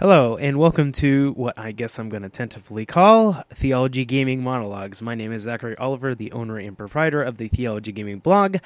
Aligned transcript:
Hello, 0.00 0.36
and 0.36 0.58
welcome 0.58 0.90
to 0.90 1.30
what 1.34 1.56
I 1.56 1.70
guess 1.70 2.00
I'm 2.00 2.08
going 2.08 2.24
to 2.24 2.28
tentatively 2.28 2.84
call 2.84 3.44
Theology 3.50 4.04
Gaming 4.04 4.42
Monologues. 4.42 5.00
My 5.02 5.14
name 5.14 5.30
is 5.30 5.42
Zachary 5.42 5.76
Oliver, 5.78 6.16
the 6.16 6.32
owner 6.32 6.58
and 6.58 6.76
proprietor 6.76 7.22
of 7.22 7.36
the 7.36 7.46
Theology 7.46 7.92
Gaming 7.92 8.18
blog. 8.18 8.56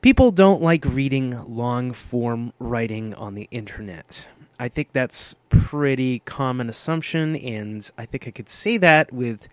People 0.00 0.30
don't 0.30 0.62
like 0.62 0.86
reading 0.86 1.36
long 1.46 1.92
form 1.92 2.54
writing 2.58 3.12
on 3.12 3.34
the 3.34 3.46
internet. 3.50 4.26
I 4.58 4.68
think 4.68 4.94
that's 4.94 5.36
pretty 5.50 6.20
common 6.20 6.70
assumption, 6.70 7.36
and 7.36 7.90
I 7.98 8.06
think 8.06 8.26
I 8.26 8.30
could 8.30 8.48
say 8.48 8.78
that 8.78 9.12
with 9.12 9.50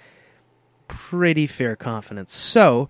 pretty 0.88 1.46
fair 1.46 1.75
confidence. 1.75 2.34
So, 2.34 2.88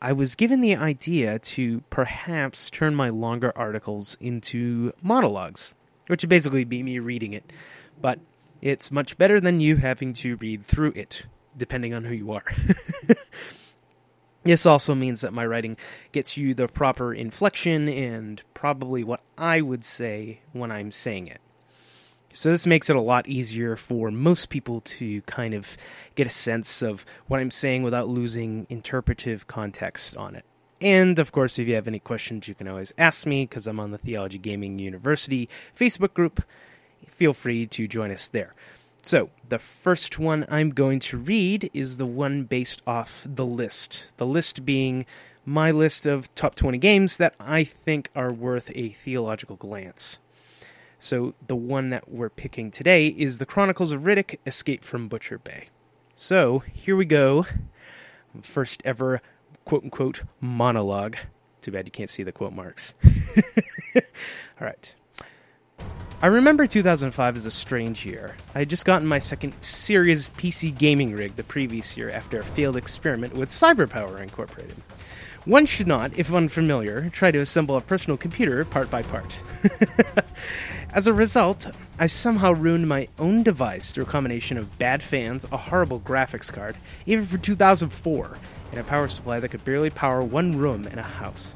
I 0.00 0.12
was 0.12 0.34
given 0.34 0.62
the 0.62 0.74
idea 0.74 1.38
to 1.38 1.82
perhaps 1.90 2.70
turn 2.70 2.94
my 2.94 3.10
longer 3.10 3.52
articles 3.54 4.16
into 4.22 4.94
monologues 5.02 5.74
which 6.10 6.24
would 6.24 6.30
basically 6.30 6.64
be 6.64 6.82
me 6.82 6.98
reading 6.98 7.32
it. 7.32 7.52
But 8.00 8.18
it's 8.60 8.90
much 8.90 9.16
better 9.16 9.40
than 9.40 9.60
you 9.60 9.76
having 9.76 10.12
to 10.14 10.36
read 10.36 10.64
through 10.64 10.92
it, 10.96 11.26
depending 11.56 11.94
on 11.94 12.04
who 12.04 12.14
you 12.14 12.32
are. 12.32 12.44
this 14.42 14.66
also 14.66 14.94
means 14.94 15.20
that 15.20 15.32
my 15.32 15.46
writing 15.46 15.76
gets 16.10 16.36
you 16.36 16.52
the 16.52 16.66
proper 16.66 17.14
inflection 17.14 17.88
and 17.88 18.42
probably 18.54 19.04
what 19.04 19.22
I 19.38 19.60
would 19.60 19.84
say 19.84 20.40
when 20.52 20.72
I'm 20.72 20.90
saying 20.90 21.28
it. 21.28 21.40
So 22.32 22.50
this 22.50 22.66
makes 22.66 22.90
it 22.90 22.96
a 22.96 23.00
lot 23.00 23.28
easier 23.28 23.76
for 23.76 24.10
most 24.10 24.50
people 24.50 24.80
to 24.82 25.22
kind 25.22 25.54
of 25.54 25.76
get 26.16 26.26
a 26.26 26.30
sense 26.30 26.82
of 26.82 27.06
what 27.28 27.40
I'm 27.40 27.50
saying 27.50 27.82
without 27.84 28.08
losing 28.08 28.66
interpretive 28.68 29.46
context 29.46 30.16
on 30.16 30.34
it. 30.34 30.44
And 30.80 31.18
of 31.18 31.32
course, 31.32 31.58
if 31.58 31.68
you 31.68 31.74
have 31.74 31.88
any 31.88 31.98
questions, 31.98 32.48
you 32.48 32.54
can 32.54 32.68
always 32.68 32.94
ask 32.96 33.26
me 33.26 33.44
because 33.44 33.66
I'm 33.66 33.80
on 33.80 33.90
the 33.90 33.98
Theology 33.98 34.38
Gaming 34.38 34.78
University 34.78 35.48
Facebook 35.76 36.14
group. 36.14 36.42
Feel 37.06 37.32
free 37.32 37.66
to 37.66 37.86
join 37.86 38.10
us 38.10 38.28
there. 38.28 38.54
So, 39.02 39.30
the 39.48 39.58
first 39.58 40.18
one 40.18 40.44
I'm 40.50 40.70
going 40.70 41.00
to 41.00 41.16
read 41.16 41.70
is 41.72 41.96
the 41.96 42.06
one 42.06 42.44
based 42.44 42.82
off 42.86 43.26
the 43.28 43.46
list. 43.46 44.12
The 44.18 44.26
list 44.26 44.66
being 44.66 45.06
my 45.46 45.70
list 45.70 46.06
of 46.06 46.34
top 46.34 46.54
20 46.54 46.76
games 46.78 47.16
that 47.16 47.34
I 47.40 47.64
think 47.64 48.10
are 48.14 48.32
worth 48.32 48.70
a 48.74 48.90
theological 48.90 49.56
glance. 49.56 50.18
So, 50.98 51.34
the 51.46 51.56
one 51.56 51.88
that 51.90 52.10
we're 52.10 52.28
picking 52.28 52.70
today 52.70 53.08
is 53.08 53.38
The 53.38 53.46
Chronicles 53.46 53.90
of 53.90 54.02
Riddick 54.02 54.38
Escape 54.46 54.84
from 54.84 55.08
Butcher 55.08 55.38
Bay. 55.38 55.68
So, 56.14 56.58
here 56.58 56.94
we 56.94 57.06
go. 57.06 57.46
First 58.42 58.82
ever 58.84 59.22
quote 59.70 59.84
unquote 59.84 60.24
monologue. 60.40 61.16
Too 61.60 61.70
bad 61.70 61.86
you 61.86 61.92
can't 61.92 62.10
see 62.10 62.24
the 62.24 62.32
quote 62.32 62.52
marks. 62.52 62.94
All 64.60 64.66
right. 64.66 64.94
I 66.20 66.26
remember 66.26 66.66
2005 66.66 67.36
as 67.36 67.46
a 67.46 67.52
strange 67.52 68.04
year. 68.04 68.34
I 68.52 68.58
had 68.58 68.68
just 68.68 68.84
gotten 68.84 69.06
my 69.06 69.20
second 69.20 69.54
serious 69.62 70.28
PC 70.30 70.76
gaming 70.76 71.14
rig 71.14 71.36
the 71.36 71.44
previous 71.44 71.96
year 71.96 72.10
after 72.10 72.40
a 72.40 72.44
failed 72.44 72.76
experiment 72.76 73.34
with 73.34 73.48
CyberPower 73.48 74.20
Incorporated. 74.20 74.74
One 75.44 75.66
should 75.66 75.86
not, 75.86 76.18
if 76.18 76.34
unfamiliar, 76.34 77.08
try 77.10 77.30
to 77.30 77.38
assemble 77.38 77.76
a 77.76 77.80
personal 77.80 78.16
computer 78.16 78.64
part 78.64 78.90
by 78.90 79.04
part. 79.04 79.40
As 80.92 81.06
a 81.06 81.12
result, 81.12 81.70
I 81.96 82.06
somehow 82.06 82.52
ruined 82.52 82.88
my 82.88 83.06
own 83.20 83.44
device 83.44 83.92
through 83.92 84.04
a 84.04 84.08
combination 84.08 84.58
of 84.58 84.78
bad 84.80 85.00
fans, 85.00 85.46
a 85.52 85.56
horrible 85.56 86.00
graphics 86.00 86.52
card, 86.52 86.74
even 87.06 87.24
for 87.24 87.38
2004, 87.38 88.36
and 88.70 88.80
a 88.80 88.84
power 88.84 89.08
supply 89.08 89.40
that 89.40 89.50
could 89.50 89.64
barely 89.64 89.90
power 89.90 90.22
one 90.22 90.56
room 90.56 90.86
in 90.86 90.98
a 90.98 91.02
house. 91.02 91.54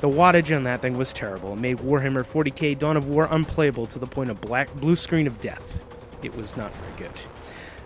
The 0.00 0.08
wattage 0.08 0.54
on 0.54 0.64
that 0.64 0.82
thing 0.82 0.96
was 0.96 1.12
terrible. 1.12 1.54
It 1.54 1.60
made 1.60 1.78
Warhammer 1.78 2.24
40k 2.24 2.78
Dawn 2.78 2.96
of 2.96 3.08
War 3.08 3.26
unplayable 3.30 3.86
to 3.86 3.98
the 3.98 4.06
point 4.06 4.30
of 4.30 4.40
black 4.40 4.74
blue 4.74 4.96
screen 4.96 5.26
of 5.26 5.40
death. 5.40 5.80
It 6.22 6.36
was 6.36 6.56
not 6.56 6.74
very 6.76 7.08
good. 7.08 7.20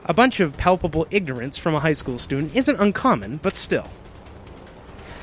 A 0.05 0.15
bunch 0.15 0.41
of 0.41 0.57
palpable 0.57 1.07
ignorance 1.11 1.59
from 1.59 1.75
a 1.75 1.81
high 1.81 1.93
school 1.93 2.19
student 2.19 2.57
isn't 2.57 2.81
uncommon, 2.81 3.39
but 3.43 3.55
still. 3.55 3.89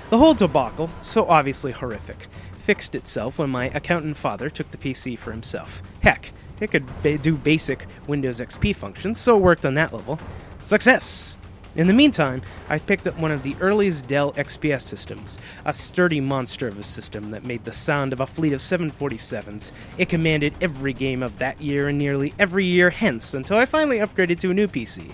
The 0.09 0.17
whole 0.17 0.35
debacle, 0.35 0.87
so 1.01 1.27
obviously 1.27 1.71
horrific, 1.71 2.27
fixed 2.57 2.95
itself 2.95 3.39
when 3.39 3.49
my 3.49 3.65
accountant 3.69 4.17
father 4.17 4.49
took 4.49 4.71
the 4.71 4.77
PC 4.77 5.17
for 5.17 5.31
himself. 5.31 5.81
Heck, 6.01 6.31
it 6.59 6.71
could 6.71 6.85
ba- 7.01 7.17
do 7.17 7.35
basic 7.35 7.87
Windows 8.07 8.39
XP 8.39 8.75
functions, 8.75 9.19
so 9.19 9.35
it 9.35 9.41
worked 9.41 9.65
on 9.65 9.73
that 9.73 9.91
level. 9.91 10.19
Success! 10.61 11.37
In 11.75 11.87
the 11.87 11.93
meantime, 11.93 12.41
I 12.69 12.79
picked 12.79 13.05
up 13.05 13.19
one 13.19 13.31
of 13.31 13.43
the 13.43 13.57
earliest 13.59 14.07
Dell 14.07 14.31
XPS 14.33 14.81
systems, 14.81 15.39
a 15.65 15.73
sturdy 15.73 16.21
monster 16.21 16.69
of 16.69 16.79
a 16.79 16.83
system 16.83 17.31
that 17.31 17.43
made 17.43 17.65
the 17.65 17.73
sound 17.73 18.13
of 18.13 18.21
a 18.21 18.25
fleet 18.25 18.53
of 18.53 18.61
747s. 18.61 19.73
It 19.97 20.07
commanded 20.07 20.53
every 20.61 20.93
game 20.93 21.21
of 21.21 21.37
that 21.39 21.59
year 21.59 21.89
and 21.89 21.97
nearly 21.97 22.33
every 22.39 22.63
year 22.63 22.91
hence 22.91 23.33
until 23.33 23.57
I 23.57 23.65
finally 23.65 23.97
upgraded 23.97 24.39
to 24.39 24.51
a 24.51 24.53
new 24.53 24.69
PC. 24.69 25.11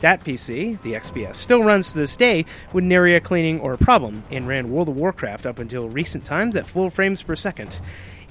That 0.00 0.22
PC, 0.22 0.82
the 0.82 0.92
XPS, 0.92 1.36
still 1.36 1.64
runs 1.64 1.92
to 1.92 1.98
this 1.98 2.18
day 2.18 2.44
with 2.74 2.84
nary 2.84 3.14
a 3.14 3.20
cleaning 3.20 3.58
or 3.60 3.72
a 3.72 3.78
problem 3.78 4.24
and 4.30 4.46
ran 4.46 4.70
World 4.70 4.90
of 4.90 4.96
Warcraft 4.96 5.46
up 5.46 5.58
until 5.58 5.88
recent 5.88 6.26
times 6.26 6.54
at 6.54 6.66
full 6.66 6.90
frames 6.90 7.22
per 7.22 7.34
second. 7.34 7.80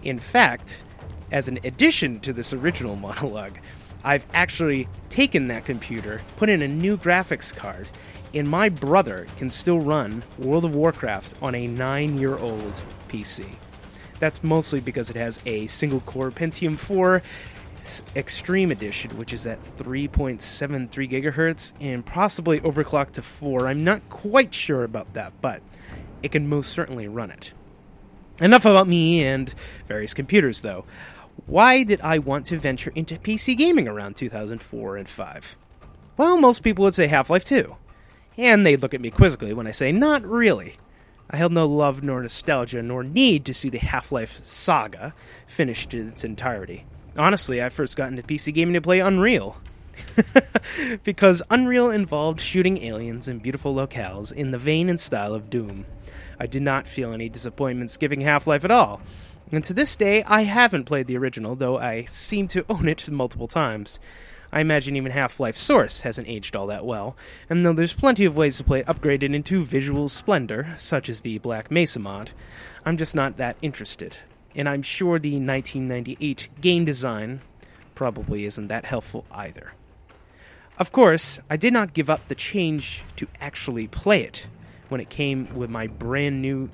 In 0.04 0.20
fact, 0.20 0.84
as 1.32 1.48
an 1.48 1.58
addition 1.64 2.20
to 2.20 2.34
this 2.34 2.54
original 2.54 2.96
monologue, 2.98 3.58
I've 4.04 4.26
actually 4.34 4.88
taken 5.10 5.48
that 5.48 5.66
computer, 5.66 6.22
put 6.36 6.50
in 6.50 6.62
a 6.62 6.68
new 6.68 6.98
graphics 6.98 7.56
card, 7.56 7.88
and 8.34 8.48
my 8.48 8.70
brother 8.70 9.28
can 9.38 9.50
still 9.50 9.80
run 9.80 10.24
World 10.38 10.66
of 10.66 10.76
Warcraft 10.76 11.36
on 11.42 11.56
a 11.56 11.68
nine 11.68 12.18
year 12.18 12.38
old 12.38 12.84
PC. 13.08 13.46
That's 14.20 14.44
mostly 14.44 14.80
because 14.80 15.10
it 15.10 15.16
has 15.16 15.40
a 15.46 15.68
single 15.68 16.00
core 16.02 16.32
Pentium 16.32 16.80
4 16.80 17.22
Extreme 18.16 18.72
Edition, 18.72 19.18
which 19.18 19.34
is 19.34 19.46
at 19.46 19.60
3.73 19.60 20.90
gigahertz 21.10 21.74
and 21.82 22.06
possibly 22.06 22.60
overclocked 22.62 23.12
to 23.12 23.22
4. 23.22 23.68
I'm 23.68 23.84
not 23.84 24.08
quite 24.10 24.54
sure 24.54 24.84
about 24.84 25.14
that, 25.14 25.34
but 25.42 25.62
it 26.22 26.32
can 26.32 26.48
most 26.48 26.72
certainly 26.72 27.08
run 27.08 27.32
it. 27.32 27.54
Enough 28.40 28.66
about 28.66 28.88
me 28.88 29.24
and 29.24 29.54
various 29.88 30.14
computers, 30.14 30.62
though. 30.62 30.86
Why 31.46 31.84
did 31.84 32.00
I 32.02 32.20
want 32.20 32.46
to 32.48 32.58
venture 32.58 32.92
into 32.96 33.16
PC 33.16 33.58
gaming 33.58 33.88
around 33.88 34.16
2004 34.16 34.98
and 34.98 35.10
5? 35.10 35.58
Well, 36.16 36.38
most 36.38 36.64
people 36.64 36.86
would 36.86 36.94
say 36.94 37.08
Half 37.08 37.30
Life 37.30 37.44
2. 37.44 37.76
And 38.38 38.66
they'd 38.66 38.82
look 38.82 38.94
at 38.94 39.02
me 39.02 39.12
quizzically 39.12 39.54
when 39.54 39.68
I 39.68 39.72
say, 39.72 39.92
not 39.92 40.24
really. 40.24 40.76
I 41.30 41.38
held 41.38 41.52
no 41.52 41.68
love 41.68 42.02
nor 42.02 42.22
nostalgia 42.22 42.82
nor 42.82 43.04
need 43.04 43.44
to 43.46 43.54
see 43.54 43.70
the 43.70 43.80
Half 43.80 44.12
Life 44.12 44.38
saga 44.38 45.14
finished 45.46 45.94
in 45.94 46.08
its 46.08 46.24
entirety. 46.24 46.86
Honestly, 47.18 47.62
I 47.62 47.70
first 47.70 47.98
got 47.98 48.10
into 48.10 48.24
PC 48.24 48.54
gaming 48.54 48.76
to 48.76 48.82
play 48.82 49.00
Unreal. 49.00 49.58
because 51.04 51.44
Unreal 51.50 51.92
involved 51.92 52.40
shooting 52.40 52.78
aliens 52.78 53.28
in 53.28 53.40
beautiful 53.40 53.76
locales 53.76 54.32
in 54.32 54.52
the 54.52 54.58
vein 54.58 54.90
and 54.90 55.00
style 55.00 55.34
of 55.34 55.50
Doom. 55.50 55.86
I 56.40 56.48
did 56.48 56.62
not 56.62 56.88
feel 56.88 57.12
any 57.12 57.30
disappointment 57.30 57.90
skipping 57.90 58.22
Half 58.22 58.48
Life 58.48 58.66
at 58.66 58.72
all. 58.72 59.02
And 59.54 59.64
to 59.66 59.74
this 59.76 59.96
day, 59.96 60.24
I 60.24 60.46
haven't 60.46 60.86
played 60.86 61.06
the 61.06 61.16
original, 61.16 61.54
though 61.54 61.78
I 61.78 62.06
seem 62.06 62.48
to 62.48 62.66
own 62.68 62.90
it 62.90 63.12
multiple 63.12 63.46
times. 63.46 64.00
I 64.52 64.62
imagine 64.62 64.96
even 64.96 65.12
Half 65.12 65.40
Life 65.40 65.56
Source 65.56 66.02
hasn't 66.02 66.28
aged 66.28 66.56
all 66.56 66.66
that 66.68 66.88
well, 66.88 67.16
and 67.52 67.64
though 67.64 67.72
there's 67.72 67.94
plenty 67.94 68.26
of 68.26 68.36
ways 68.36 68.58
to 68.58 68.64
play 68.64 68.80
it 68.80 68.88
upgraded 68.88 69.36
into 69.36 69.62
visual 69.62 70.10
splendor, 70.10 70.74
such 70.80 71.08
as 71.08 71.22
the 71.22 71.38
Black 71.38 71.70
Mesa 71.70 72.00
mod, 72.00 72.32
I'm 72.84 72.98
just 72.98 73.14
not 73.14 73.38
that 73.38 73.56
interested. 73.62 74.18
And 74.56 74.68
I'm 74.68 74.82
sure 74.82 75.20
the 75.20 75.34
1998 75.34 76.50
game 76.60 76.84
design 76.84 77.42
probably 77.94 78.46
isn't 78.46 78.70
that 78.70 78.86
helpful 78.86 79.24
either. 79.32 79.74
Of 80.80 80.92
course, 80.92 81.40
I 81.48 81.58
did 81.58 81.74
not 81.74 81.94
give 81.94 82.10
up 82.10 82.26
the 82.26 82.34
change 82.34 83.04
to 83.18 83.28
actually 83.40 83.86
play 83.86 84.24
it 84.24 84.48
when 84.90 85.00
it 85.00 85.12
came 85.12 85.54
with 85.54 85.70
my 85.70 85.86
brand 85.86 86.42
new 86.42 86.72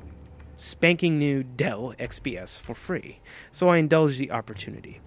spanking 0.60 1.18
new 1.18 1.44
Dell 1.44 1.94
XPS 1.98 2.62
for 2.62 2.74
free, 2.74 3.20
so 3.52 3.70
I 3.70 3.78
indulged 3.78 4.20
the 4.20 4.32
opportunity. 4.32 5.00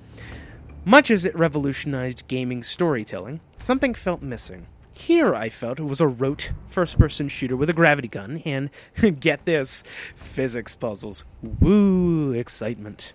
Much 0.84 1.10
as 1.10 1.24
it 1.24 1.36
revolutionized 1.36 2.26
gaming 2.26 2.62
storytelling, 2.62 3.40
something 3.58 3.94
felt 3.94 4.22
missing. 4.22 4.66
Here, 4.94 5.34
I 5.34 5.48
felt 5.48 5.78
it 5.78 5.84
was 5.84 6.00
a 6.00 6.08
rote 6.08 6.52
first 6.66 6.98
person 6.98 7.28
shooter 7.28 7.56
with 7.56 7.70
a 7.70 7.74
gravity 7.74 8.08
gun 8.08 8.38
and, 8.44 8.70
get 9.20 9.44
this, 9.44 9.84
physics 10.14 10.74
puzzles. 10.74 11.24
Woo, 11.42 12.32
excitement. 12.32 13.14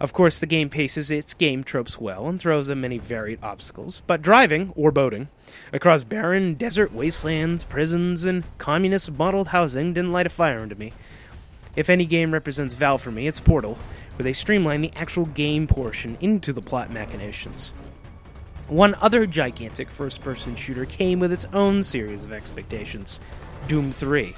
Of 0.00 0.12
course, 0.12 0.38
the 0.38 0.46
game 0.46 0.70
paces 0.70 1.10
its 1.10 1.34
game 1.34 1.64
tropes 1.64 2.00
well 2.00 2.28
and 2.28 2.40
throws 2.40 2.68
in 2.68 2.80
many 2.80 2.98
varied 2.98 3.40
obstacles, 3.42 4.02
but 4.06 4.22
driving, 4.22 4.72
or 4.76 4.92
boating, 4.92 5.28
across 5.72 6.04
barren 6.04 6.54
desert 6.54 6.92
wastelands, 6.92 7.64
prisons, 7.64 8.24
and 8.24 8.44
communist 8.58 9.18
modeled 9.18 9.48
housing 9.48 9.92
didn't 9.92 10.12
light 10.12 10.26
a 10.26 10.30
fire 10.30 10.60
under 10.60 10.76
me. 10.76 10.92
If 11.76 11.90
any 11.90 12.06
game 12.06 12.32
represents 12.32 12.74
Valve 12.74 13.02
for 13.02 13.10
me, 13.10 13.26
it's 13.26 13.40
Portal, 13.40 13.78
where 14.16 14.24
they 14.24 14.32
streamline 14.32 14.80
the 14.80 14.92
actual 14.96 15.26
game 15.26 15.66
portion 15.66 16.16
into 16.20 16.52
the 16.52 16.62
plot 16.62 16.90
machinations. 16.90 17.72
One 18.68 18.94
other 18.96 19.24
gigantic 19.26 19.90
first 19.90 20.22
person 20.22 20.54
shooter 20.54 20.84
came 20.84 21.20
with 21.20 21.32
its 21.32 21.46
own 21.52 21.82
series 21.82 22.24
of 22.24 22.32
expectations 22.32 23.20
Doom 23.66 23.92
3. 23.92 24.34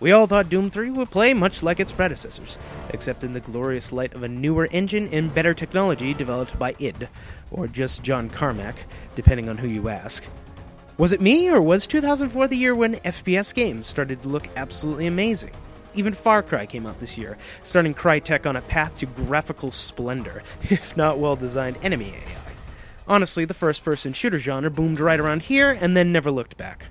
We 0.00 0.10
all 0.10 0.26
thought 0.26 0.48
Doom 0.48 0.68
3 0.68 0.90
would 0.90 1.12
play 1.12 1.32
much 1.32 1.62
like 1.62 1.78
its 1.78 1.92
predecessors, 1.92 2.58
except 2.90 3.22
in 3.22 3.34
the 3.34 3.40
glorious 3.40 3.92
light 3.92 4.14
of 4.14 4.24
a 4.24 4.28
newer 4.28 4.66
engine 4.72 5.06
and 5.12 5.32
better 5.32 5.54
technology 5.54 6.12
developed 6.12 6.58
by 6.58 6.74
id, 6.80 7.08
or 7.52 7.68
just 7.68 8.02
John 8.02 8.28
Carmack, 8.28 8.86
depending 9.14 9.48
on 9.48 9.58
who 9.58 9.68
you 9.68 9.88
ask. 9.88 10.26
Was 10.98 11.12
it 11.12 11.20
me, 11.20 11.48
or 11.48 11.62
was 11.62 11.86
2004 11.86 12.48
the 12.48 12.56
year 12.56 12.74
when 12.74 12.96
FPS 12.96 13.54
games 13.54 13.86
started 13.86 14.22
to 14.22 14.28
look 14.28 14.48
absolutely 14.56 15.06
amazing? 15.06 15.52
Even 15.94 16.14
Far 16.14 16.42
Cry 16.42 16.64
came 16.64 16.86
out 16.86 17.00
this 17.00 17.18
year, 17.18 17.36
starting 17.62 17.94
Crytek 17.94 18.46
on 18.46 18.56
a 18.56 18.62
path 18.62 18.94
to 18.96 19.06
graphical 19.06 19.70
splendor, 19.70 20.42
if 20.62 20.96
not 20.96 21.18
well 21.18 21.36
designed 21.36 21.78
enemy 21.82 22.14
AI. 22.14 22.52
Honestly, 23.06 23.44
the 23.44 23.54
first 23.54 23.84
person 23.84 24.12
shooter 24.12 24.38
genre 24.38 24.70
boomed 24.70 25.00
right 25.00 25.20
around 25.20 25.42
here 25.42 25.76
and 25.80 25.96
then 25.96 26.12
never 26.12 26.30
looked 26.30 26.56
back. 26.56 26.86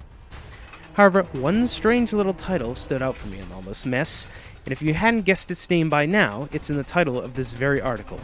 However, 0.93 1.23
one 1.31 1.65
strange 1.67 2.13
little 2.13 2.33
title 2.33 2.75
stood 2.75 3.01
out 3.01 3.15
for 3.15 3.27
me 3.27 3.39
in 3.39 3.51
all 3.51 3.61
this 3.61 3.85
mess, 3.85 4.27
and 4.65 4.71
if 4.71 4.81
you 4.81 4.93
hadn't 4.93 5.21
guessed 5.21 5.49
its 5.49 5.69
name 5.69 5.89
by 5.89 6.05
now, 6.05 6.47
it's 6.51 6.69
in 6.69 6.77
the 6.77 6.83
title 6.83 7.19
of 7.19 7.35
this 7.35 7.53
very 7.53 7.81
article. 7.81 8.19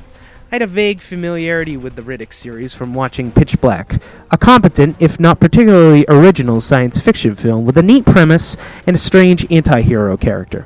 I 0.49 0.55
had 0.55 0.61
a 0.61 0.67
vague 0.67 1.01
familiarity 1.01 1.75
with 1.75 1.97
the 1.97 2.01
Riddick 2.01 2.31
series 2.31 2.73
from 2.73 2.93
watching 2.93 3.33
Pitch 3.33 3.59
Black, 3.59 4.01
a 4.31 4.37
competent, 4.37 4.95
if 4.97 5.19
not 5.19 5.41
particularly 5.41 6.05
original, 6.07 6.61
science 6.61 7.01
fiction 7.01 7.35
film 7.35 7.65
with 7.65 7.77
a 7.77 7.83
neat 7.83 8.05
premise 8.05 8.55
and 8.85 8.95
a 8.95 8.99
strange 8.99 9.45
anti 9.51 9.81
hero 9.81 10.15
character. 10.15 10.65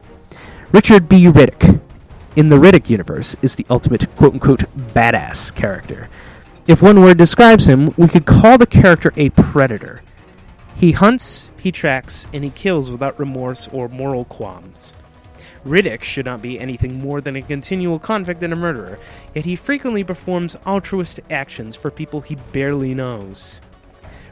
Richard 0.72 1.10
B. 1.10 1.24
Riddick, 1.24 1.82
in 2.36 2.50
the 2.50 2.58
Riddick 2.58 2.92
universe, 2.92 3.36
is 3.42 3.56
the 3.56 3.66
ultimate 3.72 4.16
quote 4.18 4.34
unquote 4.34 4.66
badass 4.94 5.52
character. 5.56 6.10
If 6.68 6.84
one 6.84 7.02
word 7.02 7.18
describes 7.18 7.68
him, 7.68 7.92
we 7.98 8.08
could 8.08 8.28
call 8.28 8.60
the 8.60 8.68
character 8.68 9.12
a 9.18 9.32
predator. 9.32 10.04
He 10.76 10.92
hunts, 10.92 11.50
he 11.58 11.72
tracks, 11.72 12.28
and 12.32 12.44
he 12.44 12.52
kills 12.52 12.92
without 12.92 13.20
remorse 13.20 13.68
or 13.70 13.90
moral 13.90 14.26
qualms. 14.26 14.94
Riddick 15.66 16.02
should 16.02 16.26
not 16.26 16.42
be 16.42 16.60
anything 16.60 17.00
more 17.00 17.22
than 17.22 17.36
a 17.36 17.42
continual 17.42 18.00
convict 18.00 18.42
and 18.42 18.52
a 18.52 18.56
murderer, 18.56 18.98
yet 19.36 19.46
he 19.46 19.56
frequently 19.56 20.04
performs 20.04 20.58
altruistic 20.66 21.26
actions 21.30 21.76
for 21.76 21.92
people 21.92 22.22
he 22.22 22.36
barely 22.52 22.96
knows. 22.96 23.62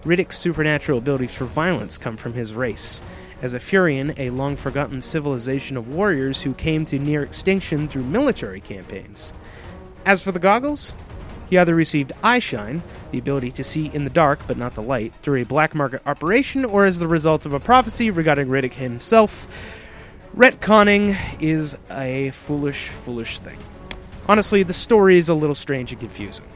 Riddick's 0.04 0.38
supernatural 0.38 0.98
abilities 0.98 1.36
for 1.36 1.46
violence 1.46 1.98
come 1.98 2.18
from 2.18 2.34
his 2.34 2.54
race. 2.54 3.04
As 3.42 3.54
a 3.54 3.60
Furian, 3.60 4.18
a 4.18 4.32
long 4.32 4.56
forgotten 4.56 5.02
civilization 5.02 5.78
of 5.78 5.94
warriors 5.94 6.42
who 6.42 6.54
came 6.54 6.84
to 6.86 6.98
near 6.98 7.24
extinction 7.24 7.88
through 7.88 8.04
military 8.04 8.60
campaigns. 8.60 9.34
As 10.06 10.24
for 10.24 10.32
the 10.32 10.40
goggles, 10.40 10.94
he 11.50 11.58
either 11.58 11.76
received 11.76 12.12
eyeshine, 12.24 12.82
the 13.12 13.18
ability 13.18 13.52
to 13.52 13.64
see 13.64 13.88
in 13.88 14.04
the 14.04 14.10
dark 14.10 14.40
but 14.48 14.58
not 14.58 14.76
the 14.76 14.82
light, 14.82 15.14
through 15.22 15.42
a 15.42 15.46
black 15.46 15.74
market 15.74 16.02
operation, 16.06 16.66
or 16.66 16.86
as 16.86 17.00
the 17.00 17.08
result 17.08 17.46
of 17.46 17.54
a 17.54 17.60
prophecy 17.60 18.10
regarding 18.12 18.48
Riddick 18.48 18.74
himself. 18.74 19.48
Retconning 20.40 21.18
is 21.42 21.78
a 21.92 22.30
foolish, 22.30 22.88
foolish 22.88 23.40
thing. 23.40 23.58
Honestly, 24.26 24.64
the 24.64 24.72
story 24.72 25.18
is 25.18 25.28
a 25.28 25.34
little 25.34 25.54
strange 25.54 25.92
and 25.92 26.00
confusing. 26.00 26.48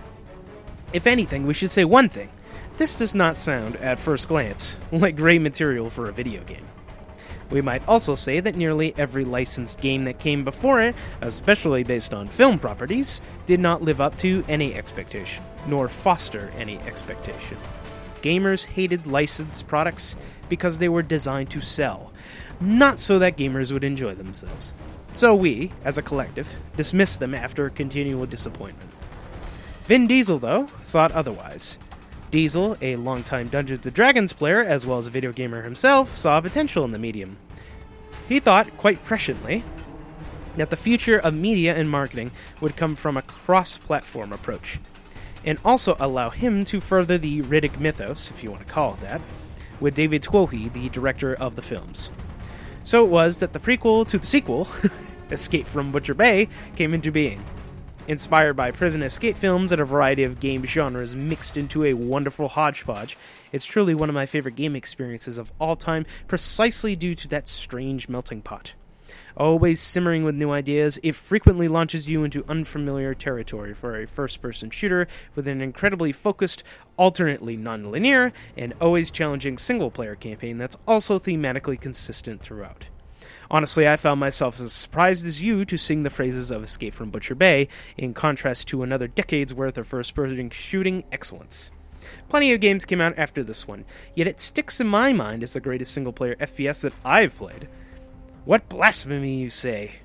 If 0.94 1.06
anything, 1.06 1.46
we 1.46 1.54
should 1.54 1.70
say 1.70 1.84
one 1.84 2.08
thing. 2.08 2.30
This 2.78 2.96
does 2.96 3.14
not 3.14 3.36
sound, 3.36 3.76
at 3.76 4.00
first 4.00 4.30
glance, 4.30 4.80
like 4.94 5.18
great 5.18 5.42
material 5.42 5.90
for 5.90 6.08
a 6.08 6.14
video 6.14 6.46
game. 6.46 6.66
We 7.50 7.60
might 7.60 7.86
also 7.86 8.16
say 8.16 8.40
that 8.40 8.56
nearly 8.56 8.94
every 8.98 9.26
licensed 9.26 9.82
game 9.82 10.06
that 10.06 10.18
came 10.18 10.46
before 10.46 10.82
it, 10.82 10.96
especially 11.20 11.84
based 11.84 12.14
on 12.14 12.30
film 12.30 12.60
properties, 12.60 13.22
did 13.46 13.60
not 13.60 13.82
live 13.82 14.00
up 14.00 14.16
to 14.20 14.46
any 14.48 14.74
expectation, 14.76 15.44
nor 15.68 15.90
foster 15.90 16.54
any 16.58 16.80
expectation. 16.88 17.58
Gamers 18.22 18.66
hated 18.66 19.08
licensed 19.08 19.68
products 19.68 20.16
because 20.48 20.80
they 20.80 20.88
were 20.88 21.04
designed 21.04 21.50
to 21.50 21.60
sell, 21.60 22.13
not 22.64 23.00
so 23.00 23.20
that 23.20 23.38
gamers 23.38 23.72
would 23.72 23.84
enjoy 23.84 24.14
themselves. 24.16 24.74
So 25.14 25.36
we, 25.36 25.72
as 25.84 25.98
a 25.98 26.02
collective, 26.02 26.50
dismissed 26.76 27.20
them 27.20 27.36
after 27.36 27.70
continual 27.70 28.26
disappointment. 28.26 28.90
Vin 29.86 30.08
Diesel, 30.08 30.40
though, 30.40 30.68
thought 30.84 31.12
otherwise. 31.12 31.78
Diesel, 32.32 32.78
a 32.82 32.96
longtime 32.96 33.50
Dungeons 33.50 33.86
& 33.88 33.94
Dragons 33.94 34.34
player 34.34 34.62
as 34.62 34.88
well 34.88 34.98
as 34.98 35.06
a 35.06 35.12
video 35.12 35.32
gamer 35.32 35.62
himself, 35.62 36.10
saw 36.10 36.42
potential 36.42 36.84
in 36.84 36.92
the 36.92 36.98
medium. 36.98 37.38
He 38.28 38.40
thought, 38.40 38.76
quite 38.78 39.04
presciently, 39.04 39.62
that 40.56 40.70
the 40.70 40.76
future 40.76 41.20
of 41.20 41.34
media 41.34 41.76
and 41.76 41.90
marketing 41.90 42.32
would 42.62 42.76
come 42.76 42.96
from 42.96 43.18
a 43.18 43.22
cross 43.22 43.78
platform 43.78 44.32
approach, 44.34 44.80
and 45.46 45.60
also 45.66 45.96
allow 46.00 46.30
him 46.30 46.64
to 46.66 46.80
further 46.80 47.18
the 47.18 47.42
Riddick 47.42 47.80
mythos, 47.80 48.32
if 48.32 48.44
you 48.44 48.50
want 48.50 48.66
to 48.66 48.74
call 48.74 48.94
it 48.94 49.02
that, 49.02 49.22
with 49.80 49.94
David 49.94 50.24
Twohy, 50.24 50.72
the 50.72 50.90
director 50.90 51.36
of 51.36 51.56
the 51.56 51.62
films. 51.62 52.12
So 52.84 53.04
it 53.04 53.10
was 53.10 53.40
that 53.40 53.54
the 53.54 53.60
prequel 53.60 54.06
to 54.08 54.18
the 54.18 54.28
sequel, 54.28 54.68
Escape 55.32 55.66
from 55.66 55.92
Butcher 55.92 56.14
Bay, 56.14 56.50
came 56.76 56.94
into 56.94 57.12
being. 57.12 57.44
Inspired 58.10 58.56
by 58.56 58.72
prison 58.72 59.02
escape 59.02 59.38
films 59.38 59.72
and 59.72 59.80
a 59.80 59.86
variety 59.86 60.24
of 60.24 60.42
game 60.42 60.66
genres 60.66 61.16
mixed 61.16 61.56
into 61.56 61.86
a 61.86 61.94
wonderful 61.94 62.50
hodgepodge, 62.50 63.18
it's 63.54 63.64
truly 63.64 63.96
one 63.96 64.10
of 64.10 64.16
my 64.16 64.26
favorite 64.26 64.56
game 64.56 64.76
experiences 64.76 65.38
of 65.38 65.54
all 65.60 65.78
time, 65.78 66.06
precisely 66.28 66.98
due 66.98 67.14
to 67.14 67.30
that 67.30 67.48
strange 67.48 68.10
melting 68.10 68.42
pot. 68.42 68.74
Always 69.36 69.82
simmering 69.82 70.24
with 70.24 70.36
new 70.36 70.52
ideas, 70.52 71.00
it 71.02 71.16
frequently 71.16 71.68
launches 71.68 72.10
you 72.10 72.24
into 72.24 72.46
unfamiliar 72.48 73.16
territory 73.16 73.74
for 73.74 74.00
a 74.00 74.06
first 74.06 74.44
person 74.44 74.70
shooter 74.70 75.08
with 75.34 75.48
an 75.48 75.60
incredibly 75.60 76.12
focused, 76.12 76.64
alternately 76.98 77.58
non-linear, 77.58 78.32
and 78.56 78.74
always 78.80 79.10
challenging 79.10 79.58
single 79.58 79.90
player 79.90 80.16
campaign 80.16 80.60
that's 80.60 80.78
also 80.88 81.18
thematically 81.18 81.82
consistent 81.82 82.42
throughout. 82.42 82.90
Honestly, 83.50 83.88
I 83.88 83.96
found 83.96 84.20
myself 84.20 84.60
as 84.60 84.72
surprised 84.72 85.26
as 85.26 85.42
you 85.42 85.66
to 85.66 85.78
sing 85.78 86.04
the 86.04 86.10
praises 86.12 86.52
of 86.52 86.64
Escape 86.64 86.94
from 86.94 87.10
Butcher 87.10 87.36
Bay, 87.36 87.68
in 87.98 88.14
contrast 88.14 88.68
to 88.68 88.84
another 88.84 89.08
decade's 89.08 89.54
worth 89.54 89.80
of 89.80 89.88
first 89.88 90.14
person 90.14 90.52
shooting 90.52 91.04
excellence. 91.12 91.72
Plenty 92.30 92.52
of 92.54 92.62
games 92.62 92.86
came 92.86 93.02
out 93.02 93.18
after 93.18 93.44
this 93.44 93.68
one, 93.68 93.86
yet 94.16 94.28
it 94.28 94.40
sticks 94.40 94.80
in 94.80 94.88
my 94.88 95.12
mind 95.12 95.42
as 95.42 95.54
the 95.54 95.60
greatest 95.60 95.94
single 95.94 96.14
player 96.14 96.36
FPS 96.36 96.82
that 96.82 96.94
I've 97.04 97.36
played. 97.36 97.68
What 98.46 98.68
blasphemy, 98.68 99.36
you 99.36 99.50
say? 99.50 100.00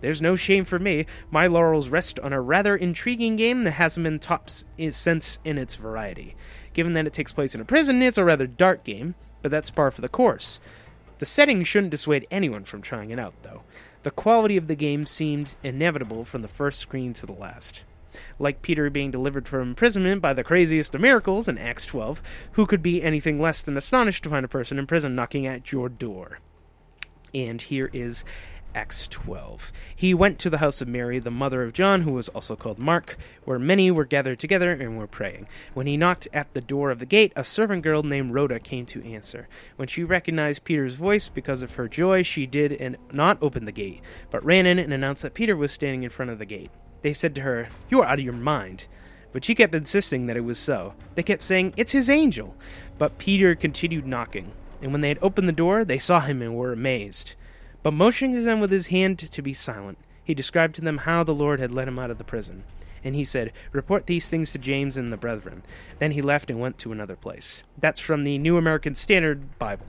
There's 0.00 0.22
no 0.22 0.34
shame 0.34 0.64
for 0.64 0.78
me. 0.78 1.04
My 1.30 1.46
laurels 1.46 1.90
rest 1.90 2.18
on 2.20 2.32
a 2.32 2.40
rather 2.40 2.74
intriguing 2.74 3.36
game 3.36 3.64
that 3.64 3.72
hasn't 3.72 4.04
been 4.04 4.18
top 4.18 4.48
since 4.48 5.38
in 5.44 5.58
its 5.58 5.76
variety. 5.76 6.34
Given 6.72 6.94
that 6.94 7.06
it 7.06 7.12
takes 7.12 7.32
place 7.32 7.54
in 7.54 7.60
a 7.60 7.66
prison, 7.66 8.00
it's 8.00 8.16
a 8.16 8.24
rather 8.24 8.46
dark 8.46 8.82
game, 8.82 9.14
but 9.42 9.50
that's 9.50 9.70
par 9.70 9.90
for 9.90 10.00
the 10.00 10.08
course. 10.08 10.58
The 11.18 11.26
setting 11.26 11.64
shouldn't 11.64 11.90
dissuade 11.90 12.26
anyone 12.30 12.64
from 12.64 12.80
trying 12.80 13.10
it 13.10 13.18
out, 13.18 13.34
though. 13.42 13.62
The 14.04 14.10
quality 14.10 14.56
of 14.56 14.68
the 14.68 14.74
game 14.74 15.04
seemed 15.04 15.54
inevitable 15.62 16.24
from 16.24 16.40
the 16.40 16.48
first 16.48 16.78
screen 16.78 17.12
to 17.12 17.26
the 17.26 17.32
last. 17.32 17.84
Like 18.38 18.62
Peter 18.62 18.88
being 18.88 19.10
delivered 19.10 19.46
from 19.46 19.68
imprisonment 19.68 20.22
by 20.22 20.32
the 20.32 20.42
craziest 20.42 20.94
of 20.94 21.02
miracles 21.02 21.46
in 21.46 21.58
Acts 21.58 21.84
12, 21.84 22.22
who 22.52 22.64
could 22.64 22.82
be 22.82 23.02
anything 23.02 23.38
less 23.38 23.62
than 23.62 23.76
astonished 23.76 24.22
to 24.24 24.30
find 24.30 24.46
a 24.46 24.48
person 24.48 24.78
in 24.78 24.86
prison 24.86 25.14
knocking 25.14 25.46
at 25.46 25.72
your 25.72 25.90
door? 25.90 26.40
And 27.34 27.60
here 27.60 27.90
is 27.92 28.24
Acts 28.74 29.06
12. 29.08 29.72
He 29.94 30.14
went 30.14 30.38
to 30.38 30.50
the 30.50 30.58
house 30.58 30.80
of 30.80 30.88
Mary, 30.88 31.18
the 31.18 31.30
mother 31.30 31.62
of 31.62 31.72
John, 31.72 32.02
who 32.02 32.12
was 32.12 32.28
also 32.30 32.56
called 32.56 32.78
Mark, 32.78 33.16
where 33.44 33.58
many 33.58 33.90
were 33.90 34.04
gathered 34.04 34.38
together 34.38 34.72
and 34.72 34.96
were 34.96 35.06
praying. 35.06 35.46
When 35.74 35.86
he 35.86 35.96
knocked 35.96 36.28
at 36.32 36.52
the 36.54 36.60
door 36.60 36.90
of 36.90 36.98
the 36.98 37.06
gate, 37.06 37.32
a 37.36 37.44
servant 37.44 37.82
girl 37.82 38.02
named 38.02 38.32
Rhoda 38.32 38.58
came 38.60 38.86
to 38.86 39.06
answer. 39.06 39.48
When 39.76 39.88
she 39.88 40.04
recognized 40.04 40.64
Peter's 40.64 40.96
voice 40.96 41.28
because 41.28 41.62
of 41.62 41.74
her 41.74 41.88
joy, 41.88 42.22
she 42.22 42.46
did 42.46 42.72
and 42.72 42.96
not 43.12 43.42
open 43.42 43.64
the 43.64 43.72
gate, 43.72 44.00
but 44.30 44.44
ran 44.44 44.66
in 44.66 44.78
and 44.78 44.92
announced 44.92 45.22
that 45.22 45.34
Peter 45.34 45.56
was 45.56 45.72
standing 45.72 46.02
in 46.02 46.10
front 46.10 46.30
of 46.30 46.38
the 46.38 46.46
gate. 46.46 46.70
They 47.02 47.12
said 47.12 47.34
to 47.34 47.42
her, 47.42 47.68
You 47.90 48.00
are 48.00 48.06
out 48.06 48.18
of 48.18 48.24
your 48.24 48.34
mind. 48.34 48.88
But 49.32 49.44
she 49.44 49.54
kept 49.54 49.74
insisting 49.74 50.26
that 50.26 50.36
it 50.36 50.44
was 50.44 50.58
so. 50.58 50.94
They 51.14 51.22
kept 51.22 51.42
saying, 51.42 51.74
It's 51.76 51.92
his 51.92 52.10
angel. 52.10 52.54
But 52.98 53.18
Peter 53.18 53.54
continued 53.54 54.06
knocking. 54.06 54.52
And 54.82 54.92
when 54.92 55.00
they 55.00 55.08
had 55.08 55.18
opened 55.22 55.48
the 55.48 55.52
door, 55.52 55.84
they 55.84 55.98
saw 55.98 56.20
him 56.20 56.42
and 56.42 56.56
were 56.56 56.72
amazed. 56.72 57.34
But 57.82 57.92
motioning 57.92 58.34
to 58.34 58.42
them 58.42 58.60
with 58.60 58.70
his 58.70 58.88
hand 58.88 59.18
to 59.18 59.42
be 59.42 59.54
silent, 59.54 59.98
he 60.24 60.34
described 60.34 60.74
to 60.74 60.80
them 60.80 60.98
how 60.98 61.24
the 61.24 61.34
Lord 61.34 61.60
had 61.60 61.70
led 61.70 61.88
him 61.88 61.98
out 61.98 62.10
of 62.10 62.18
the 62.18 62.24
prison. 62.24 62.64
And 63.04 63.14
he 63.14 63.24
said, 63.24 63.52
Report 63.72 64.06
these 64.06 64.28
things 64.28 64.52
to 64.52 64.58
James 64.58 64.96
and 64.96 65.12
the 65.12 65.16
brethren. 65.16 65.62
Then 65.98 66.12
he 66.12 66.22
left 66.22 66.50
and 66.50 66.60
went 66.60 66.78
to 66.78 66.92
another 66.92 67.16
place. 67.16 67.64
That's 67.78 68.00
from 68.00 68.24
the 68.24 68.38
New 68.38 68.56
American 68.56 68.94
Standard 68.94 69.58
Bible. 69.58 69.86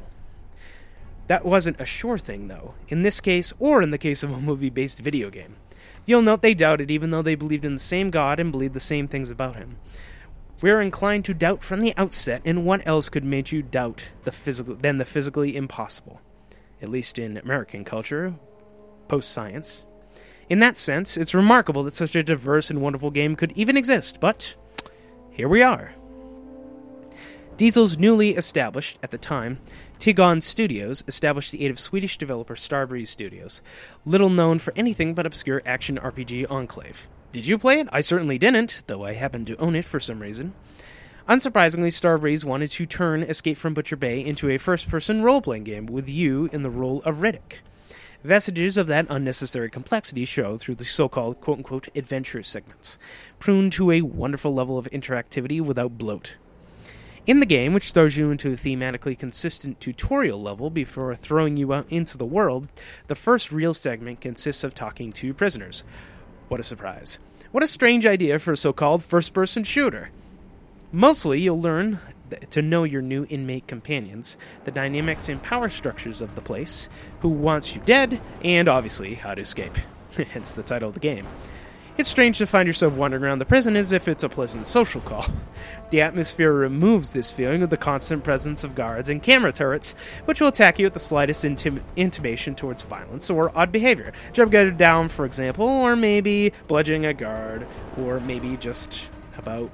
That 1.28 1.46
wasn't 1.46 1.80
a 1.80 1.86
sure 1.86 2.18
thing, 2.18 2.48
though, 2.48 2.74
in 2.88 3.02
this 3.02 3.20
case 3.20 3.54
or 3.60 3.82
in 3.82 3.92
the 3.92 3.98
case 3.98 4.24
of 4.24 4.32
a 4.32 4.40
movie 4.40 4.70
based 4.70 5.00
video 5.00 5.30
game. 5.30 5.56
You'll 6.06 6.22
note 6.22 6.42
they 6.42 6.54
doubted 6.54 6.92
even 6.92 7.12
though 7.12 7.22
they 7.22 7.36
believed 7.36 7.64
in 7.64 7.74
the 7.74 7.80
same 7.80 8.10
God 8.10 8.40
and 8.40 8.52
believed 8.52 8.74
the 8.74 8.80
same 8.80 9.08
things 9.08 9.32
about 9.32 9.56
him. 9.56 9.78
We're 10.64 10.82
inclined 10.82 11.26
to 11.26 11.34
doubt 11.34 11.62
from 11.62 11.82
the 11.82 11.94
outset, 11.98 12.42
and 12.46 12.66
what 12.66 12.88
else 12.88 13.10
could 13.10 13.26
make 13.26 13.52
you 13.52 13.62
doubt 13.62 14.12
the 14.24 14.32
physical 14.32 14.76
than 14.76 14.98
the 14.98 15.04
physically 15.04 15.58
impossible? 15.58 16.22
at 16.82 16.90
least 16.90 17.18
in 17.18 17.38
American 17.38 17.84
culture, 17.86 18.36
post 19.08 19.32
science. 19.32 19.86
In 20.50 20.60
that 20.60 20.78
sense, 20.78 21.18
it's 21.18 21.34
remarkable 21.34 21.84
that 21.84 21.96
such 21.96 22.16
a 22.16 22.22
diverse 22.22 22.70
and 22.70 22.82
wonderful 22.82 23.10
game 23.10 23.36
could 23.36 23.54
even 23.54 23.78
exist, 23.78 24.20
but 24.20 24.56
here 25.32 25.48
we 25.48 25.64
are. 25.64 25.96
Diesel's 27.56 27.98
newly 27.98 28.32
established, 28.32 29.00
at 29.04 29.12
the 29.12 29.18
time, 29.18 29.60
Tigon 30.00 30.42
Studios 30.42 31.04
established 31.08 31.52
the 31.52 31.64
aid 31.64 31.72
of 31.72 31.80
Swedish 31.80 32.18
developer 32.18 32.56
Starbreeze 32.56 33.08
Studios, 33.08 33.62
little 34.06 34.30
known 34.30 34.60
for 34.60 34.74
anything 34.76 35.14
but 35.14 35.26
obscure 35.26 35.62
action 35.66 35.98
RPG 35.98 36.50
Enclave. 36.50 37.08
Did 37.34 37.48
you 37.48 37.58
play 37.58 37.80
it? 37.80 37.88
I 37.92 38.02
certainly 38.02 38.38
didn't, 38.38 38.84
though 38.86 39.04
I 39.04 39.14
happen 39.14 39.44
to 39.46 39.58
own 39.58 39.76
it 39.76 39.86
for 39.86 40.00
some 40.00 40.20
reason. 40.20 40.54
Unsurprisingly, 41.28 41.88
Starbreeze 41.88 42.46
wanted 42.46 42.70
to 42.70 42.86
turn 42.86 43.24
Escape 43.24 43.58
from 43.58 43.74
Butcher 43.74 43.96
Bay 43.96 44.24
into 44.24 44.52
a 44.52 44.60
first 44.60 44.88
person 44.88 45.24
role 45.24 45.42
playing 45.42 45.64
game 45.64 45.88
with 45.88 46.08
you 46.08 46.48
in 46.54 46.62
the 46.62 46.70
role 46.70 47.02
of 47.02 47.22
Riddick. 47.22 47.62
Vestiges 48.24 48.78
of 48.78 48.86
that 48.86 49.08
unnecessary 49.10 49.72
complexity 49.72 50.26
show 50.26 50.58
through 50.58 50.76
the 50.76 50.86
so 50.86 51.10
called 51.10 51.42
quote 51.42 51.58
unquote 51.58 51.88
adventure 51.96 52.44
segments, 52.44 53.00
pruned 53.40 53.72
to 53.74 53.90
a 53.90 54.04
wonderful 54.04 54.54
level 54.54 54.78
of 54.78 54.88
interactivity 54.92 55.60
without 55.60 55.98
bloat. 55.98 56.38
In 57.26 57.40
the 57.40 57.48
game, 57.48 57.74
which 57.74 57.94
throws 57.94 58.16
you 58.16 58.30
into 58.30 58.50
a 58.50 58.56
thematically 58.56 59.18
consistent 59.18 59.80
tutorial 59.80 60.40
level 60.40 60.70
before 60.70 61.16
throwing 61.16 61.58
you 61.58 61.74
out 61.74 61.92
into 61.92 62.16
the 62.16 62.28
world, 62.28 62.68
the 63.08 63.16
first 63.16 63.52
real 63.52 63.74
segment 63.74 64.22
consists 64.22 64.64
of 64.64 64.76
talking 64.76 65.12
to 65.14 65.34
prisoners. 65.34 65.84
What 66.54 66.60
a 66.60 66.64
surprise. 66.64 67.18
What 67.52 67.64
a 67.64 67.68
strange 67.68 68.06
idea 68.06 68.38
for 68.38 68.52
a 68.52 68.58
so 68.58 68.74
called 68.74 69.04
first 69.04 69.34
person 69.34 69.64
shooter. 69.64 70.12
Mostly, 70.92 71.42
you'll 71.42 71.60
learn 71.60 71.98
to 72.52 72.62
know 72.62 72.84
your 72.84 73.02
new 73.02 73.26
inmate 73.28 73.66
companions, 73.66 74.38
the 74.64 74.70
dynamics 74.70 75.30
and 75.30 75.42
power 75.42 75.68
structures 75.68 76.22
of 76.22 76.36
the 76.36 76.42
place, 76.42 76.90
who 77.22 77.30
wants 77.30 77.76
you 77.76 77.82
dead, 77.86 78.22
and 78.44 78.68
obviously 78.68 79.16
how 79.16 79.34
to 79.34 79.42
escape. 79.42 79.76
Hence 80.30 80.54
the 80.54 80.62
title 80.62 80.90
of 80.90 80.94
the 80.94 81.00
game. 81.00 81.26
It's 81.96 82.10
strange 82.10 82.40
to 82.40 82.48
find 82.48 82.66
yourself 82.66 82.98
wandering 82.98 83.24
around 83.24 83.38
the 83.38 83.46
prison 83.46 83.76
as 83.76 83.92
if 83.94 84.08
it's 84.08 84.24
a 84.24 84.30
pleasant 84.30 84.68
social 84.68 85.02
call. 85.02 85.26
The 85.92 86.02
atmosphere 86.02 86.52
removes 86.52 87.14
this 87.14 87.32
feeling 87.32 87.62
with 87.62 87.70
the 87.70 87.78
constant 87.78 88.24
presence 88.24 88.64
of 88.64 88.74
guards 88.74 89.12
and 89.12 89.22
camera 89.22 89.52
turrets, 89.52 89.94
which 90.26 90.42
will 90.42 90.48
attack 90.48 90.80
you 90.80 90.88
at 90.88 90.96
the 90.96 91.00
slightest 91.00 91.46
intim- 91.46 91.84
intimation 91.96 92.56
towards 92.56 92.82
violence 92.82 93.30
or 93.30 93.56
odd 93.56 93.72
behavior. 93.72 94.12
Jump 94.32 94.52
guard 94.52 94.76
down, 94.76 95.08
for 95.08 95.24
example, 95.24 95.68
or 95.68 95.96
maybe 95.96 96.52
bludgeoning 96.68 97.06
a 97.06 97.14
guard, 97.14 97.68
or 97.96 98.20
maybe 98.22 98.58
just 98.58 99.12
about 99.38 99.70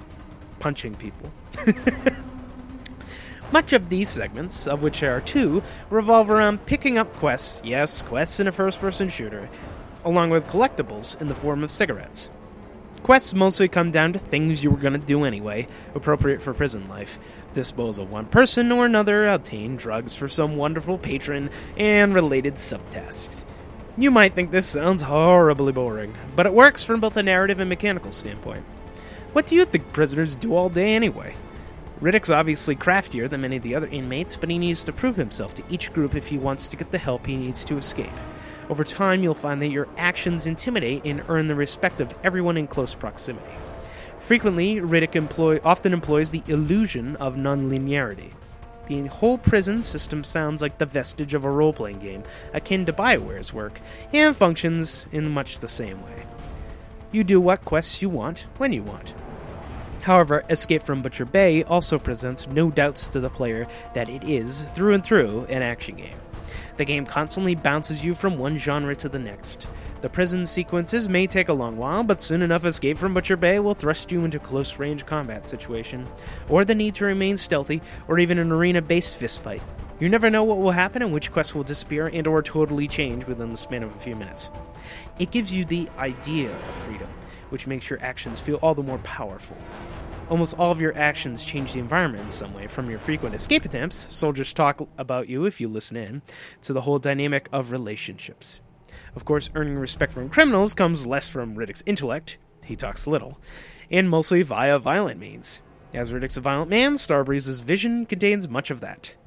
punching 0.59 0.95
people. 0.95 1.31
Much 3.53 3.71
of 3.71 3.87
these 3.87 4.09
segments, 4.09 4.67
of 4.67 4.83
which 4.83 4.99
there 4.99 5.15
are 5.15 5.21
two, 5.21 5.63
revolve 5.89 6.29
around 6.29 6.65
picking 6.65 6.97
up 6.97 7.15
quests, 7.15 7.61
yes, 7.63 8.03
quests 8.03 8.41
in 8.41 8.47
a 8.47 8.51
first 8.51 8.81
person 8.81 9.07
shooter, 9.07 9.47
along 10.03 10.29
with 10.29 10.47
collectibles 10.47 11.19
in 11.21 11.27
the 11.27 11.35
form 11.35 11.63
of 11.63 11.71
cigarettes. 11.71 12.31
Quests 13.03 13.33
mostly 13.33 13.67
come 13.67 13.91
down 13.91 14.13
to 14.13 14.19
things 14.19 14.63
you 14.63 14.69
were 14.69 14.77
going 14.77 14.93
to 14.93 14.99
do 14.99 15.23
anyway, 15.23 15.67
appropriate 15.95 16.41
for 16.41 16.53
prison 16.53 16.87
life. 16.87 17.17
Dispose 17.53 17.97
of 17.97 18.11
one 18.11 18.25
person 18.25 18.71
or 18.71 18.85
another, 18.85 19.27
obtain 19.27 19.77
drugs 19.77 20.15
for 20.15 20.27
some 20.27 20.57
wonderful 20.57 20.97
patron, 20.97 21.49
and 21.77 22.13
related 22.13 22.55
subtasks. 22.55 23.45
You 23.97 24.11
might 24.11 24.33
think 24.33 24.51
this 24.51 24.67
sounds 24.67 25.01
horribly 25.01 25.71
boring, 25.71 26.13
but 26.35 26.45
it 26.45 26.53
works 26.53 26.83
from 26.83 26.99
both 26.99 27.17
a 27.17 27.23
narrative 27.23 27.59
and 27.59 27.69
mechanical 27.69 28.11
standpoint. 28.11 28.63
What 29.33 29.47
do 29.47 29.55
you 29.55 29.65
think 29.65 29.93
prisoners 29.93 30.35
do 30.35 30.55
all 30.55 30.69
day 30.69 30.93
anyway? 30.93 31.35
Riddick's 32.01 32.31
obviously 32.31 32.75
craftier 32.75 33.27
than 33.27 33.41
many 33.41 33.57
of 33.57 33.63
the 33.63 33.75
other 33.75 33.87
inmates, 33.87 34.37
but 34.37 34.49
he 34.49 34.57
needs 34.57 34.83
to 34.85 34.93
prove 34.93 35.17
himself 35.17 35.53
to 35.55 35.63
each 35.69 35.91
group 35.91 36.15
if 36.15 36.27
he 36.27 36.37
wants 36.37 36.69
to 36.69 36.77
get 36.77 36.91
the 36.91 36.97
help 36.97 37.25
he 37.25 37.35
needs 37.35 37.65
to 37.65 37.77
escape. 37.77 38.17
Over 38.69 38.83
time, 38.83 39.23
you'll 39.23 39.33
find 39.33 39.61
that 39.61 39.71
your 39.71 39.87
actions 39.97 40.45
intimidate 40.45 41.03
and 41.03 41.23
earn 41.27 41.47
the 41.47 41.55
respect 41.55 42.01
of 42.01 42.13
everyone 42.23 42.55
in 42.55 42.67
close 42.67 42.93
proximity. 42.93 43.47
Frequently, 44.19 44.75
Riddick 44.75 45.15
employ, 45.15 45.59
often 45.63 45.91
employs 45.91 46.29
the 46.29 46.43
illusion 46.47 47.15
of 47.15 47.35
nonlinearity. 47.35 48.33
The 48.85 49.07
whole 49.07 49.37
prison 49.37 49.81
system 49.83 50.23
sounds 50.23 50.61
like 50.61 50.77
the 50.77 50.85
vestige 50.85 51.33
of 51.33 51.45
a 51.45 51.51
role 51.51 51.73
playing 51.73 51.99
game, 51.99 52.23
akin 52.53 52.85
to 52.85 52.93
BioWare's 52.93 53.53
work, 53.53 53.79
and 54.13 54.35
functions 54.35 55.07
in 55.11 55.31
much 55.31 55.59
the 55.59 55.67
same 55.67 56.03
way. 56.03 56.25
You 57.11 57.23
do 57.23 57.39
what 57.39 57.65
quests 57.65 58.01
you 58.01 58.09
want, 58.09 58.47
when 58.57 58.73
you 58.73 58.83
want. 58.83 59.15
However, 60.01 60.43
Escape 60.49 60.81
from 60.81 61.01
Butcher 61.01 61.25
Bay 61.25 61.63
also 61.63 61.97
presents 61.97 62.47
no 62.47 62.71
doubts 62.71 63.07
to 63.09 63.19
the 63.19 63.29
player 63.29 63.67
that 63.93 64.09
it 64.09 64.23
is, 64.23 64.69
through 64.69 64.93
and 64.93 65.03
through, 65.03 65.45
an 65.49 65.61
action 65.61 65.95
game. 65.95 66.17
The 66.77 66.85
game 66.85 67.05
constantly 67.05 67.55
bounces 67.55 68.03
you 68.03 68.13
from 68.13 68.37
one 68.37 68.57
genre 68.57 68.95
to 68.95 69.09
the 69.09 69.19
next. 69.19 69.67
The 70.01 70.09
prison 70.09 70.45
sequences 70.45 71.09
may 71.09 71.27
take 71.27 71.49
a 71.49 71.53
long 71.53 71.77
while, 71.77 72.03
but 72.03 72.21
soon 72.21 72.41
enough 72.41 72.65
Escape 72.65 72.97
from 72.97 73.13
Butcher 73.13 73.37
Bay 73.37 73.59
will 73.59 73.73
thrust 73.73 74.11
you 74.11 74.23
into 74.23 74.39
close 74.39 74.79
range 74.79 75.05
combat 75.05 75.47
situation, 75.47 76.07
or 76.47 76.63
the 76.63 76.75
need 76.75 76.95
to 76.95 77.05
remain 77.05 77.37
stealthy, 77.37 77.81
or 78.07 78.19
even 78.19 78.39
an 78.39 78.51
arena 78.51 78.81
based 78.81 79.19
fistfight. 79.19 79.61
You 79.99 80.07
never 80.07 80.29
know 80.29 80.45
what 80.45 80.59
will 80.59 80.71
happen 80.71 81.01
and 81.01 81.11
which 81.11 81.31
quests 81.31 81.53
will 81.53 81.63
disappear 81.63 82.07
and 82.07 82.25
or 82.25 82.41
totally 82.41 82.87
change 82.87 83.25
within 83.25 83.51
the 83.51 83.57
span 83.57 83.83
of 83.83 83.93
a 83.93 83.99
few 83.99 84.15
minutes. 84.15 84.49
It 85.19 85.31
gives 85.31 85.51
you 85.51 85.65
the 85.65 85.89
idea 85.97 86.51
of 86.51 86.77
freedom, 86.77 87.09
which 87.49 87.67
makes 87.67 87.89
your 87.89 88.01
actions 88.01 88.39
feel 88.39 88.55
all 88.61 88.73
the 88.73 88.83
more 88.83 88.99
powerful. 88.99 89.57
Almost 90.29 90.59
all 90.59 90.71
of 90.71 90.79
your 90.79 90.95
actions 90.95 91.43
change 91.43 91.73
the 91.73 91.79
environment 91.79 92.25
in 92.25 92.29
some 92.29 92.53
way, 92.53 92.67
from 92.67 92.87
your 92.87 92.99
frequent 92.99 93.33
escape 93.33 93.65
attempts, 93.65 93.95
soldiers 94.13 94.53
talk 94.53 94.87
about 94.95 95.27
you 95.27 95.45
if 95.45 95.59
you 95.59 95.67
listen 95.67 95.97
in, 95.97 96.21
to 96.61 96.71
the 96.71 96.81
whole 96.81 96.99
dynamic 96.99 97.49
of 97.51 97.71
relationships. 97.71 98.61
Of 99.15 99.25
course, 99.25 99.49
earning 99.55 99.77
respect 99.77 100.13
from 100.13 100.29
criminals 100.29 100.75
comes 100.75 101.07
less 101.07 101.27
from 101.27 101.55
Riddick's 101.55 101.83
intellect, 101.87 102.37
he 102.63 102.75
talks 102.75 103.07
little, 103.07 103.39
and 103.89 104.07
mostly 104.07 104.43
via 104.43 104.77
violent 104.77 105.19
means. 105.19 105.63
As 105.95 106.13
Riddick's 106.13 106.37
a 106.37 106.41
violent 106.41 106.69
man, 106.69 106.93
Starbreeze's 106.93 107.61
vision 107.61 108.05
contains 108.05 108.47
much 108.47 108.69
of 108.69 108.81
that. 108.81 109.17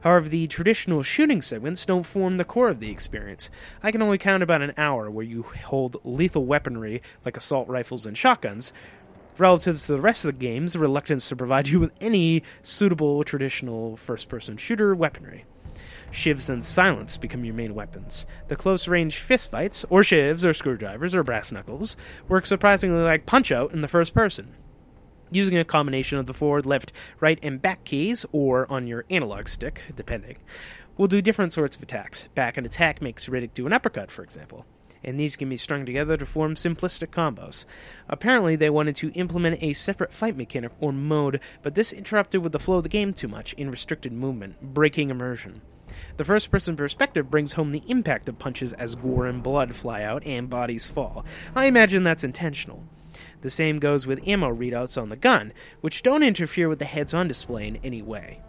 However, 0.00 0.28
the 0.28 0.46
traditional 0.46 1.02
shooting 1.02 1.42
segments 1.42 1.84
don't 1.84 2.06
form 2.06 2.38
the 2.38 2.44
core 2.44 2.70
of 2.70 2.80
the 2.80 2.90
experience. 2.90 3.50
I 3.82 3.90
can 3.90 4.00
only 4.00 4.18
count 4.18 4.42
about 4.42 4.62
an 4.62 4.72
hour 4.78 5.10
where 5.10 5.24
you 5.24 5.42
hold 5.42 6.00
lethal 6.04 6.46
weaponry 6.46 7.02
like 7.26 7.36
assault 7.36 7.68
rifles 7.68 8.06
and 8.06 8.16
shotguns, 8.16 8.72
relative 9.38 9.78
to 9.78 9.92
the 9.92 10.00
rest 10.00 10.24
of 10.24 10.32
the 10.32 10.38
game's 10.38 10.72
the 10.72 10.78
reluctance 10.78 11.28
to 11.28 11.36
provide 11.36 11.68
you 11.68 11.80
with 11.80 11.92
any 12.00 12.42
suitable 12.62 13.22
traditional 13.24 13.96
first 13.96 14.28
person 14.28 14.56
shooter 14.56 14.94
weaponry. 14.94 15.44
Shivs 16.10 16.48
and 16.48 16.64
silence 16.64 17.16
become 17.16 17.44
your 17.44 17.54
main 17.54 17.74
weapons. 17.74 18.26
The 18.48 18.56
close 18.56 18.88
range 18.88 19.16
fistfights, 19.16 19.84
or 19.90 20.02
shivs, 20.02 20.44
or 20.44 20.52
screwdrivers, 20.52 21.14
or 21.14 21.22
brass 21.22 21.52
knuckles, 21.52 21.96
work 22.28 22.46
surprisingly 22.46 23.02
like 23.02 23.26
punch 23.26 23.50
out 23.50 23.72
in 23.72 23.80
the 23.80 23.88
first 23.88 24.14
person. 24.14 24.54
Using 25.30 25.58
a 25.58 25.64
combination 25.64 26.18
of 26.18 26.26
the 26.26 26.32
forward, 26.32 26.64
left, 26.64 26.92
right, 27.18 27.38
and 27.42 27.60
back 27.60 27.84
keys, 27.84 28.24
or 28.32 28.70
on 28.70 28.86
your 28.86 29.04
analog 29.10 29.48
stick, 29.48 29.82
depending, 29.94 30.38
will 30.96 31.08
do 31.08 31.20
different 31.20 31.52
sorts 31.52 31.76
of 31.76 31.82
attacks. 31.82 32.28
Back 32.28 32.56
and 32.56 32.64
attack 32.64 33.02
makes 33.02 33.26
Riddick 33.26 33.52
do 33.52 33.66
an 33.66 33.72
uppercut, 33.72 34.10
for 34.10 34.22
example 34.22 34.64
and 35.04 35.18
these 35.18 35.36
can 35.36 35.48
be 35.48 35.56
strung 35.56 35.86
together 35.86 36.16
to 36.16 36.26
form 36.26 36.54
simplistic 36.54 37.08
combos. 37.08 37.64
Apparently, 38.08 38.56
they 38.56 38.70
wanted 38.70 38.96
to 38.96 39.12
implement 39.12 39.62
a 39.62 39.72
separate 39.72 40.12
fight 40.12 40.36
mechanic 40.36 40.72
or 40.78 40.92
mode, 40.92 41.40
but 41.62 41.74
this 41.74 41.92
interrupted 41.92 42.42
with 42.42 42.52
the 42.52 42.58
flow 42.58 42.76
of 42.76 42.82
the 42.82 42.88
game 42.88 43.12
too 43.12 43.28
much 43.28 43.52
in 43.54 43.70
restricted 43.70 44.12
movement, 44.12 44.60
breaking 44.60 45.10
immersion. 45.10 45.62
The 46.16 46.24
first 46.24 46.50
person 46.50 46.76
perspective 46.76 47.30
brings 47.30 47.52
home 47.52 47.72
the 47.72 47.84
impact 47.86 48.28
of 48.28 48.38
punches 48.38 48.72
as 48.72 48.94
gore 48.94 49.26
and 49.26 49.42
blood 49.42 49.74
fly 49.74 50.02
out 50.02 50.26
and 50.26 50.50
bodies 50.50 50.90
fall. 50.90 51.24
I 51.54 51.66
imagine 51.66 52.02
that's 52.02 52.24
intentional. 52.24 52.84
The 53.42 53.50
same 53.50 53.78
goes 53.78 54.06
with 54.06 54.26
ammo 54.26 54.52
readouts 54.52 55.00
on 55.00 55.08
the 55.08 55.16
gun, 55.16 55.52
which 55.80 56.02
don't 56.02 56.22
interfere 56.22 56.68
with 56.68 56.80
the 56.80 56.84
heads 56.84 57.14
on 57.14 57.28
display 57.28 57.68
in 57.68 57.76
any 57.76 58.02
way. 58.02 58.40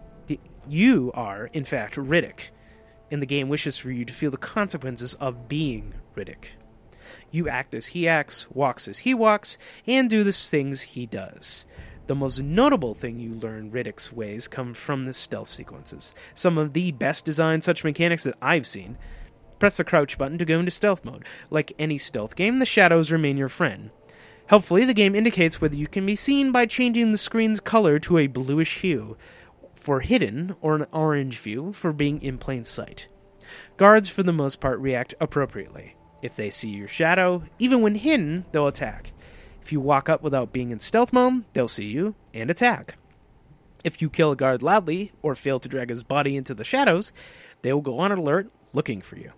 You 0.68 1.12
are, 1.14 1.46
in 1.54 1.64
fact, 1.64 1.96
Riddick, 1.96 2.52
and 3.10 3.22
the 3.22 3.28
game 3.28 3.48
wishes 3.48 3.78
for 3.78 3.92
you 3.92 4.04
to 4.04 4.14
feel 4.14 4.32
the 4.32 4.38
consequences 4.38 5.14
of 5.16 5.48
being 5.48 5.94
Riddick. 6.18 6.58
You 7.32 7.48
act 7.48 7.74
as 7.74 7.88
he 7.88 8.08
acts, 8.08 8.50
walks 8.52 8.88
as 8.88 9.00
he 9.00 9.14
walks, 9.14 9.58
and 9.86 10.10
do 10.10 10.24
the 10.24 10.32
things 10.32 10.82
he 10.82 11.06
does. 11.06 11.66
The 12.08 12.16
most 12.16 12.42
notable 12.42 12.94
thing 12.94 13.20
you 13.20 13.34
learn 13.34 13.72
Riddick's 13.72 14.14
ways 14.14 14.48
come 14.48 14.74
from 14.74 15.06
the 15.06 15.14
stealth 15.14 15.50
sequences. 15.50 16.16
Some 16.34 16.58
of 16.58 16.74
the 16.74 16.92
best 16.92 17.26
designed 17.26 17.64
such 17.64 17.84
mechanics 17.84 18.24
that 18.24 18.38
I've 18.42 18.66
seen. 18.66 18.98
Press 19.60 19.78
the 19.78 19.84
crouch 19.84 20.18
button 20.18 20.38
to 20.38 20.46
go 20.46 20.60
into 20.60 20.72
stealth 20.72 21.04
mode. 21.04 21.26
Like 21.50 21.74
any 21.78 21.98
stealth 21.98 22.36
game, 22.36 22.60
the 22.60 22.66
shadows 22.66 23.12
remain 23.12 23.36
your 23.38 23.50
friend. 23.50 23.92
Helpfully, 24.48 24.86
the 24.86 24.94
game 24.94 25.16
indicates 25.16 25.60
whether 25.60 25.76
you 25.76 25.88
can 25.88 26.06
be 26.06 26.16
seen 26.16 26.54
by 26.54 26.66
changing 26.66 27.12
the 27.12 27.18
screen's 27.18 27.60
color 27.60 28.00
to 28.00 28.18
a 28.18 28.28
bluish 28.28 28.80
hue 28.80 29.18
for 29.76 30.00
hidden 30.00 30.56
or 30.62 30.76
an 30.76 30.86
orange 30.94 31.38
view 31.40 31.74
for 31.74 31.92
being 31.92 32.22
in 32.22 32.38
plain 32.38 32.64
sight. 32.64 33.10
Guards, 33.76 34.08
for 34.08 34.24
the 34.24 34.32
most 34.32 34.62
part, 34.62 34.80
react 34.80 35.14
appropriately. 35.20 35.97
If 36.22 36.36
they 36.36 36.50
see 36.50 36.70
your 36.70 36.88
shadow, 36.88 37.44
even 37.60 37.82
when 37.82 37.96
hidden, 37.96 38.46
they'll 38.52 38.68
attack. 38.68 39.12
If 39.62 39.72
you 39.72 39.80
walk 39.80 40.10
up 40.10 40.24
without 40.24 40.54
being 40.54 40.72
in 40.72 40.80
stealth 40.80 41.14
mode, 41.14 41.44
they'll 41.54 41.68
see 41.68 41.88
you 41.88 42.16
and 42.34 42.50
attack. 42.50 42.96
If 43.84 44.02
you 44.02 44.10
kill 44.10 44.32
a 44.32 44.36
guard 44.36 44.64
loudly 44.64 45.12
or 45.22 45.36
fail 45.36 45.60
to 45.60 45.70
drag 45.70 45.90
his 45.90 46.04
body 46.04 46.36
into 46.36 46.54
the 46.54 46.64
shadows, 46.64 47.14
they 47.62 47.72
will 47.72 47.82
go 47.82 48.00
on 48.00 48.12
alert 48.12 48.50
looking 48.74 49.02
for 49.02 49.18
you. 49.18 49.32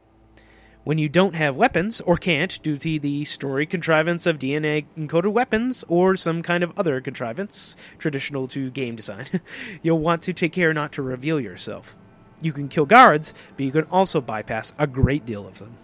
When 0.85 0.97
you 0.97 1.09
don't 1.09 1.35
have 1.35 1.57
weapons, 1.57 1.99
or 2.01 2.15
can't, 2.15 2.61
due 2.63 2.77
to 2.77 2.99
the 2.99 3.25
story 3.25 3.65
contrivance 3.65 4.25
of 4.25 4.39
DNA 4.39 4.85
encoded 4.97 5.33
weapons, 5.33 5.83
or 5.87 6.15
some 6.15 6.41
kind 6.41 6.63
of 6.63 6.77
other 6.79 7.01
contrivance 7.01 7.75
traditional 7.97 8.47
to 8.47 8.71
game 8.71 8.95
design, 8.95 9.25
you'll 9.81 9.99
want 9.99 10.21
to 10.23 10.33
take 10.33 10.53
care 10.53 10.73
not 10.73 10.93
to 10.93 11.01
reveal 11.01 11.39
yourself. 11.39 11.95
You 12.41 12.53
can 12.53 12.69
kill 12.69 12.85
guards, 12.85 13.33
but 13.57 13.65
you 13.65 13.71
can 13.71 13.83
also 13.85 14.21
bypass 14.21 14.73
a 14.79 14.87
great 14.87 15.25
deal 15.25 15.45
of 15.45 15.59
them. 15.59 15.75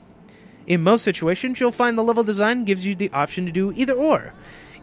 In 0.68 0.82
most 0.82 1.04
situations, 1.04 1.60
you'll 1.60 1.72
find 1.72 1.98
the 1.98 2.04
level 2.04 2.24
design 2.24 2.66
gives 2.66 2.86
you 2.86 2.96
the 2.96 3.12
option 3.12 3.46
to 3.46 3.52
do 3.52 3.72
either 3.76 3.94
or. 3.94 4.34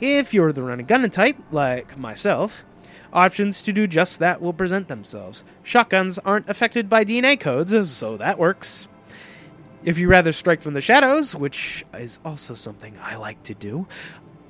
If 0.00 0.32
you're 0.32 0.52
the 0.52 0.62
running 0.62 0.86
gunner 0.86 1.08
type, 1.08 1.36
like 1.50 1.98
myself, 1.98 2.64
options 3.12 3.62
to 3.62 3.72
do 3.72 3.86
just 3.86 4.18
that 4.20 4.40
will 4.40 4.52
present 4.52 4.88
themselves. 4.88 5.44
Shotguns 5.62 6.18
aren't 6.20 6.48
affected 6.48 6.88
by 6.88 7.04
DNA 7.04 7.38
codes, 7.38 7.90
so 7.90 8.16
that 8.16 8.38
works. 8.38 8.88
If 9.84 9.98
you 9.98 10.08
rather 10.08 10.30
strike 10.30 10.62
from 10.62 10.74
the 10.74 10.80
shadows, 10.80 11.34
which 11.34 11.84
is 11.94 12.20
also 12.24 12.54
something 12.54 12.96
I 13.02 13.16
like 13.16 13.42
to 13.44 13.54
do, 13.54 13.86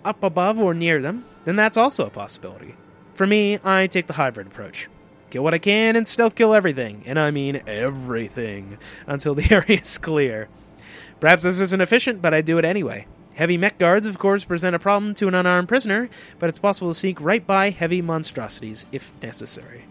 up 0.04 0.22
above 0.22 0.58
or 0.58 0.74
near 0.74 1.00
them, 1.00 1.24
then 1.44 1.56
that's 1.56 1.78
also 1.78 2.06
a 2.06 2.10
possibility. 2.10 2.74
For 3.14 3.26
me, 3.26 3.58
I 3.64 3.86
take 3.86 4.06
the 4.06 4.14
hybrid 4.14 4.48
approach. 4.48 4.88
Kill 5.30 5.42
what 5.42 5.54
I 5.54 5.58
can 5.58 5.96
and 5.96 6.06
stealth 6.06 6.34
kill 6.34 6.52
everything, 6.52 7.04
and 7.06 7.18
I 7.18 7.30
mean 7.30 7.62
everything, 7.66 8.76
until 9.06 9.34
the 9.34 9.48
area 9.50 9.80
is 9.80 9.96
clear. 9.96 10.48
Perhaps 11.22 11.44
this 11.44 11.60
isn't 11.60 11.80
efficient, 11.80 12.20
but 12.20 12.34
I 12.34 12.40
do 12.40 12.58
it 12.58 12.64
anyway. 12.64 13.06
Heavy 13.36 13.56
mech 13.56 13.78
guards, 13.78 14.08
of 14.08 14.18
course, 14.18 14.44
present 14.44 14.74
a 14.74 14.80
problem 14.80 15.14
to 15.14 15.28
an 15.28 15.36
unarmed 15.36 15.68
prisoner, 15.68 16.10
but 16.40 16.48
it's 16.48 16.58
possible 16.58 16.88
to 16.90 16.98
sneak 16.98 17.20
right 17.20 17.46
by 17.46 17.70
heavy 17.70 18.02
monstrosities 18.02 18.86
if 18.90 19.12
necessary. 19.22 19.84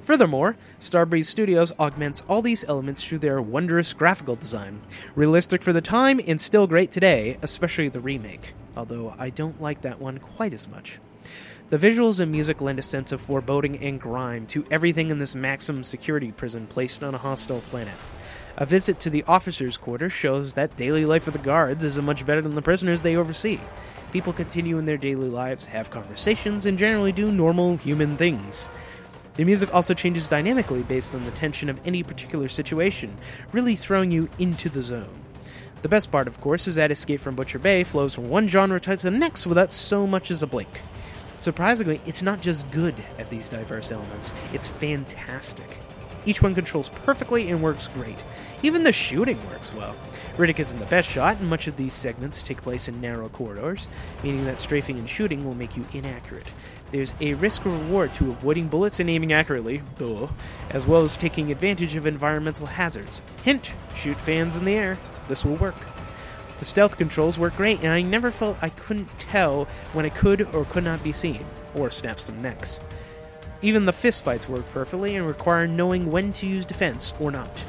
Furthermore, 0.00 0.56
Starbreeze 0.80 1.26
Studios 1.26 1.78
augments 1.78 2.22
all 2.26 2.40
these 2.40 2.66
elements 2.70 3.04
through 3.04 3.18
their 3.18 3.42
wondrous 3.42 3.92
graphical 3.92 4.34
design. 4.34 4.80
Realistic 5.14 5.60
for 5.62 5.74
the 5.74 5.82
time 5.82 6.22
and 6.26 6.40
still 6.40 6.66
great 6.66 6.90
today, 6.90 7.36
especially 7.42 7.90
the 7.90 8.00
remake, 8.00 8.54
although 8.78 9.14
I 9.18 9.28
don't 9.28 9.60
like 9.60 9.82
that 9.82 10.00
one 10.00 10.16
quite 10.20 10.54
as 10.54 10.66
much. 10.66 11.00
The 11.68 11.76
visuals 11.76 12.18
and 12.18 12.32
music 12.32 12.62
lend 12.62 12.78
a 12.78 12.82
sense 12.82 13.12
of 13.12 13.20
foreboding 13.20 13.76
and 13.80 14.00
grime 14.00 14.46
to 14.46 14.64
everything 14.70 15.10
in 15.10 15.18
this 15.18 15.34
maximum 15.34 15.84
security 15.84 16.32
prison 16.32 16.66
placed 16.66 17.04
on 17.04 17.14
a 17.14 17.18
hostile 17.18 17.60
planet. 17.60 17.92
A 18.60 18.66
visit 18.66 18.98
to 19.00 19.10
the 19.10 19.22
officers' 19.28 19.76
quarters 19.76 20.12
shows 20.12 20.54
that 20.54 20.76
daily 20.76 21.04
life 21.04 21.28
of 21.28 21.32
the 21.32 21.38
guards 21.38 21.84
is 21.84 22.00
much 22.00 22.26
better 22.26 22.42
than 22.42 22.56
the 22.56 22.62
prisoners 22.62 23.02
they 23.02 23.14
oversee. 23.14 23.60
People 24.10 24.32
continue 24.32 24.78
in 24.78 24.84
their 24.84 24.96
daily 24.96 25.28
lives, 25.28 25.66
have 25.66 25.92
conversations, 25.92 26.66
and 26.66 26.76
generally 26.76 27.12
do 27.12 27.30
normal 27.30 27.76
human 27.76 28.16
things. 28.16 28.68
The 29.36 29.44
music 29.44 29.72
also 29.72 29.94
changes 29.94 30.26
dynamically 30.26 30.82
based 30.82 31.14
on 31.14 31.24
the 31.24 31.30
tension 31.30 31.68
of 31.68 31.80
any 31.84 32.02
particular 32.02 32.48
situation, 32.48 33.16
really 33.52 33.76
throwing 33.76 34.10
you 34.10 34.28
into 34.40 34.68
the 34.68 34.82
zone. 34.82 35.20
The 35.82 35.88
best 35.88 36.10
part, 36.10 36.26
of 36.26 36.40
course, 36.40 36.66
is 36.66 36.74
that 36.74 36.90
Escape 36.90 37.20
from 37.20 37.36
Butcher 37.36 37.60
Bay 37.60 37.84
flows 37.84 38.16
from 38.16 38.28
one 38.28 38.48
genre 38.48 38.80
type 38.80 38.98
to 38.98 39.10
the 39.12 39.16
next 39.16 39.46
without 39.46 39.70
so 39.70 40.04
much 40.04 40.32
as 40.32 40.42
a 40.42 40.48
blink. 40.48 40.82
Surprisingly, 41.38 42.00
it's 42.06 42.22
not 42.22 42.40
just 42.40 42.68
good 42.72 42.96
at 43.18 43.30
these 43.30 43.48
diverse 43.48 43.92
elements, 43.92 44.34
it's 44.52 44.66
fantastic. 44.66 45.78
Each 46.28 46.42
one 46.42 46.54
controls 46.54 46.90
perfectly 46.90 47.48
and 47.48 47.62
works 47.62 47.88
great. 47.88 48.22
Even 48.62 48.82
the 48.82 48.92
shooting 48.92 49.38
works 49.48 49.72
well. 49.72 49.96
Riddick 50.36 50.58
isn't 50.58 50.78
the 50.78 50.84
best 50.84 51.08
shot, 51.08 51.38
and 51.38 51.48
much 51.48 51.66
of 51.66 51.76
these 51.76 51.94
segments 51.94 52.42
take 52.42 52.60
place 52.60 52.86
in 52.86 53.00
narrow 53.00 53.30
corridors, 53.30 53.88
meaning 54.22 54.44
that 54.44 54.60
strafing 54.60 54.98
and 54.98 55.08
shooting 55.08 55.42
will 55.42 55.54
make 55.54 55.74
you 55.74 55.86
inaccurate. 55.94 56.52
There's 56.90 57.14
a 57.22 57.32
risk 57.32 57.64
reward 57.64 58.12
to 58.14 58.30
avoiding 58.30 58.68
bullets 58.68 59.00
and 59.00 59.08
aiming 59.08 59.32
accurately, 59.32 59.80
though, 59.96 60.28
as 60.68 60.86
well 60.86 61.00
as 61.00 61.16
taking 61.16 61.50
advantage 61.50 61.96
of 61.96 62.06
environmental 62.06 62.66
hazards. 62.66 63.22
Hint 63.42 63.74
shoot 63.94 64.20
fans 64.20 64.58
in 64.58 64.66
the 64.66 64.74
air. 64.74 64.98
This 65.28 65.46
will 65.46 65.56
work. 65.56 65.80
The 66.58 66.66
stealth 66.66 66.98
controls 66.98 67.38
work 67.38 67.56
great, 67.56 67.78
and 67.82 67.90
I 67.90 68.02
never 68.02 68.30
felt 68.30 68.62
I 68.62 68.68
couldn't 68.68 69.18
tell 69.18 69.64
when 69.94 70.04
it 70.04 70.14
could 70.14 70.42
or 70.42 70.66
could 70.66 70.84
not 70.84 71.02
be 71.02 71.12
seen, 71.12 71.46
or 71.74 71.90
snap 71.90 72.20
some 72.20 72.42
necks. 72.42 72.82
Even 73.60 73.86
the 73.86 73.92
fistfights 73.92 74.48
work 74.48 74.66
perfectly 74.70 75.16
and 75.16 75.26
require 75.26 75.66
knowing 75.66 76.10
when 76.10 76.32
to 76.34 76.46
use 76.46 76.64
defense 76.64 77.12
or 77.18 77.30
not. 77.30 77.64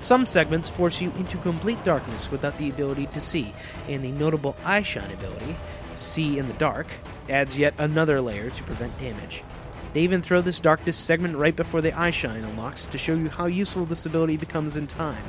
Some 0.00 0.24
segments 0.24 0.70
force 0.70 1.02
you 1.02 1.12
into 1.18 1.36
complete 1.36 1.84
darkness 1.84 2.30
without 2.30 2.56
the 2.56 2.70
ability 2.70 3.06
to 3.08 3.20
see, 3.20 3.52
and 3.86 4.02
the 4.02 4.12
notable 4.12 4.56
eye 4.64 4.80
shine 4.80 5.10
ability, 5.10 5.54
see 5.92 6.38
in 6.38 6.48
the 6.48 6.54
dark, 6.54 6.86
adds 7.28 7.58
yet 7.58 7.74
another 7.76 8.22
layer 8.22 8.48
to 8.48 8.62
prevent 8.62 8.96
damage. 8.96 9.44
They 9.92 10.00
even 10.00 10.22
throw 10.22 10.40
this 10.40 10.60
darkness 10.60 10.96
segment 10.96 11.36
right 11.36 11.54
before 11.54 11.82
the 11.82 11.92
eye 11.92 12.12
shine 12.12 12.44
unlocks 12.44 12.86
to 12.86 12.96
show 12.96 13.12
you 13.12 13.28
how 13.28 13.46
useful 13.46 13.84
this 13.84 14.06
ability 14.06 14.38
becomes 14.38 14.78
in 14.78 14.86
time. 14.86 15.22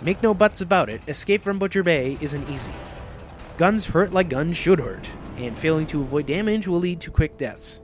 Make 0.00 0.22
no 0.22 0.32
buts 0.32 0.62
about 0.62 0.88
it, 0.88 1.02
escape 1.06 1.42
from 1.42 1.58
Butcher 1.58 1.82
Bay 1.82 2.16
isn't 2.22 2.48
easy. 2.48 2.72
Guns 3.58 3.88
hurt 3.88 4.14
like 4.14 4.30
guns 4.30 4.56
should 4.56 4.78
hurt, 4.78 5.14
and 5.36 5.58
failing 5.58 5.86
to 5.88 6.00
avoid 6.00 6.24
damage 6.24 6.66
will 6.66 6.78
lead 6.78 7.00
to 7.00 7.10
quick 7.10 7.36
deaths. 7.36 7.81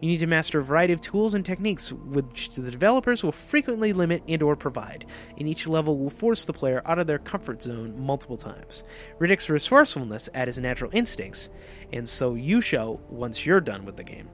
You 0.00 0.08
need 0.08 0.20
to 0.20 0.26
master 0.26 0.58
a 0.58 0.64
variety 0.64 0.92
of 0.92 1.00
tools 1.00 1.34
and 1.34 1.44
techniques 1.44 1.92
which 1.92 2.50
the 2.50 2.70
developers 2.70 3.22
will 3.22 3.32
frequently 3.32 3.92
limit 3.92 4.22
and 4.28 4.42
or 4.42 4.56
provide, 4.56 5.06
and 5.38 5.48
each 5.48 5.66
level 5.66 5.98
will 5.98 6.10
force 6.10 6.44
the 6.44 6.52
player 6.52 6.82
out 6.84 6.98
of 6.98 7.06
their 7.06 7.18
comfort 7.18 7.62
zone 7.62 7.98
multiple 7.98 8.36
times. 8.36 8.84
Riddick's 9.18 9.48
resourcefulness 9.48 10.28
at 10.34 10.48
his 10.48 10.58
natural 10.58 10.90
instincts, 10.92 11.50
and 11.92 12.08
so 12.08 12.34
you 12.34 12.60
shall 12.60 13.02
once 13.08 13.46
you're 13.46 13.60
done 13.60 13.84
with 13.84 13.96
the 13.96 14.04
game. 14.04 14.28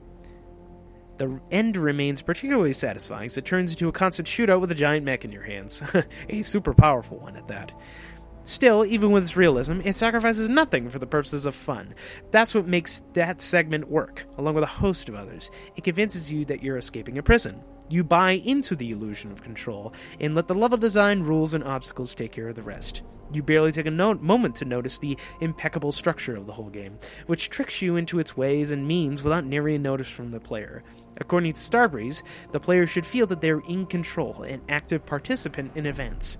The 1.17 1.39
end 1.51 1.77
remains 1.77 2.21
particularly 2.21 2.73
satisfying 2.73 3.27
as 3.27 3.37
it 3.37 3.45
turns 3.45 3.71
into 3.71 3.87
a 3.87 3.91
constant 3.91 4.27
shootout 4.27 4.61
with 4.61 4.71
a 4.71 4.75
giant 4.75 5.05
mech 5.05 5.23
in 5.23 5.31
your 5.31 5.43
hands. 5.43 5.83
a 6.29 6.41
super 6.41 6.73
powerful 6.73 7.19
one 7.19 7.35
at 7.35 7.47
that. 7.49 7.71
Still, 8.45 8.85
even 8.85 9.11
with 9.11 9.23
its 9.23 9.37
realism, 9.37 9.79
it 9.85 9.95
sacrifices 9.95 10.49
nothing 10.49 10.89
for 10.89 10.99
the 10.99 11.07
purposes 11.07 11.45
of 11.45 11.55
fun. 11.55 11.95
That's 12.31 12.53
what 12.53 12.67
makes 12.67 12.99
that 13.13 13.41
segment 13.41 13.89
work, 13.89 14.25
along 14.37 14.55
with 14.55 14.65
a 14.65 14.67
host 14.67 15.07
of 15.07 15.15
others. 15.15 15.49
It 15.77 15.85
convinces 15.85 16.31
you 16.31 16.43
that 16.45 16.61
you're 16.61 16.77
escaping 16.77 17.17
a 17.17 17.23
prison. 17.23 17.61
You 17.89 18.03
buy 18.03 18.31
into 18.31 18.75
the 18.75 18.91
illusion 18.91 19.31
of 19.31 19.41
control, 19.41 19.93
and 20.19 20.35
let 20.35 20.47
the 20.47 20.55
level 20.55 20.77
design, 20.77 21.23
rules, 21.23 21.53
and 21.53 21.63
obstacles 21.63 22.15
take 22.15 22.33
care 22.33 22.49
of 22.49 22.55
the 22.55 22.63
rest. 22.63 23.03
You 23.31 23.41
barely 23.43 23.71
take 23.71 23.85
a 23.85 23.91
no- 23.91 24.15
moment 24.15 24.55
to 24.55 24.65
notice 24.65 24.99
the 24.99 25.17
impeccable 25.39 25.93
structure 25.93 26.35
of 26.35 26.45
the 26.45 26.51
whole 26.51 26.69
game, 26.69 26.99
which 27.27 27.49
tricks 27.49 27.81
you 27.81 27.95
into 27.95 28.19
its 28.19 28.35
ways 28.35 28.71
and 28.71 28.85
means 28.85 29.23
without 29.23 29.45
nary 29.45 29.75
a 29.75 29.79
notice 29.79 30.09
from 30.09 30.31
the 30.31 30.39
player. 30.39 30.83
According 31.17 31.53
to 31.53 31.59
Starbreeze, 31.59 32.23
the 32.51 32.59
player 32.59 32.85
should 32.85 33.05
feel 33.05 33.25
that 33.27 33.39
they're 33.39 33.61
in 33.69 33.85
control, 33.85 34.43
an 34.43 34.61
active 34.67 35.05
participant 35.05 35.77
in 35.77 35.85
events. 35.85 36.39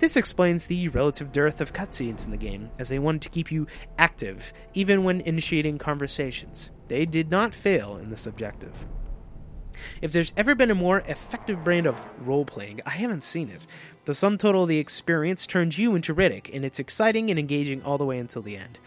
This 0.00 0.16
explains 0.16 0.66
the 0.66 0.88
relative 0.88 1.30
dearth 1.30 1.60
of 1.60 1.74
cutscenes 1.74 2.24
in 2.24 2.30
the 2.30 2.38
game, 2.38 2.70
as 2.78 2.88
they 2.88 2.98
wanted 2.98 3.20
to 3.20 3.28
keep 3.28 3.52
you 3.52 3.66
active, 3.98 4.50
even 4.72 5.04
when 5.04 5.20
initiating 5.20 5.76
conversations. 5.76 6.70
They 6.88 7.04
did 7.04 7.30
not 7.30 7.52
fail 7.52 7.98
in 7.98 8.08
this 8.08 8.26
objective. 8.26 8.86
If 10.00 10.10
there's 10.10 10.32
ever 10.38 10.54
been 10.54 10.70
a 10.70 10.74
more 10.74 11.00
effective 11.00 11.62
brand 11.62 11.86
of 11.86 12.00
role 12.26 12.46
playing, 12.46 12.80
I 12.86 12.90
haven't 12.90 13.24
seen 13.24 13.50
it. 13.50 13.66
The 14.06 14.14
sum 14.14 14.38
total 14.38 14.62
of 14.62 14.70
the 14.70 14.78
experience 14.78 15.46
turns 15.46 15.78
you 15.78 15.94
into 15.94 16.14
Riddick, 16.14 16.48
and 16.54 16.64
it's 16.64 16.78
exciting 16.78 17.28
and 17.28 17.38
engaging 17.38 17.82
all 17.82 17.98
the 17.98 18.06
way 18.06 18.18
until 18.18 18.40
the 18.40 18.56
end. 18.56 18.78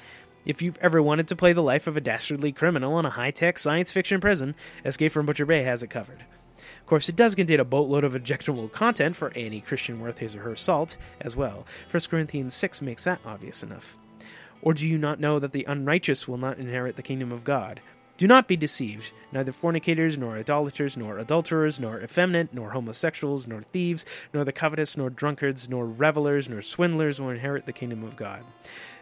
If 0.47 0.63
you've 0.63 0.79
ever 0.79 0.99
wanted 0.99 1.27
to 1.27 1.35
play 1.35 1.53
the 1.53 1.61
life 1.61 1.85
of 1.85 1.95
a 1.95 2.01
dastardly 2.01 2.51
criminal 2.51 2.97
in 2.97 3.05
a 3.05 3.11
high 3.11 3.31
tech 3.31 3.59
science 3.59 3.91
fiction 3.91 4.19
prison, 4.19 4.55
Escape 4.83 5.11
from 5.11 5.27
Butcher 5.27 5.45
Bay 5.45 5.61
has 5.61 5.83
it 5.83 5.91
covered. 5.91 6.25
Of 6.57 6.85
course, 6.85 7.09
it 7.09 7.15
does 7.15 7.35
contain 7.35 7.59
a 7.59 7.65
boatload 7.65 8.03
of 8.03 8.15
objectionable 8.15 8.67
content 8.69 9.15
for 9.15 9.31
any 9.35 9.61
Christian 9.61 9.99
worth 9.99 10.19
his 10.19 10.35
or 10.35 10.41
her 10.41 10.55
salt 10.55 10.97
as 11.19 11.35
well. 11.35 11.65
1 11.89 12.03
Corinthians 12.09 12.53
6 12.53 12.81
makes 12.81 13.03
that 13.05 13.19
obvious 13.25 13.63
enough. 13.63 13.97
Or 14.61 14.73
do 14.73 14.87
you 14.87 14.97
not 14.97 15.19
know 15.19 15.39
that 15.39 15.51
the 15.51 15.65
unrighteous 15.65 16.27
will 16.27 16.37
not 16.37 16.57
inherit 16.57 16.95
the 16.95 17.01
kingdom 17.01 17.31
of 17.31 17.43
God? 17.43 17.81
Do 18.15 18.27
not 18.27 18.47
be 18.47 18.55
deceived. 18.55 19.11
Neither 19.31 19.51
fornicators, 19.51 20.17
nor 20.17 20.37
idolaters, 20.37 20.95
nor 20.95 21.17
adulterers, 21.17 21.79
nor 21.79 21.99
effeminate, 21.99 22.53
nor 22.53 22.69
homosexuals, 22.69 23.47
nor 23.47 23.61
thieves, 23.61 24.05
nor 24.33 24.45
the 24.45 24.53
covetous, 24.53 24.95
nor 24.95 25.09
drunkards, 25.09 25.67
nor 25.67 25.85
revelers, 25.85 26.47
nor 26.47 26.61
swindlers 26.61 27.19
will 27.19 27.31
inherit 27.31 27.65
the 27.65 27.73
kingdom 27.73 28.03
of 28.03 28.15
God. 28.15 28.43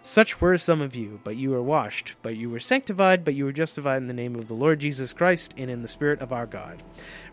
Such 0.03 0.41
were 0.41 0.57
some 0.57 0.81
of 0.81 0.95
you, 0.95 1.19
but 1.23 1.35
you 1.35 1.51
were 1.51 1.61
washed, 1.61 2.15
but 2.23 2.35
you 2.35 2.49
were 2.49 2.59
sanctified, 2.59 3.23
but 3.23 3.35
you 3.35 3.45
were 3.45 3.51
justified 3.51 3.97
in 3.97 4.07
the 4.07 4.13
name 4.13 4.35
of 4.35 4.47
the 4.47 4.55
Lord 4.55 4.79
Jesus 4.79 5.13
Christ 5.13 5.53
and 5.57 5.69
in 5.69 5.83
the 5.83 5.87
Spirit 5.87 6.21
of 6.21 6.33
our 6.33 6.47
God. 6.47 6.81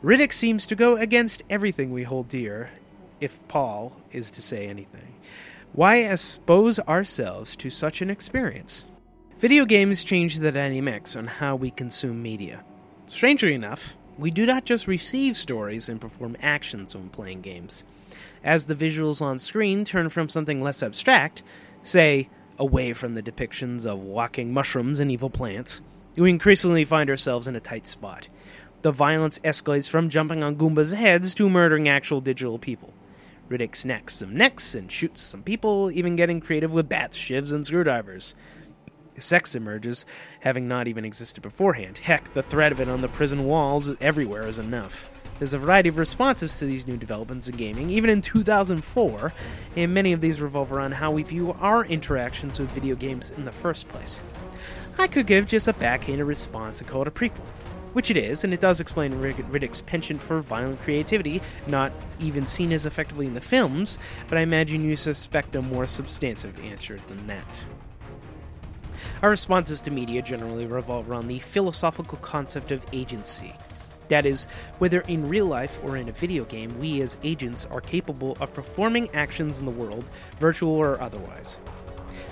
Riddick 0.04 0.34
seems 0.34 0.66
to 0.66 0.76
go 0.76 0.96
against 0.96 1.42
everything 1.48 1.92
we 1.92 2.02
hold 2.02 2.28
dear, 2.28 2.70
if 3.20 3.46
Paul 3.48 3.98
is 4.12 4.30
to 4.32 4.42
say 4.42 4.66
anything. 4.66 5.14
Why 5.72 5.96
expose 5.96 6.78
ourselves 6.80 7.56
to 7.56 7.70
such 7.70 8.02
an 8.02 8.10
experience? 8.10 8.84
Video 9.38 9.64
games 9.64 10.04
change 10.04 10.38
the 10.38 10.52
dynamics 10.52 11.16
on 11.16 11.26
how 11.26 11.56
we 11.56 11.70
consume 11.70 12.22
media. 12.22 12.64
Strangely 13.06 13.54
enough, 13.54 13.96
we 14.18 14.30
do 14.30 14.44
not 14.44 14.64
just 14.64 14.86
receive 14.86 15.36
stories 15.36 15.88
and 15.88 16.00
perform 16.00 16.36
actions 16.42 16.94
when 16.94 17.08
playing 17.08 17.40
games. 17.40 17.84
As 18.44 18.66
the 18.66 18.74
visuals 18.74 19.22
on 19.22 19.38
screen 19.38 19.84
turn 19.84 20.10
from 20.10 20.28
something 20.28 20.60
less 20.60 20.82
abstract, 20.82 21.42
say, 21.82 22.28
away 22.58 22.92
from 22.92 23.14
the 23.14 23.22
depictions 23.22 23.86
of 23.86 23.98
walking 23.98 24.52
mushrooms 24.52 25.00
and 25.00 25.10
evil 25.10 25.30
plants, 25.30 25.82
we 26.16 26.30
increasingly 26.30 26.84
find 26.84 27.08
ourselves 27.08 27.46
in 27.46 27.56
a 27.56 27.60
tight 27.60 27.86
spot. 27.86 28.28
The 28.82 28.92
violence 28.92 29.38
escalates 29.40 29.88
from 29.88 30.08
jumping 30.08 30.44
on 30.44 30.56
Goombas' 30.56 30.94
heads 30.94 31.34
to 31.34 31.48
murdering 31.48 31.88
actual 31.88 32.20
digital 32.20 32.58
people. 32.58 32.92
Riddick 33.48 33.74
snacks 33.74 34.14
some 34.14 34.36
necks 34.36 34.74
and 34.74 34.92
shoots 34.92 35.20
some 35.20 35.42
people, 35.42 35.90
even 35.90 36.16
getting 36.16 36.40
creative 36.40 36.72
with 36.72 36.88
bats, 36.88 37.16
shivs, 37.16 37.52
and 37.52 37.64
screwdrivers. 37.64 38.34
Sex 39.16 39.54
emerges, 39.54 40.06
having 40.40 40.68
not 40.68 40.86
even 40.86 41.04
existed 41.04 41.42
beforehand. 41.42 41.98
Heck, 41.98 42.32
the 42.34 42.42
threat 42.42 42.72
of 42.72 42.80
it 42.80 42.88
on 42.88 43.00
the 43.00 43.08
prison 43.08 43.44
walls 43.44 43.94
everywhere 44.00 44.46
is 44.46 44.58
enough. 44.58 45.10
There's 45.38 45.54
a 45.54 45.58
variety 45.58 45.88
of 45.88 45.98
responses 45.98 46.58
to 46.58 46.66
these 46.66 46.86
new 46.86 46.96
developments 46.96 47.48
in 47.48 47.56
gaming, 47.56 47.90
even 47.90 48.10
in 48.10 48.20
2004, 48.20 49.32
and 49.76 49.94
many 49.94 50.12
of 50.12 50.20
these 50.20 50.40
revolve 50.40 50.72
around 50.72 50.94
how 50.94 51.12
we 51.12 51.22
view 51.22 51.52
our 51.60 51.84
interactions 51.84 52.58
with 52.58 52.70
video 52.70 52.96
games 52.96 53.30
in 53.30 53.44
the 53.44 53.52
first 53.52 53.86
place. 53.88 54.20
I 54.98 55.06
could 55.06 55.28
give 55.28 55.46
just 55.46 55.68
a 55.68 55.72
backhanded 55.72 56.26
response 56.26 56.80
and 56.80 56.90
call 56.90 57.02
it 57.02 57.08
a 57.08 57.12
prequel, 57.12 57.46
which 57.92 58.10
it 58.10 58.16
is, 58.16 58.42
and 58.42 58.52
it 58.52 58.58
does 58.58 58.80
explain 58.80 59.12
Riddick's 59.12 59.80
penchant 59.80 60.20
for 60.20 60.40
violent 60.40 60.82
creativity, 60.82 61.40
not 61.68 61.92
even 62.18 62.44
seen 62.44 62.72
as 62.72 62.84
effectively 62.84 63.26
in 63.26 63.34
the 63.34 63.40
films, 63.40 63.96
but 64.28 64.38
I 64.38 64.40
imagine 64.40 64.82
you 64.82 64.96
suspect 64.96 65.54
a 65.54 65.62
more 65.62 65.86
substantive 65.86 66.58
answer 66.64 66.98
than 67.06 67.28
that. 67.28 67.64
Our 69.22 69.30
responses 69.30 69.80
to 69.82 69.92
media 69.92 70.20
generally 70.20 70.66
revolve 70.66 71.08
around 71.08 71.28
the 71.28 71.38
philosophical 71.38 72.18
concept 72.18 72.72
of 72.72 72.84
agency. 72.92 73.54
That 74.08 74.26
is, 74.26 74.46
whether 74.78 75.00
in 75.00 75.28
real 75.28 75.46
life 75.46 75.78
or 75.84 75.96
in 75.96 76.08
a 76.08 76.12
video 76.12 76.44
game, 76.44 76.78
we 76.78 77.00
as 77.02 77.18
agents 77.22 77.66
are 77.66 77.80
capable 77.80 78.36
of 78.40 78.52
performing 78.52 79.08
actions 79.14 79.60
in 79.60 79.66
the 79.66 79.72
world, 79.72 80.10
virtual 80.38 80.72
or 80.72 81.00
otherwise. 81.00 81.60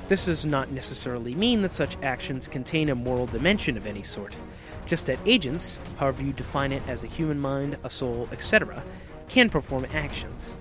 This 0.08 0.26
does 0.26 0.46
not 0.46 0.70
necessarily 0.70 1.34
mean 1.34 1.62
that 1.62 1.70
such 1.70 1.96
actions 2.02 2.48
contain 2.48 2.88
a 2.88 2.94
moral 2.94 3.26
dimension 3.26 3.76
of 3.76 3.86
any 3.86 4.02
sort, 4.02 4.36
just 4.86 5.06
that 5.06 5.18
agents, 5.26 5.80
however 5.96 6.22
you 6.22 6.32
define 6.32 6.72
it 6.72 6.82
as 6.88 7.02
a 7.02 7.08
human 7.08 7.40
mind, 7.40 7.76
a 7.82 7.90
soul, 7.90 8.28
etc., 8.30 8.82
can 9.28 9.50
perform 9.50 9.86
actions. 9.92 10.54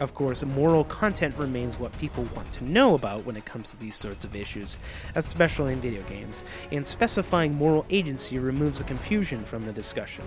Of 0.00 0.14
course, 0.14 0.42
moral 0.44 0.84
content 0.84 1.36
remains 1.36 1.78
what 1.78 1.96
people 1.98 2.24
want 2.34 2.50
to 2.52 2.64
know 2.64 2.94
about 2.94 3.26
when 3.26 3.36
it 3.36 3.44
comes 3.44 3.70
to 3.70 3.78
these 3.78 3.96
sorts 3.96 4.24
of 4.24 4.34
issues, 4.34 4.80
especially 5.14 5.74
in 5.74 5.80
video 5.80 6.02
games, 6.04 6.44
and 6.72 6.86
specifying 6.86 7.54
moral 7.54 7.84
agency 7.90 8.38
removes 8.38 8.78
the 8.78 8.84
confusion 8.84 9.44
from 9.44 9.66
the 9.66 9.72
discussion. 9.72 10.24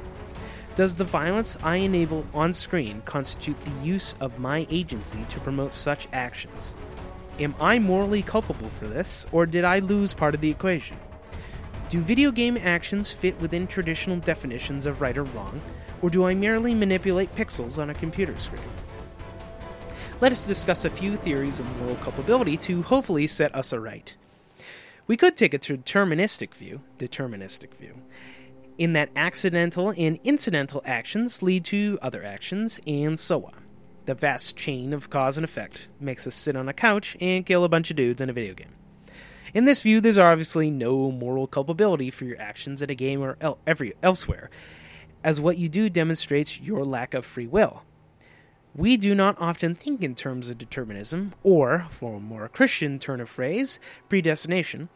Does 0.75 0.95
the 0.95 1.03
violence 1.03 1.57
I 1.63 1.77
enable 1.77 2.25
on 2.33 2.53
screen 2.53 3.01
constitute 3.05 3.61
the 3.61 3.85
use 3.85 4.15
of 4.19 4.39
my 4.39 4.65
agency 4.69 5.23
to 5.25 5.39
promote 5.39 5.73
such 5.73 6.07
actions? 6.11 6.73
Am 7.39 7.53
I 7.59 7.79
morally 7.79 8.21
culpable 8.21 8.69
for 8.69 8.87
this, 8.87 9.27
or 9.31 9.45
did 9.45 9.65
I 9.65 9.79
lose 9.79 10.13
part 10.13 10.35
of 10.35 10.41
the 10.41 10.49
equation? 10.49 10.97
Do 11.89 11.99
video 11.99 12.31
game 12.31 12.57
actions 12.57 13.11
fit 13.11 13.39
within 13.39 13.67
traditional 13.67 14.17
definitions 14.17 14.85
of 14.85 15.01
right 15.01 15.17
or 15.17 15.25
wrong, 15.25 15.61
or 16.01 16.09
do 16.09 16.25
I 16.25 16.33
merely 16.33 16.73
manipulate 16.73 17.35
pixels 17.35 17.77
on 17.77 17.89
a 17.89 17.93
computer 17.93 18.37
screen? 18.37 18.61
let 20.23 20.31
us 20.31 20.45
discuss 20.45 20.85
a 20.85 20.89
few 20.89 21.17
theories 21.17 21.59
of 21.59 21.79
moral 21.79 21.97
culpability 21.97 22.55
to 22.55 22.81
hopefully 22.83 23.27
set 23.27 23.53
us 23.53 23.73
aright. 23.73 24.15
We 25.05 25.17
could 25.17 25.35
take 25.35 25.53
a 25.53 25.59
deterministic 25.59 26.55
view, 26.55 26.79
deterministic 26.97 27.75
view, 27.75 27.95
in 28.77 28.93
that 28.93 29.09
accidental 29.15 29.93
and 29.97 30.19
incidental 30.23 30.81
actions 30.85 31.41
lead 31.41 31.65
to 31.65 31.97
other 32.01 32.23
actions, 32.23 32.79
and 32.87 33.19
so 33.19 33.45
on. 33.45 33.63
The 34.05 34.15
vast 34.15 34.57
chain 34.57 34.93
of 34.93 35.09
cause 35.09 35.37
and 35.37 35.45
effect 35.45 35.87
makes 35.99 36.27
us 36.27 36.35
sit 36.35 36.55
on 36.55 36.67
a 36.67 36.73
couch 36.73 37.15
and 37.21 37.45
kill 37.45 37.63
a 37.63 37.69
bunch 37.69 37.89
of 37.89 37.95
dudes 37.95 38.21
in 38.21 38.29
a 38.29 38.33
video 38.33 38.53
game. 38.53 38.73
In 39.53 39.65
this 39.65 39.83
view, 39.83 40.01
there's 40.01 40.17
obviously 40.17 40.71
no 40.71 41.11
moral 41.11 41.47
culpability 41.47 42.09
for 42.09 42.25
your 42.25 42.41
actions 42.41 42.81
in 42.81 42.89
a 42.89 42.95
game 42.95 43.21
or 43.21 43.37
el- 43.39 43.59
every 43.67 43.93
elsewhere, 44.01 44.49
as 45.23 45.39
what 45.39 45.57
you 45.57 45.69
do 45.69 45.89
demonstrates 45.89 46.59
your 46.59 46.83
lack 46.83 47.13
of 47.13 47.23
free 47.23 47.47
will. 47.47 47.83
We 48.75 48.97
do 48.97 49.13
not 49.13 49.39
often 49.39 49.75
think 49.75 50.01
in 50.01 50.15
terms 50.15 50.49
of 50.49 50.57
determinism, 50.57 51.33
or, 51.43 51.85
for 51.91 52.15
a 52.15 52.19
more 52.19 52.47
Christian 52.47 52.97
turn 52.97 53.21
of 53.21 53.29
phrase, 53.29 53.79
predestination, 54.09 54.89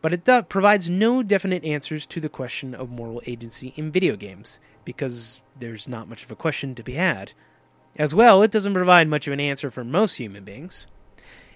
but 0.00 0.12
it 0.12 0.24
do- 0.24 0.42
provides 0.42 0.88
no 0.88 1.22
definite 1.22 1.64
answers 1.64 2.06
to 2.06 2.20
the 2.20 2.28
question 2.28 2.74
of 2.74 2.90
moral 2.90 3.22
agency 3.26 3.72
in 3.76 3.90
video 3.90 4.16
games, 4.16 4.60
because 4.84 5.42
there's 5.58 5.88
not 5.88 6.08
much 6.08 6.24
of 6.24 6.30
a 6.30 6.36
question 6.36 6.74
to 6.74 6.82
be 6.82 6.94
had. 6.94 7.32
As 7.96 8.14
well, 8.14 8.42
it 8.42 8.50
doesn't 8.50 8.74
provide 8.74 9.08
much 9.08 9.26
of 9.26 9.32
an 9.32 9.40
answer 9.40 9.70
for 9.70 9.84
most 9.84 10.16
human 10.16 10.44
beings. 10.44 10.88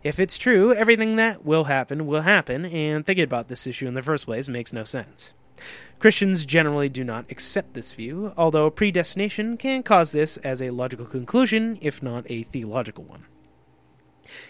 If 0.02 0.18
it's 0.18 0.38
true, 0.38 0.74
everything 0.74 1.16
that 1.16 1.44
will 1.44 1.64
happen 1.64 2.06
will 2.06 2.22
happen, 2.22 2.66
and 2.66 3.06
thinking 3.06 3.24
about 3.24 3.48
this 3.48 3.66
issue 3.66 3.86
in 3.86 3.94
the 3.94 4.02
first 4.02 4.26
place 4.26 4.48
makes 4.48 4.72
no 4.72 4.82
sense. 4.82 5.34
Christians 6.00 6.44
generally 6.44 6.88
do 6.88 7.04
not 7.04 7.30
accept 7.30 7.74
this 7.74 7.94
view, 7.94 8.32
although 8.36 8.70
predestination 8.70 9.56
can 9.56 9.84
cause 9.84 10.10
this 10.10 10.36
as 10.38 10.60
a 10.60 10.70
logical 10.70 11.06
conclusion, 11.06 11.78
if 11.80 12.02
not 12.02 12.24
a 12.28 12.42
theological 12.42 13.04
one. 13.04 13.26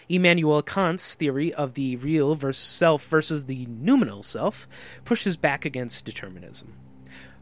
Immanuel 0.09 0.61
Kant's 0.61 1.15
theory 1.15 1.53
of 1.53 1.73
the 1.73 1.95
real 1.97 2.35
versus 2.35 2.63
self 2.63 3.07
versus 3.07 3.45
the 3.45 3.65
noumenal 3.65 4.23
self 4.23 4.67
pushes 5.05 5.37
back 5.37 5.65
against 5.65 6.05
determinism. 6.05 6.73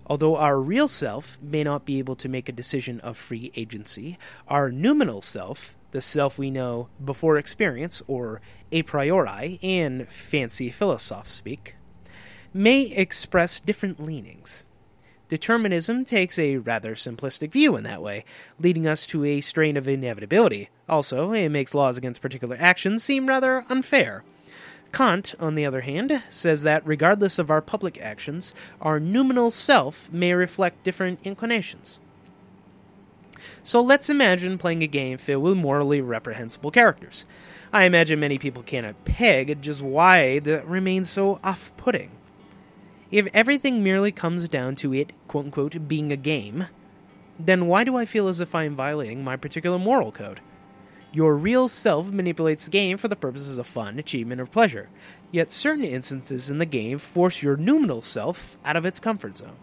Although 0.06 0.36
our 0.36 0.60
real 0.60 0.88
self 0.88 1.42
may 1.42 1.64
not 1.64 1.86
be 1.86 2.00
able 2.00 2.16
to 2.18 2.30
make 2.30 2.50
a 2.50 2.54
decision 2.54 3.00
of 3.00 3.18
free 3.18 3.52
agency, 3.56 4.18
our 4.48 4.72
noumenal 4.72 5.22
self, 5.22 5.76
the 5.92 6.02
self 6.02 6.38
we 6.38 6.52
know 6.52 6.90
before 7.04 7.38
experience, 7.38 8.02
or 8.08 8.42
a 8.72 8.84
priori 8.84 9.60
in 9.62 10.06
fancy 10.06 10.70
philosoph 10.70 11.28
speak, 11.28 11.76
may 12.54 12.92
express 12.92 13.60
different 13.60 14.04
leanings. 14.04 14.66
Determinism 15.32 16.04
takes 16.04 16.38
a 16.38 16.58
rather 16.58 16.94
simplistic 16.94 17.54
view 17.54 17.78
in 17.78 17.86
that 17.86 18.02
way, 18.02 18.26
leading 18.60 18.86
us 18.86 19.08
to 19.08 19.24
a 19.24 19.40
strain 19.40 19.78
of 19.78 19.88
inevitability. 19.88 20.68
Also, 20.90 21.32
it 21.32 21.48
makes 21.48 21.74
laws 21.74 21.98
against 21.98 22.22
particular 22.22 22.58
actions 22.60 23.02
seem 23.02 23.28
rather 23.28 23.64
unfair. 23.70 24.26
Kant, 24.92 25.34
on 25.40 25.56
the 25.56 25.66
other 25.66 25.80
hand, 25.80 26.22
says 26.28 26.64
that 26.64 26.86
regardless 26.86 27.40
of 27.40 27.50
our 27.50 27.62
public 27.62 27.98
actions, 28.02 28.54
our 28.82 29.00
noumenal 29.00 29.50
self 29.52 30.12
may 30.12 30.34
reflect 30.34 30.84
different 30.84 31.18
inclinations. 31.24 32.02
So 33.64 33.80
let's 33.80 34.10
imagine 34.10 34.58
playing 34.58 34.84
a 34.84 34.88
game 34.88 35.18
filled 35.18 35.44
with 35.44 35.56
morally 35.56 36.02
reprehensible 36.02 36.72
characters. 36.72 37.26
I 37.72 37.86
imagine 37.86 38.20
many 38.20 38.38
people 38.38 38.64
cannot 38.64 39.06
peg 39.06 39.62
just 39.62 39.82
why 39.82 40.40
that 40.40 40.68
remains 40.68 41.10
so 41.10 41.40
off 41.42 41.72
putting. 41.78 42.12
If 43.12 43.28
everything 43.34 43.84
merely 43.84 44.14
comes 44.14 44.48
down 44.48 44.76
to 44.78 44.94
it, 44.94 45.12
quote 45.28 45.46
unquote, 45.46 45.88
being 45.88 46.12
a 46.14 46.18
game, 46.18 46.68
then 47.38 47.68
why 47.68 47.84
do 47.84 47.98
I 47.98 48.06
feel 48.06 48.30
as 48.30 48.40
if 48.40 48.56
I 48.56 48.64
am 48.64 48.76
violating 48.76 49.24
my 49.24 49.36
particular 49.36 49.78
moral 49.78 50.14
code? 50.14 50.40
Your 51.12 51.36
real 51.36 51.68
self 51.68 52.10
manipulates 52.10 52.66
the 52.66 52.72
game 52.72 52.98
for 52.98 53.10
the 53.10 53.18
purposes 53.18 53.58
of 53.58 53.68
fun, 53.68 54.00
achievement, 54.00 54.40
or 54.40 54.46
pleasure, 54.46 54.88
yet 55.30 55.52
certain 55.52 55.84
instances 55.84 56.50
in 56.50 56.58
the 56.58 56.66
game 56.66 56.98
force 56.98 57.44
your 57.44 57.58
noumenal 57.58 58.02
self 58.02 58.56
out 58.64 58.78
of 58.78 58.86
its 58.86 59.02
comfort 59.02 59.36
zone. 59.36 59.58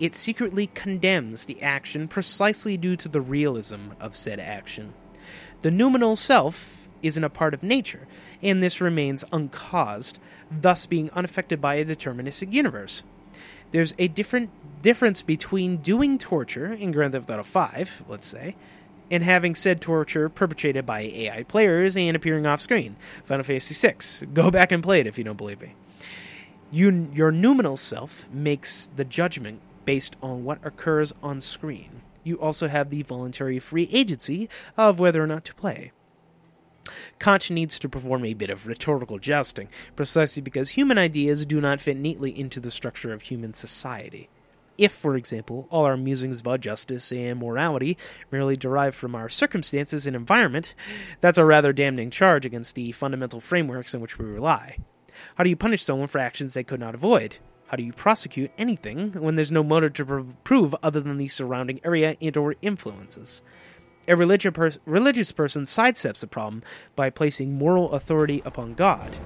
It 0.00 0.12
secretly 0.12 0.66
condemns 0.66 1.46
the 1.46 1.62
action 1.62 2.08
precisely 2.08 2.76
due 2.76 2.96
to 2.96 3.08
the 3.08 3.20
realism 3.20 3.90
of 4.00 4.16
said 4.16 4.40
action. 4.40 4.94
The 5.60 5.70
noumenal 5.70 6.16
self 6.16 6.88
isn't 7.02 7.22
a 7.22 7.30
part 7.30 7.54
of 7.54 7.62
nature, 7.62 8.08
and 8.44 8.62
this 8.62 8.80
remains 8.80 9.24
uncaused, 9.32 10.20
thus 10.50 10.86
being 10.86 11.10
unaffected 11.10 11.60
by 11.60 11.76
a 11.76 11.84
deterministic 11.84 12.52
universe. 12.52 13.02
There's 13.72 13.94
a 13.98 14.06
different 14.06 14.50
difference 14.82 15.22
between 15.22 15.78
doing 15.78 16.18
torture 16.18 16.72
in 16.72 16.92
Grand 16.92 17.12
Theft 17.12 17.30
Auto 17.30 17.42
5, 17.42 18.04
let's 18.06 18.26
say, 18.26 18.54
and 19.10 19.24
having 19.24 19.54
said 19.54 19.80
torture 19.80 20.28
perpetrated 20.28 20.86
by 20.86 21.00
AI 21.00 21.42
players 21.44 21.96
and 21.96 22.14
appearing 22.14 22.46
off 22.46 22.60
screen. 22.60 22.96
Final 23.24 23.42
Fantasy 23.42 23.88
VI. 23.88 24.26
Go 24.32 24.50
back 24.50 24.70
and 24.70 24.82
play 24.82 25.00
it 25.00 25.06
if 25.06 25.18
you 25.18 25.24
don't 25.24 25.38
believe 25.38 25.60
me. 25.60 25.74
You, 26.70 27.10
your 27.12 27.32
noumenal 27.32 27.76
self 27.76 28.30
makes 28.30 28.86
the 28.88 29.04
judgment 29.04 29.60
based 29.84 30.16
on 30.22 30.44
what 30.44 30.64
occurs 30.64 31.14
on 31.22 31.40
screen. 31.40 32.02
You 32.22 32.40
also 32.40 32.68
have 32.68 32.90
the 32.90 33.02
voluntary 33.02 33.58
free 33.58 33.88
agency 33.92 34.48
of 34.76 34.98
whether 35.00 35.22
or 35.22 35.26
not 35.26 35.44
to 35.44 35.54
play. 35.54 35.92
Kant 37.18 37.50
needs 37.50 37.78
to 37.78 37.88
perform 37.88 38.24
a 38.24 38.34
bit 38.34 38.50
of 38.50 38.66
rhetorical 38.66 39.18
jousting, 39.18 39.68
precisely 39.96 40.42
because 40.42 40.70
human 40.70 40.98
ideas 40.98 41.46
do 41.46 41.60
not 41.60 41.80
fit 41.80 41.96
neatly 41.96 42.38
into 42.38 42.60
the 42.60 42.70
structure 42.70 43.12
of 43.12 43.22
human 43.22 43.52
society. 43.52 44.28
If, 44.76 44.92
for 44.92 45.16
example, 45.16 45.68
all 45.70 45.84
our 45.84 45.96
musings 45.96 46.40
about 46.40 46.60
justice 46.60 47.12
and 47.12 47.38
morality 47.38 47.96
merely 48.32 48.56
derive 48.56 48.94
from 48.94 49.14
our 49.14 49.28
circumstances 49.28 50.06
and 50.06 50.16
environment, 50.16 50.74
that's 51.20 51.38
a 51.38 51.44
rather 51.44 51.72
damning 51.72 52.10
charge 52.10 52.44
against 52.44 52.74
the 52.74 52.90
fundamental 52.92 53.40
frameworks 53.40 53.94
in 53.94 54.00
which 54.00 54.18
we 54.18 54.24
rely. 54.24 54.78
How 55.36 55.44
do 55.44 55.50
you 55.50 55.56
punish 55.56 55.84
someone 55.84 56.08
for 56.08 56.18
actions 56.18 56.54
they 56.54 56.64
could 56.64 56.80
not 56.80 56.94
avoid? 56.96 57.38
How 57.68 57.76
do 57.76 57.84
you 57.84 57.92
prosecute 57.92 58.50
anything 58.58 59.12
when 59.12 59.36
there's 59.36 59.52
no 59.52 59.62
motive 59.62 59.94
to 59.94 60.26
prove 60.44 60.74
other 60.82 61.00
than 61.00 61.18
the 61.18 61.28
surrounding 61.28 61.80
area 61.84 62.16
and 62.20 62.36
or 62.36 62.56
influences? 62.60 63.42
A 64.06 64.16
religious 64.16 65.32
person 65.32 65.64
sidesteps 65.64 66.20
the 66.20 66.26
problem 66.26 66.62
by 66.94 67.08
placing 67.08 67.56
moral 67.56 67.92
authority 67.92 68.42
upon 68.44 68.74
God. 68.74 69.16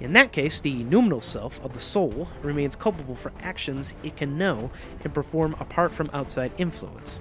In 0.00 0.14
that 0.14 0.32
case, 0.32 0.60
the 0.60 0.82
noumenal 0.84 1.20
self 1.20 1.62
of 1.62 1.74
the 1.74 1.78
soul 1.78 2.28
remains 2.42 2.74
culpable 2.74 3.14
for 3.14 3.32
actions 3.40 3.92
it 4.02 4.16
can 4.16 4.38
know 4.38 4.70
and 5.02 5.12
perform 5.12 5.54
apart 5.60 5.92
from 5.92 6.08
outside 6.14 6.52
influence. 6.56 7.20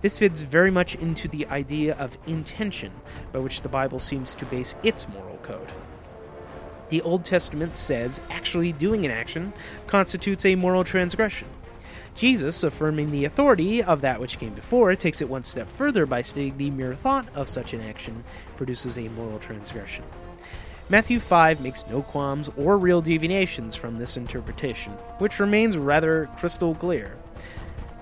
This 0.00 0.18
fits 0.18 0.42
very 0.42 0.72
much 0.72 0.96
into 0.96 1.28
the 1.28 1.46
idea 1.46 1.94
of 1.96 2.18
intention, 2.26 2.92
by 3.32 3.38
which 3.38 3.62
the 3.62 3.68
Bible 3.68 4.00
seems 4.00 4.34
to 4.36 4.46
base 4.46 4.74
its 4.82 5.08
moral 5.08 5.38
code. 5.38 5.72
The 6.88 7.02
Old 7.02 7.24
Testament 7.24 7.76
says 7.76 8.20
actually 8.30 8.72
doing 8.72 9.04
an 9.04 9.10
action 9.10 9.52
constitutes 9.86 10.44
a 10.44 10.56
moral 10.56 10.84
transgression. 10.84 11.48
Jesus, 12.18 12.64
affirming 12.64 13.12
the 13.12 13.26
authority 13.26 13.80
of 13.80 14.00
that 14.00 14.20
which 14.20 14.40
came 14.40 14.52
before, 14.52 14.92
takes 14.96 15.22
it 15.22 15.28
one 15.28 15.44
step 15.44 15.68
further 15.68 16.04
by 16.04 16.20
stating 16.20 16.58
the 16.58 16.68
mere 16.68 16.96
thought 16.96 17.28
of 17.36 17.48
such 17.48 17.74
an 17.74 17.80
action 17.80 18.24
produces 18.56 18.98
a 18.98 19.06
moral 19.10 19.38
transgression. 19.38 20.04
Matthew 20.88 21.20
5 21.20 21.60
makes 21.60 21.86
no 21.86 22.02
qualms 22.02 22.50
or 22.56 22.76
real 22.76 23.00
deviations 23.00 23.76
from 23.76 23.96
this 23.96 24.16
interpretation, 24.16 24.94
which 25.18 25.38
remains 25.38 25.78
rather 25.78 26.28
crystal 26.38 26.74
clear. 26.74 27.16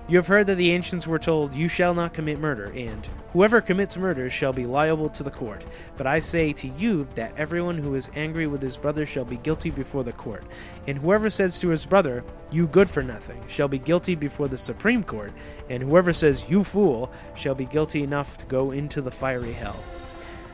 You 0.09 0.15
have 0.15 0.27
heard 0.27 0.47
that 0.47 0.55
the 0.55 0.71
ancients 0.71 1.05
were 1.05 1.19
told, 1.19 1.53
You 1.53 1.67
shall 1.67 1.93
not 1.93 2.13
commit 2.13 2.39
murder, 2.39 2.71
and 2.73 3.05
whoever 3.33 3.59
commits 3.59 3.97
murder 3.97 4.29
shall 4.29 4.53
be 4.53 4.65
liable 4.65 5.09
to 5.09 5.21
the 5.21 5.29
court. 5.29 5.65
But 5.97 6.07
I 6.07 6.19
say 6.19 6.53
to 6.53 6.67
you 6.69 7.09
that 7.15 7.37
everyone 7.37 7.77
who 7.77 7.93
is 7.93 8.09
angry 8.15 8.47
with 8.47 8.61
his 8.61 8.77
brother 8.77 9.05
shall 9.05 9.25
be 9.25 9.35
guilty 9.35 9.69
before 9.69 10.05
the 10.05 10.13
court. 10.13 10.45
And 10.87 10.97
whoever 10.97 11.29
says 11.29 11.59
to 11.59 11.67
his 11.67 11.85
brother, 11.85 12.23
You 12.51 12.67
good 12.67 12.89
for 12.89 13.03
nothing, 13.03 13.43
shall 13.49 13.67
be 13.67 13.79
guilty 13.79 14.15
before 14.15 14.47
the 14.47 14.57
Supreme 14.57 15.03
Court. 15.03 15.33
And 15.69 15.83
whoever 15.83 16.13
says, 16.13 16.49
You 16.49 16.63
fool, 16.63 17.11
shall 17.35 17.55
be 17.55 17.65
guilty 17.65 18.01
enough 18.01 18.37
to 18.37 18.45
go 18.45 18.71
into 18.71 19.01
the 19.01 19.11
fiery 19.11 19.51
hell. 19.51 19.83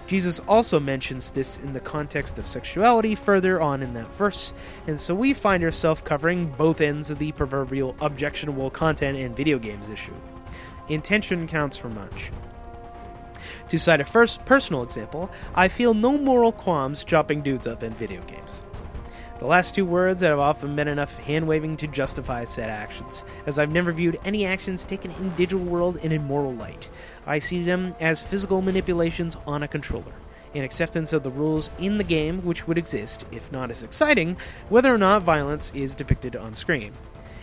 Jesus 0.06 0.40
also 0.42 0.80
mentions 0.80 1.32
this 1.32 1.58
in 1.60 1.74
the 1.74 1.80
context 1.80 2.38
of 2.38 2.46
sexuality 2.46 3.16
further 3.16 3.62
on 3.62 3.82
in 3.82 3.94
that 3.94 4.14
verse, 4.14 4.54
and 4.86 5.00
so 5.00 5.16
we 5.16 5.34
find 5.34 5.64
ourselves 5.64 6.02
covering 6.02 6.48
both 6.48 6.82
ends 6.82 7.10
of 7.10 7.20
the 7.20 7.32
proverbial 7.32 7.96
objectionable 8.02 8.70
content 8.70 9.18
in 9.18 9.34
video 9.34 9.58
games 9.58 9.90
issue. 9.90 10.14
Intention 10.90 11.48
counts 11.48 11.78
for 11.78 11.90
much. 11.90 12.32
To 13.70 13.80
cite 13.80 14.02
a 14.02 14.06
first 14.06 14.46
personal 14.46 14.84
example, 14.84 15.32
I 15.56 15.68
feel 15.68 15.94
no 15.94 16.18
moral 16.18 16.52
qualms 16.52 17.04
chopping 17.04 17.42
dudes 17.42 17.68
up 17.68 17.82
in 17.82 17.94
video 17.94 18.22
games. 18.24 18.64
The 19.44 19.50
last 19.50 19.76
two 19.76 19.84
words 19.84 20.22
have 20.22 20.40
often 20.40 20.74
been 20.74 20.88
enough 20.88 21.18
hand 21.18 21.50
waving 21.50 21.76
to 21.76 21.88
justify 21.88 22.46
said 22.46 22.70
actions, 22.70 23.26
as 23.46 23.60
I've 23.60 23.74
never 23.74 23.92
viewed 23.92 24.18
any 24.24 24.46
actions 24.46 24.86
taken 24.86 25.12
in 25.12 25.36
digital 25.36 25.66
world 25.66 25.98
in 25.98 26.14
a 26.14 26.18
moral 26.18 26.54
light. 26.54 26.90
I 27.28 27.40
see 27.40 27.62
them 27.62 27.94
as 28.00 28.24
physical 28.24 28.62
manipulations 28.62 29.36
on 29.46 29.62
a 29.62 29.68
controller, 29.68 30.14
an 30.56 30.64
acceptance 30.64 31.12
of 31.12 31.24
the 31.24 31.30
rules 31.30 31.72
in 31.78 31.98
the 31.98 32.06
game 32.06 32.46
which 32.46 32.70
would 32.70 32.78
exist, 32.78 33.26
if 33.34 33.52
not 33.52 33.70
as 33.70 33.84
exciting, 33.84 34.38
whether 34.70 34.96
or 34.96 34.98
not 34.98 35.24
violence 35.24 35.74
is 35.76 35.94
depicted 35.94 36.38
on 36.38 36.54
screen. 36.54 36.94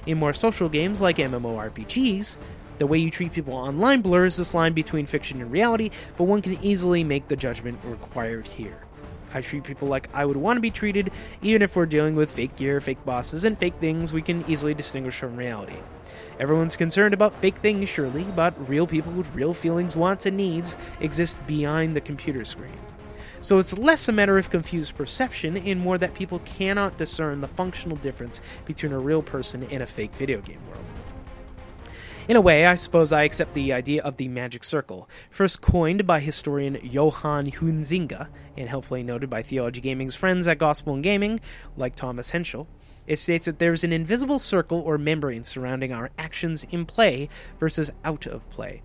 In 0.07 0.17
more 0.17 0.33
social 0.33 0.71
games 0.71 1.03
like 1.03 1.19
MMORPGs, 1.19 2.39
the 2.79 2.87
way 2.87 2.97
you 2.97 3.11
treat 3.11 3.33
people 3.33 3.53
online 3.53 4.01
blurs 4.01 4.39
this 4.39 4.55
line 4.55 4.73
between 4.73 5.05
fiction 5.05 5.43
and 5.43 5.53
reality, 5.53 5.91
but 6.17 6.25
one 6.25 6.41
can 6.41 6.55
easily 6.63 7.05
make 7.05 7.29
the 7.29 7.37
judgment 7.37 7.79
required 7.85 8.49
here. 8.49 8.87
I 9.33 9.41
treat 9.41 9.65
people 9.65 9.89
like 9.89 10.09
I 10.15 10.25
would 10.25 10.37
want 10.37 10.57
to 10.57 10.61
be 10.61 10.71
treated, 10.71 11.11
even 11.43 11.63
if 11.63 11.77
we're 11.77 11.87
dealing 11.87 12.17
with 12.17 12.31
fake 12.31 12.57
gear, 12.57 12.81
fake 12.81 13.05
bosses, 13.05 13.45
and 13.45 13.57
fake 13.57 13.75
things 13.81 14.13
we 14.13 14.23
can 14.23 14.45
easily 14.49 14.75
distinguish 14.75 15.19
from 15.19 15.37
reality. 15.37 15.77
Everyone's 16.39 16.77
concerned 16.77 17.15
about 17.15 17.35
fake 17.35 17.59
things, 17.59 17.89
surely, 17.89 18.25
but 18.25 18.55
real 18.69 18.87
people 18.87 19.13
with 19.13 19.35
real 19.35 19.53
feelings, 19.53 19.97
wants, 19.97 20.27
and 20.27 20.37
needs 20.37 20.77
exist 21.01 21.45
behind 21.47 21.95
the 21.95 22.01
computer 22.01 22.45
screen. 22.45 22.77
So 23.43 23.59
it's 23.59 23.79
less 23.79 24.09
a 24.09 24.13
matter 24.13 24.37
of 24.37 24.51
confused 24.51 24.97
perception 24.97 25.57
and 25.57 25.81
more 25.81 25.97
that 25.99 26.15
people 26.15 26.41
cannot 26.41 26.99
discern 26.99 27.41
the 27.41 27.47
functional 27.47 27.97
difference 27.97 28.43
between 28.67 28.93
a 28.93 28.99
real 28.99 29.23
person 29.23 29.63
and 29.65 29.83
a 29.83 29.87
fake 29.87 30.15
video 30.15 30.41
game 30.41 30.61
world. 30.69 30.85
In 32.29 32.37
a 32.37 32.41
way, 32.41 32.67
I 32.67 32.75
suppose 32.75 33.13
I 33.13 33.23
accept 33.23 33.55
the 33.55 33.73
idea 33.73 34.03
of 34.03 34.17
the 34.17 34.29
magic 34.29 34.63
circle, 34.63 35.09
first 35.31 35.63
coined 35.63 36.07
by 36.07 36.21
historian 36.21 36.79
Johan 36.83 37.47
Huizinga 37.47 38.29
and 38.57 38.69
helpfully 38.69 39.03
noted 39.03 39.31
by 39.31 39.43
Theology 39.43 39.81
Gaming's 39.81 40.15
friends 40.15 40.47
at 40.47 40.59
Gospel 40.59 40.95
and 40.95 41.03
Gaming, 41.03 41.41
like 41.77 41.97
Thomas 41.97 42.31
Henschel. 42.31 42.69
It 43.07 43.17
states 43.17 43.47
that 43.47 43.59
there 43.59 43.73
is 43.73 43.83
an 43.83 43.93
invisible 43.93 44.39
circle 44.39 44.81
or 44.81 44.99
membrane 44.99 45.45
surrounding 45.45 45.93
our 45.93 46.11
actions 46.19 46.65
in 46.71 46.87
play 46.87 47.29
versus 47.59 47.91
out 48.05 48.27
of 48.27 48.49
play. 48.51 48.83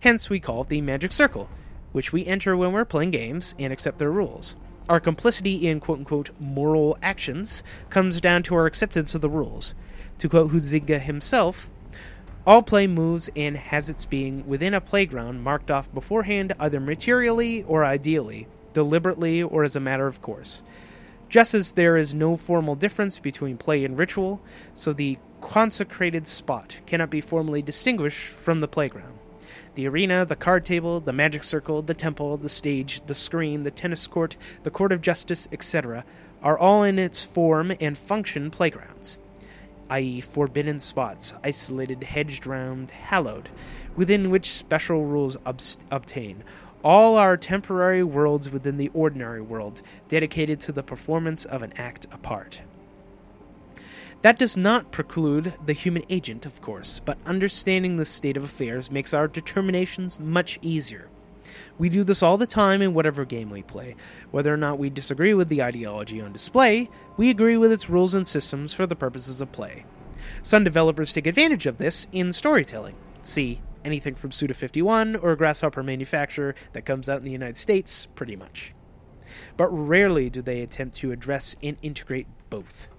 Hence, 0.00 0.28
we 0.28 0.40
call 0.40 0.62
it 0.62 0.68
the 0.68 0.80
magic 0.80 1.12
circle, 1.12 1.48
which 1.92 2.12
we 2.12 2.26
enter 2.26 2.56
when 2.56 2.72
we're 2.72 2.84
playing 2.84 3.12
games 3.12 3.54
and 3.58 3.72
accept 3.72 3.98
their 3.98 4.10
rules. 4.10 4.56
Our 4.88 5.00
complicity 5.00 5.66
in 5.66 5.80
quote 5.80 6.00
unquote 6.00 6.30
moral 6.38 6.98
actions 7.02 7.62
comes 7.88 8.20
down 8.20 8.42
to 8.44 8.54
our 8.56 8.66
acceptance 8.66 9.14
of 9.14 9.22
the 9.22 9.30
rules. 9.30 9.74
To 10.18 10.28
quote 10.28 10.50
Huizinga 10.50 11.00
himself, 11.00 11.70
all 12.46 12.62
play 12.62 12.86
moves 12.86 13.30
and 13.34 13.56
has 13.56 13.88
its 13.88 14.04
being 14.04 14.46
within 14.46 14.74
a 14.74 14.80
playground 14.80 15.42
marked 15.42 15.70
off 15.70 15.92
beforehand 15.94 16.52
either 16.60 16.78
materially 16.78 17.62
or 17.62 17.84
ideally, 17.84 18.46
deliberately 18.74 19.42
or 19.42 19.64
as 19.64 19.74
a 19.74 19.80
matter 19.80 20.06
of 20.06 20.20
course. 20.20 20.62
Just 21.30 21.54
as 21.54 21.72
there 21.72 21.96
is 21.96 22.14
no 22.14 22.36
formal 22.36 22.74
difference 22.74 23.18
between 23.18 23.56
play 23.56 23.84
and 23.84 23.98
ritual, 23.98 24.42
so 24.74 24.92
the 24.92 25.18
consecrated 25.40 26.26
spot 26.26 26.80
cannot 26.86 27.10
be 27.10 27.20
formally 27.20 27.62
distinguished 27.62 28.28
from 28.28 28.60
the 28.60 28.68
playground. 28.68 29.18
The 29.74 29.88
arena, 29.88 30.24
the 30.24 30.36
card 30.36 30.64
table, 30.64 31.00
the 31.00 31.12
magic 31.12 31.44
circle, 31.44 31.82
the 31.82 31.94
temple, 31.94 32.36
the 32.36 32.48
stage, 32.48 33.04
the 33.06 33.14
screen, 33.14 33.62
the 33.62 33.70
tennis 33.70 34.06
court, 34.06 34.36
the 34.62 34.70
court 34.70 34.92
of 34.92 35.00
justice, 35.00 35.48
etc., 35.50 36.04
are 36.42 36.58
all 36.58 36.82
in 36.82 36.98
its 36.98 37.24
form 37.24 37.72
and 37.80 37.96
function 37.96 38.50
playgrounds 38.50 39.18
i.e., 39.90 40.20
forbidden 40.20 40.78
spots, 40.78 41.34
isolated, 41.42 42.02
hedged 42.04 42.46
round, 42.46 42.90
hallowed, 42.90 43.50
within 43.96 44.30
which 44.30 44.52
special 44.52 45.04
rules 45.04 45.36
ob- 45.46 45.60
obtain. 45.90 46.42
All 46.82 47.16
are 47.16 47.36
temporary 47.36 48.02
worlds 48.02 48.50
within 48.50 48.76
the 48.76 48.90
ordinary 48.92 49.40
world, 49.40 49.82
dedicated 50.08 50.60
to 50.60 50.72
the 50.72 50.82
performance 50.82 51.44
of 51.44 51.62
an 51.62 51.72
act 51.76 52.06
apart. 52.12 52.62
That 54.22 54.38
does 54.38 54.56
not 54.56 54.90
preclude 54.90 55.54
the 55.64 55.74
human 55.74 56.02
agent, 56.08 56.46
of 56.46 56.62
course, 56.62 56.98
but 56.98 57.18
understanding 57.26 57.96
the 57.96 58.06
state 58.06 58.38
of 58.38 58.44
affairs 58.44 58.90
makes 58.90 59.12
our 59.12 59.28
determinations 59.28 60.18
much 60.18 60.58
easier. 60.62 61.08
We 61.78 61.88
do 61.88 62.04
this 62.04 62.22
all 62.22 62.38
the 62.38 62.46
time 62.46 62.82
in 62.82 62.94
whatever 62.94 63.24
game 63.24 63.50
we 63.50 63.62
play. 63.62 63.96
Whether 64.30 64.52
or 64.52 64.56
not 64.56 64.78
we 64.78 64.90
disagree 64.90 65.34
with 65.34 65.48
the 65.48 65.62
ideology 65.62 66.20
on 66.20 66.32
display, 66.32 66.88
we 67.16 67.30
agree 67.30 67.56
with 67.56 67.72
its 67.72 67.90
rules 67.90 68.14
and 68.14 68.26
systems 68.26 68.72
for 68.72 68.86
the 68.86 68.96
purposes 68.96 69.40
of 69.40 69.52
play. 69.52 69.84
Some 70.42 70.64
developers 70.64 71.12
take 71.12 71.26
advantage 71.26 71.66
of 71.66 71.78
this 71.78 72.06
in 72.12 72.32
storytelling. 72.32 72.96
See 73.22 73.60
anything 73.84 74.14
from 74.14 74.32
Suda 74.32 74.54
51 74.54 75.16
or 75.16 75.36
Grasshopper 75.36 75.82
Manufacturer 75.82 76.54
that 76.72 76.84
comes 76.84 77.08
out 77.08 77.18
in 77.18 77.24
the 77.24 77.30
United 77.30 77.56
States, 77.56 78.06
pretty 78.06 78.36
much. 78.36 78.74
But 79.56 79.68
rarely 79.68 80.30
do 80.30 80.42
they 80.42 80.60
attempt 80.60 80.96
to 80.96 81.12
address 81.12 81.56
and 81.62 81.76
integrate 81.82 82.26
both. 82.50 82.90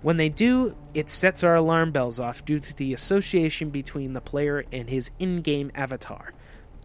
When 0.00 0.16
they 0.16 0.28
do, 0.28 0.76
it 0.94 1.10
sets 1.10 1.44
our 1.44 1.54
alarm 1.54 1.92
bells 1.92 2.18
off 2.18 2.44
due 2.44 2.58
to 2.58 2.74
the 2.74 2.92
association 2.92 3.70
between 3.70 4.14
the 4.14 4.20
player 4.20 4.64
and 4.72 4.90
his 4.90 5.12
in 5.18 5.42
game 5.42 5.70
avatar 5.74 6.32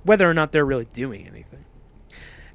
whether 0.07 0.29
or 0.29 0.33
not 0.33 0.51
they're 0.51 0.65
really 0.65 0.87
doing 0.93 1.27
anything. 1.27 1.65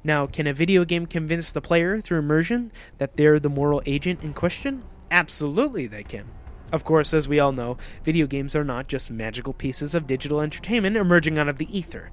Now, 0.03 0.25
can 0.25 0.47
a 0.47 0.53
video 0.53 0.83
game 0.83 1.05
convince 1.05 1.51
the 1.51 1.61
player 1.61 2.01
through 2.01 2.19
immersion 2.19 2.71
that 2.97 3.15
they're 3.15 3.39
the 3.39 3.49
moral 3.49 3.81
agent 3.85 4.23
in 4.23 4.33
question? 4.33 4.83
Absolutely, 5.09 5.87
they 5.87 6.03
can. 6.03 6.25
Of 6.73 6.83
course, 6.83 7.13
as 7.13 7.29
we 7.29 7.39
all 7.39 7.51
know, 7.51 7.77
video 8.03 8.25
games 8.25 8.55
are 8.55 8.63
not 8.63 8.87
just 8.87 9.11
magical 9.11 9.53
pieces 9.53 9.93
of 9.93 10.07
digital 10.07 10.41
entertainment 10.41 10.97
emerging 10.97 11.37
out 11.37 11.47
of 11.47 11.57
the 11.57 11.77
ether. 11.77 12.11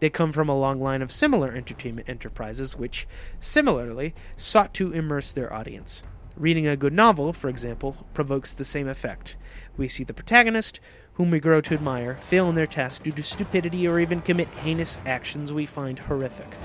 They 0.00 0.10
come 0.10 0.32
from 0.32 0.48
a 0.48 0.58
long 0.58 0.80
line 0.80 1.00
of 1.00 1.12
similar 1.12 1.54
entertainment 1.54 2.08
enterprises 2.08 2.76
which, 2.76 3.06
similarly, 3.38 4.14
sought 4.36 4.74
to 4.74 4.92
immerse 4.92 5.32
their 5.32 5.52
audience. 5.52 6.02
Reading 6.36 6.66
a 6.66 6.76
good 6.76 6.92
novel, 6.92 7.32
for 7.32 7.48
example, 7.48 8.06
provokes 8.14 8.54
the 8.54 8.64
same 8.64 8.88
effect. 8.88 9.36
We 9.76 9.88
see 9.88 10.04
the 10.04 10.14
protagonist, 10.14 10.80
whom 11.20 11.30
we 11.32 11.38
grow 11.38 11.60
to 11.60 11.74
admire, 11.74 12.14
fail 12.14 12.48
in 12.48 12.54
their 12.54 12.64
task 12.64 13.02
due 13.02 13.12
to 13.12 13.22
stupidity 13.22 13.86
or 13.86 14.00
even 14.00 14.22
commit 14.22 14.48
heinous 14.54 14.98
actions 15.04 15.52
we 15.52 15.66
find 15.66 15.98
horrific. 15.98 16.56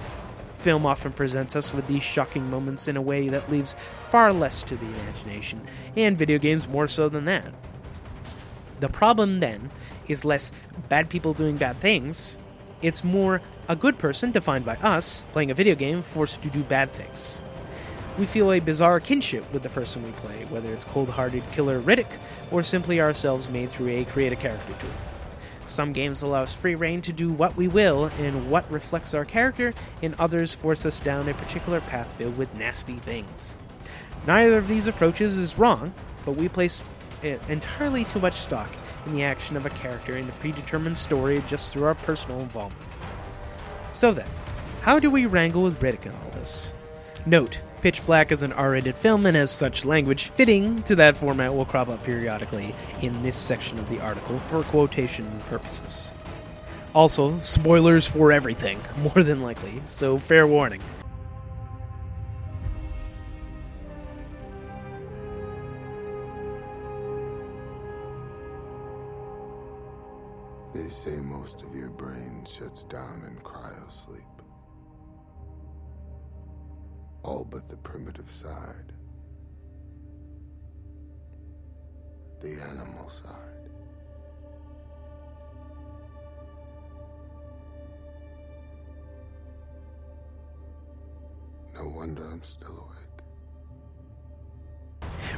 Film 0.53 0.85
often 0.85 1.11
presents 1.11 1.57
us 1.57 1.73
with 1.73 1.85
these 1.87 2.01
shocking 2.01 2.49
moments 2.49 2.87
in 2.87 2.95
a 2.95 3.01
way 3.01 3.27
that 3.27 3.51
leaves 3.51 3.75
far 3.99 4.31
less 4.31 4.63
to 4.63 4.77
the 4.77 4.85
imagination, 4.85 5.61
and 5.97 6.17
video 6.17 6.37
games 6.37 6.69
more 6.69 6.87
so 6.87 7.09
than 7.09 7.25
that. 7.25 7.53
The 8.79 8.87
problem, 8.87 9.41
then, 9.41 9.71
is 10.07 10.23
less 10.23 10.53
bad 10.87 11.09
people 11.09 11.33
doing 11.33 11.57
bad 11.57 11.75
things, 11.81 12.39
it's 12.81 13.03
more 13.03 13.41
a 13.67 13.75
good 13.75 13.97
person, 13.97 14.31
defined 14.31 14.63
by 14.63 14.77
us, 14.77 15.25
playing 15.33 15.51
a 15.51 15.53
video 15.53 15.75
game, 15.75 16.01
forced 16.01 16.41
to 16.43 16.49
do 16.49 16.63
bad 16.63 16.93
things 16.93 17.43
we 18.17 18.25
feel 18.25 18.51
a 18.51 18.59
bizarre 18.59 18.99
kinship 18.99 19.51
with 19.51 19.63
the 19.63 19.69
person 19.69 20.03
we 20.03 20.11
play, 20.11 20.45
whether 20.45 20.71
it's 20.71 20.85
cold 20.85 21.09
hearted 21.09 21.43
killer 21.51 21.81
Riddick 21.81 22.17
or 22.51 22.63
simply 22.63 23.01
ourselves 23.01 23.49
made 23.49 23.69
through 23.69 23.89
a 23.89 24.05
create 24.05 24.31
a 24.31 24.37
character 24.37 24.73
tool. 24.79 24.89
Some 25.67 25.93
games 25.93 26.21
allow 26.21 26.43
us 26.43 26.55
free 26.55 26.75
reign 26.75 27.01
to 27.01 27.11
do 27.11 27.31
what 27.31 27.55
we 27.57 27.67
will 27.67 28.05
and 28.19 28.49
what 28.49 28.71
reflects 28.71 29.13
our 29.13 29.25
character, 29.25 29.73
and 30.01 30.13
others 30.19 30.53
force 30.53 30.85
us 30.85 30.99
down 30.99 31.27
a 31.27 31.33
particular 31.33 31.81
path 31.81 32.13
filled 32.13 32.37
with 32.37 32.53
nasty 32.55 32.97
things. 32.97 33.57
Neither 34.27 34.57
of 34.57 34.67
these 34.67 34.87
approaches 34.87 35.37
is 35.37 35.57
wrong, 35.57 35.93
but 36.23 36.33
we 36.33 36.47
place 36.47 36.83
entirely 37.23 38.03
too 38.03 38.19
much 38.19 38.35
stock 38.35 38.69
in 39.07 39.15
the 39.15 39.23
action 39.23 39.57
of 39.57 39.65
a 39.65 39.71
character 39.71 40.15
in 40.17 40.29
a 40.29 40.31
predetermined 40.33 40.97
story 40.97 41.43
just 41.47 41.73
through 41.73 41.85
our 41.85 41.95
personal 41.95 42.39
involvement. 42.39 42.91
So 43.91 44.13
then, 44.13 44.29
how 44.81 44.99
do 44.99 45.09
we 45.09 45.25
wrangle 45.25 45.63
with 45.63 45.79
Riddick 45.79 46.05
in 46.05 46.11
all 46.11 46.29
this? 46.31 46.75
Note, 47.25 47.61
Pitch 47.85 48.03
Black 48.07 48.31
is 48.31 48.41
an 48.41 48.51
R 48.51 48.71
rated 48.71 48.97
film, 48.97 49.27
and 49.27 49.37
as 49.37 49.51
such, 49.51 49.85
language 49.85 50.23
fitting 50.23 50.81
to 50.85 50.95
that 50.95 51.15
format 51.15 51.53
will 51.53 51.65
crop 51.65 51.87
up 51.87 52.01
periodically 52.01 52.73
in 53.03 53.21
this 53.21 53.37
section 53.37 53.77
of 53.77 53.87
the 53.89 53.99
article 53.99 54.39
for 54.39 54.63
quotation 54.63 55.39
purposes. 55.49 56.15
Also, 56.95 57.37
spoilers 57.41 58.07
for 58.07 58.31
everything, 58.31 58.79
more 58.97 59.23
than 59.23 59.43
likely, 59.43 59.83
so 59.85 60.17
fair 60.17 60.47
warning. 60.47 60.81
They 70.73 70.89
say 70.89 71.19
most 71.19 71.61
of 71.61 71.75
your 71.75 71.91
brain 71.91 72.45
shuts 72.47 72.83
down 72.85 73.21
in 73.27 73.35
cryosleep. 73.43 74.34
All 77.25 77.43
but 77.43 77.67
the 77.69 77.77
primitive 77.77 78.29
side. 78.29 78.93
The 82.39 82.61
animal 82.61 83.09
side. 83.09 83.31
No 91.73 91.87
wonder 91.87 92.27
I'm 92.27 92.43
still 92.43 92.77
awake. 92.77 93.05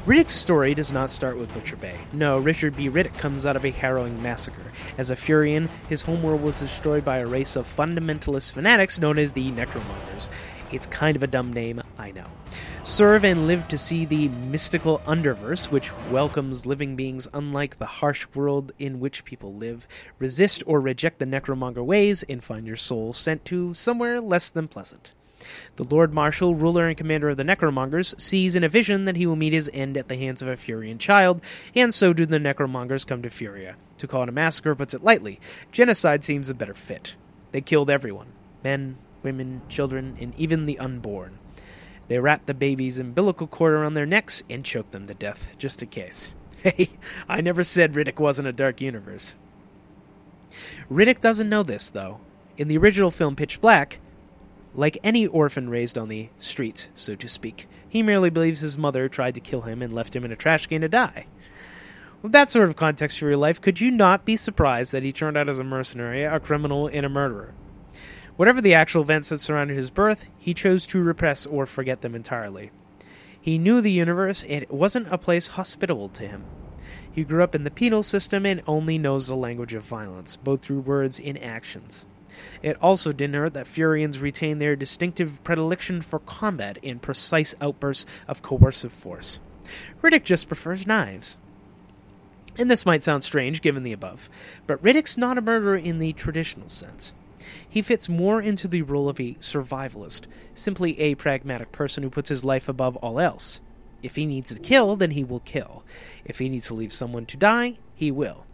Riddick's 0.05 0.33
story 0.33 0.73
does 0.73 0.93
not 0.93 1.09
start 1.09 1.37
with 1.37 1.53
Butcher 1.53 1.75
Bay. 1.75 1.97
No, 2.13 2.37
Richard 2.37 2.75
B. 2.77 2.89
Riddick 2.89 3.17
comes 3.17 3.45
out 3.45 3.55
of 3.55 3.65
a 3.65 3.71
harrowing 3.71 4.21
massacre. 4.21 4.71
As 4.97 5.11
a 5.11 5.15
Furian, 5.15 5.69
his 5.89 6.01
homeworld 6.01 6.41
was 6.41 6.59
destroyed 6.59 7.03
by 7.03 7.17
a 7.17 7.25
race 7.25 7.55
of 7.55 7.65
fundamentalist 7.65 8.53
fanatics 8.53 8.99
known 8.99 9.17
as 9.17 9.33
the 9.33 9.51
Necromongers. 9.51 10.29
It's 10.69 10.85
kind 10.87 11.15
of 11.15 11.23
a 11.23 11.27
dumb 11.27 11.53
name, 11.53 11.81
I 11.97 12.11
know. 12.11 12.25
Serve 12.83 13.23
and 13.23 13.47
live 13.47 13.67
to 13.69 13.77
see 13.77 14.03
the 14.03 14.27
mystical 14.27 14.99
underverse, 15.05 15.71
which 15.71 15.95
welcomes 16.09 16.65
living 16.65 16.97
beings 16.97 17.27
unlike 17.33 17.77
the 17.77 17.85
harsh 17.85 18.27
world 18.33 18.73
in 18.77 18.99
which 18.99 19.23
people 19.23 19.53
live. 19.53 19.87
Resist 20.19 20.63
or 20.67 20.81
reject 20.81 21.19
the 21.19 21.25
Necromonger 21.25 21.85
ways 21.85 22.23
and 22.23 22.43
find 22.43 22.67
your 22.67 22.75
soul 22.75 23.13
sent 23.13 23.45
to 23.45 23.73
somewhere 23.73 24.19
less 24.19 24.51
than 24.51 24.67
pleasant. 24.67 25.13
The 25.75 25.85
Lord 25.85 26.13
Marshal, 26.13 26.55
ruler 26.55 26.85
and 26.85 26.97
commander 26.97 27.29
of 27.29 27.37
the 27.37 27.43
Necromongers, 27.43 28.19
sees 28.19 28.57
in 28.57 28.63
a 28.65 28.69
vision 28.69 29.05
that 29.05 29.15
he 29.15 29.25
will 29.25 29.37
meet 29.37 29.53
his 29.53 29.69
end 29.73 29.95
at 29.95 30.09
the 30.09 30.17
hands 30.17 30.41
of 30.41 30.49
a 30.49 30.57
Furian 30.57 30.99
child, 30.99 31.41
and 31.75 31.93
so 31.93 32.11
do 32.11 32.25
the 32.25 32.39
Necromongers 32.39 33.07
come 33.07 33.21
to 33.21 33.29
Furia. 33.29 33.75
To 33.99 34.07
call 34.07 34.23
it 34.23 34.29
a 34.29 34.33
massacre 34.33 34.75
puts 34.75 34.93
it 34.93 35.03
lightly. 35.03 35.39
Genocide 35.71 36.25
seems 36.25 36.49
a 36.49 36.55
better 36.55 36.73
fit. 36.73 37.15
They 37.51 37.61
killed 37.61 37.89
everyone 37.89 38.27
men, 38.63 38.97
women, 39.27 39.61
children, 39.67 40.15
and 40.21 40.33
even 40.35 40.63
the 40.63 40.79
unborn. 40.79 41.37
They 42.07 42.19
wrapped 42.19 42.47
the 42.47 42.53
baby's 42.53 42.97
umbilical 42.97 43.45
cord 43.45 43.73
around 43.73 43.95
their 43.95 44.05
necks 44.05 44.41
and 44.49 44.63
choked 44.63 44.91
them 44.91 45.05
to 45.07 45.13
death, 45.13 45.53
just 45.57 45.83
in 45.83 45.89
case. 45.89 46.33
Hey, 46.63 46.89
I 47.29 47.41
never 47.41 47.63
said 47.63 47.93
Riddick 47.93 48.19
wasn't 48.19 48.47
a 48.47 48.53
dark 48.53 48.81
universe. 48.81 49.35
Riddick 50.89 51.21
doesn't 51.21 51.49
know 51.49 51.61
this, 51.61 51.89
though. 51.89 52.19
In 52.57 52.67
the 52.67 52.77
original 52.77 53.11
film 53.11 53.35
Pitch 53.35 53.61
Black, 53.61 53.99
like 54.73 54.97
any 55.03 55.27
orphan 55.27 55.69
raised 55.69 55.97
on 55.97 56.09
the 56.09 56.29
streets, 56.37 56.89
so 56.95 57.15
to 57.15 57.27
speak, 57.27 57.67
he 57.87 58.01
merely 58.01 58.31
believes 58.31 58.61
his 58.61 58.77
mother 58.77 59.07
tried 59.07 59.35
to 59.35 59.41
kill 59.41 59.61
him 59.61 59.81
and 59.81 59.93
left 59.93 60.15
him 60.15 60.25
in 60.25 60.31
a 60.31 60.35
trash 60.35 60.65
can 60.65 60.81
to 60.81 60.89
die. 60.89 61.27
With 62.23 62.31
that 62.31 62.49
sort 62.49 62.69
of 62.69 62.75
context 62.75 63.19
for 63.19 63.27
your 63.27 63.37
life, 63.37 63.61
could 63.61 63.79
you 63.79 63.91
not 63.91 64.25
be 64.25 64.35
surprised 64.35 64.91
that 64.93 65.03
he 65.03 65.11
turned 65.11 65.37
out 65.37 65.47
as 65.47 65.59
a 65.59 65.63
mercenary, 65.63 66.23
a 66.23 66.39
criminal, 66.39 66.87
and 66.87 67.05
a 67.05 67.09
murderer? 67.09 67.53
Whatever 68.37 68.61
the 68.61 68.75
actual 68.75 69.01
events 69.01 69.29
that 69.29 69.39
surrounded 69.39 69.75
his 69.75 69.89
birth, 69.89 70.29
he 70.37 70.53
chose 70.53 70.85
to 70.87 71.01
repress 71.01 71.47
or 71.47 71.65
forget 71.65 72.01
them 72.01 72.13
entirely. 72.15 72.69
He 73.41 73.57
knew 73.57 73.81
the 73.81 73.91
universe, 73.91 74.43
it 74.47 74.71
wasn't 74.71 75.11
a 75.11 75.17
place 75.17 75.47
hospitable 75.47 76.09
to 76.09 76.27
him. 76.27 76.45
He 77.11 77.23
grew 77.23 77.43
up 77.43 77.55
in 77.55 77.63
the 77.63 77.71
penal 77.71 78.03
system 78.03 78.45
and 78.45 78.61
only 78.67 78.99
knows 78.99 79.27
the 79.27 79.35
language 79.35 79.73
of 79.73 79.83
violence, 79.83 80.37
both 80.37 80.61
through 80.61 80.81
words 80.81 81.19
and 81.19 81.41
actions. 81.43 82.05
It 82.61 82.77
also 82.79 83.11
didn't 83.11 83.35
hurt 83.35 83.55
that 83.55 83.65
Furians 83.65 84.21
retain 84.21 84.59
their 84.59 84.75
distinctive 84.75 85.43
predilection 85.43 86.01
for 86.01 86.19
combat 86.19 86.77
and 86.83 87.01
precise 87.01 87.55
outbursts 87.59 88.05
of 88.27 88.43
coercive 88.43 88.93
force. 88.93 89.39
Riddick 90.03 90.23
just 90.23 90.47
prefers 90.47 90.85
knives. 90.85 91.39
And 92.55 92.69
this 92.69 92.85
might 92.85 93.01
sound 93.01 93.23
strange 93.23 93.63
given 93.63 93.81
the 93.81 93.93
above, 93.93 94.29
but 94.67 94.81
Riddick's 94.83 95.17
not 95.17 95.39
a 95.39 95.41
murderer 95.41 95.75
in 95.75 95.97
the 95.97 96.13
traditional 96.13 96.69
sense. 96.69 97.15
He 97.67 97.81
fits 97.81 98.09
more 98.09 98.41
into 98.41 98.67
the 98.67 98.81
role 98.81 99.09
of 99.09 99.19
a 99.19 99.35
survivalist, 99.35 100.27
simply 100.53 100.99
a 100.99 101.15
pragmatic 101.15 101.71
person 101.71 102.03
who 102.03 102.09
puts 102.09 102.29
his 102.29 102.45
life 102.45 102.67
above 102.67 102.95
all 102.97 103.19
else. 103.19 103.61
If 104.03 104.15
he 104.15 104.25
needs 104.25 104.53
to 104.53 104.61
kill, 104.61 104.95
then 104.95 105.11
he 105.11 105.23
will 105.23 105.39
kill. 105.39 105.83
If 106.23 106.39
he 106.39 106.49
needs 106.49 106.67
to 106.67 106.73
leave 106.73 106.93
someone 106.93 107.25
to 107.27 107.37
die, 107.37 107.77
he 107.95 108.11
will. 108.11 108.45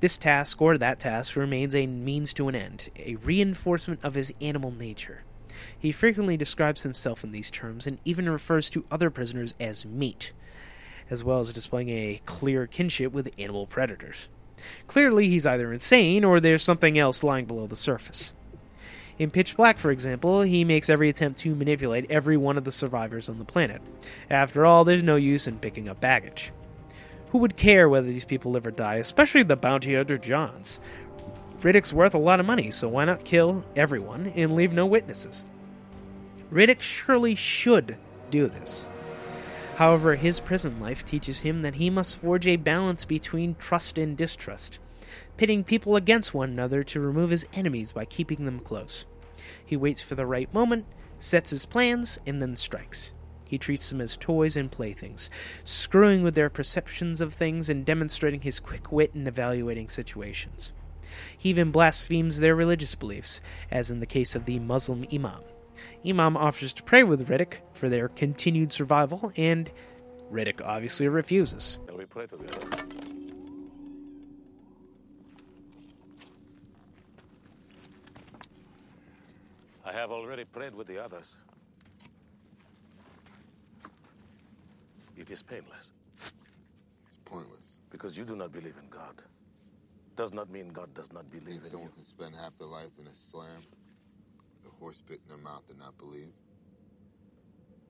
This 0.00 0.18
task 0.18 0.60
or 0.60 0.76
that 0.78 1.00
task 1.00 1.36
remains 1.36 1.74
a 1.74 1.86
means 1.86 2.34
to 2.34 2.48
an 2.48 2.54
end, 2.54 2.88
a 2.96 3.16
reinforcement 3.16 4.04
of 4.04 4.14
his 4.14 4.34
animal 4.40 4.70
nature. 4.70 5.22
He 5.78 5.92
frequently 5.92 6.36
describes 6.36 6.82
himself 6.82 7.24
in 7.24 7.32
these 7.32 7.50
terms 7.50 7.86
and 7.86 7.98
even 8.04 8.28
refers 8.28 8.68
to 8.70 8.84
other 8.90 9.10
prisoners 9.10 9.54
as 9.60 9.86
meat, 9.86 10.32
as 11.08 11.22
well 11.22 11.38
as 11.38 11.52
displaying 11.52 11.88
a 11.90 12.20
clear 12.26 12.66
kinship 12.66 13.12
with 13.12 13.32
animal 13.38 13.66
predators. 13.66 14.28
Clearly, 14.86 15.28
he's 15.28 15.46
either 15.46 15.72
insane 15.72 16.24
or 16.24 16.40
there's 16.40 16.62
something 16.62 16.98
else 16.98 17.24
lying 17.24 17.46
below 17.46 17.66
the 17.66 17.76
surface. 17.76 18.34
In 19.18 19.30
Pitch 19.30 19.56
Black, 19.56 19.78
for 19.78 19.90
example, 19.90 20.40
he 20.42 20.64
makes 20.64 20.90
every 20.90 21.08
attempt 21.08 21.40
to 21.40 21.54
manipulate 21.54 22.10
every 22.10 22.36
one 22.36 22.56
of 22.56 22.64
the 22.64 22.72
survivors 22.72 23.28
on 23.28 23.38
the 23.38 23.44
planet. 23.44 23.82
After 24.30 24.64
all, 24.66 24.84
there's 24.84 25.04
no 25.04 25.16
use 25.16 25.46
in 25.46 25.58
picking 25.58 25.88
up 25.88 26.00
baggage. 26.00 26.52
Who 27.30 27.38
would 27.38 27.56
care 27.56 27.88
whether 27.88 28.10
these 28.10 28.24
people 28.24 28.52
live 28.52 28.66
or 28.66 28.70
die, 28.70 28.96
especially 28.96 29.42
the 29.42 29.56
bounty 29.56 29.94
hunter 29.94 30.18
Johns? 30.18 30.80
Riddick's 31.60 31.92
worth 31.92 32.14
a 32.14 32.18
lot 32.18 32.40
of 32.40 32.46
money, 32.46 32.70
so 32.70 32.88
why 32.88 33.04
not 33.04 33.24
kill 33.24 33.64
everyone 33.76 34.26
and 34.34 34.54
leave 34.54 34.72
no 34.72 34.84
witnesses? 34.86 35.44
Riddick 36.50 36.80
surely 36.80 37.34
should 37.34 37.96
do 38.30 38.48
this. 38.48 38.88
However, 39.82 40.14
his 40.14 40.38
prison 40.38 40.78
life 40.78 41.04
teaches 41.04 41.40
him 41.40 41.62
that 41.62 41.74
he 41.74 41.90
must 41.90 42.16
forge 42.16 42.46
a 42.46 42.54
balance 42.54 43.04
between 43.04 43.56
trust 43.56 43.98
and 43.98 44.16
distrust, 44.16 44.78
pitting 45.36 45.64
people 45.64 45.96
against 45.96 46.32
one 46.32 46.50
another 46.50 46.84
to 46.84 47.00
remove 47.00 47.30
his 47.30 47.48
enemies 47.52 47.90
by 47.90 48.04
keeping 48.04 48.44
them 48.44 48.60
close. 48.60 49.06
He 49.66 49.76
waits 49.76 50.00
for 50.00 50.14
the 50.14 50.24
right 50.24 50.54
moment, 50.54 50.86
sets 51.18 51.50
his 51.50 51.66
plans, 51.66 52.20
and 52.24 52.40
then 52.40 52.54
strikes. 52.54 53.14
He 53.48 53.58
treats 53.58 53.90
them 53.90 54.00
as 54.00 54.16
toys 54.16 54.56
and 54.56 54.70
playthings, 54.70 55.30
screwing 55.64 56.22
with 56.22 56.36
their 56.36 56.48
perceptions 56.48 57.20
of 57.20 57.34
things 57.34 57.68
and 57.68 57.84
demonstrating 57.84 58.42
his 58.42 58.60
quick 58.60 58.92
wit 58.92 59.10
in 59.16 59.26
evaluating 59.26 59.88
situations. 59.88 60.72
He 61.36 61.48
even 61.48 61.72
blasphemes 61.72 62.38
their 62.38 62.54
religious 62.54 62.94
beliefs, 62.94 63.40
as 63.68 63.90
in 63.90 63.98
the 63.98 64.06
case 64.06 64.36
of 64.36 64.44
the 64.44 64.60
Muslim 64.60 65.08
Imam. 65.12 65.42
Imam 66.06 66.36
offers 66.36 66.72
to 66.74 66.82
pray 66.82 67.02
with 67.04 67.28
Riddick 67.28 67.58
for 67.74 67.88
their 67.88 68.08
continued 68.08 68.72
survival, 68.72 69.32
and 69.36 69.70
Riddick 70.30 70.60
obviously 70.64 71.08
refuses. 71.08 71.78
we 71.96 72.04
pray 72.06 72.26
together? 72.26 72.58
I 79.84 79.92
have 79.92 80.10
already 80.10 80.44
prayed 80.44 80.74
with 80.74 80.86
the 80.86 81.02
others. 81.02 81.38
It 85.16 85.30
is 85.30 85.42
painless 85.42 85.92
It's 87.06 87.18
pointless. 87.24 87.80
because 87.90 88.16
you 88.16 88.24
do 88.24 88.34
not 88.36 88.52
believe 88.52 88.74
in 88.82 88.88
God. 88.88 89.22
Does 90.16 90.32
not 90.32 90.50
mean 90.50 90.68
God 90.68 90.92
does 90.94 91.12
not 91.12 91.30
believe 91.30 91.48
in 91.48 91.54
in 91.56 91.64
someone 91.64 91.88
you. 91.88 91.94
can 91.94 92.04
spend 92.04 92.34
half 92.36 92.56
their 92.58 92.68
life 92.68 92.98
in 93.00 93.06
a 93.06 93.14
slam 93.14 93.46
with 93.56 93.72
a 93.72 93.81
horse 94.82 95.00
bit 95.00 95.20
in 95.22 95.28
their 95.28 95.38
mouth 95.38 95.62
and 95.70 95.78
not 95.78 95.96
believe? 95.96 96.32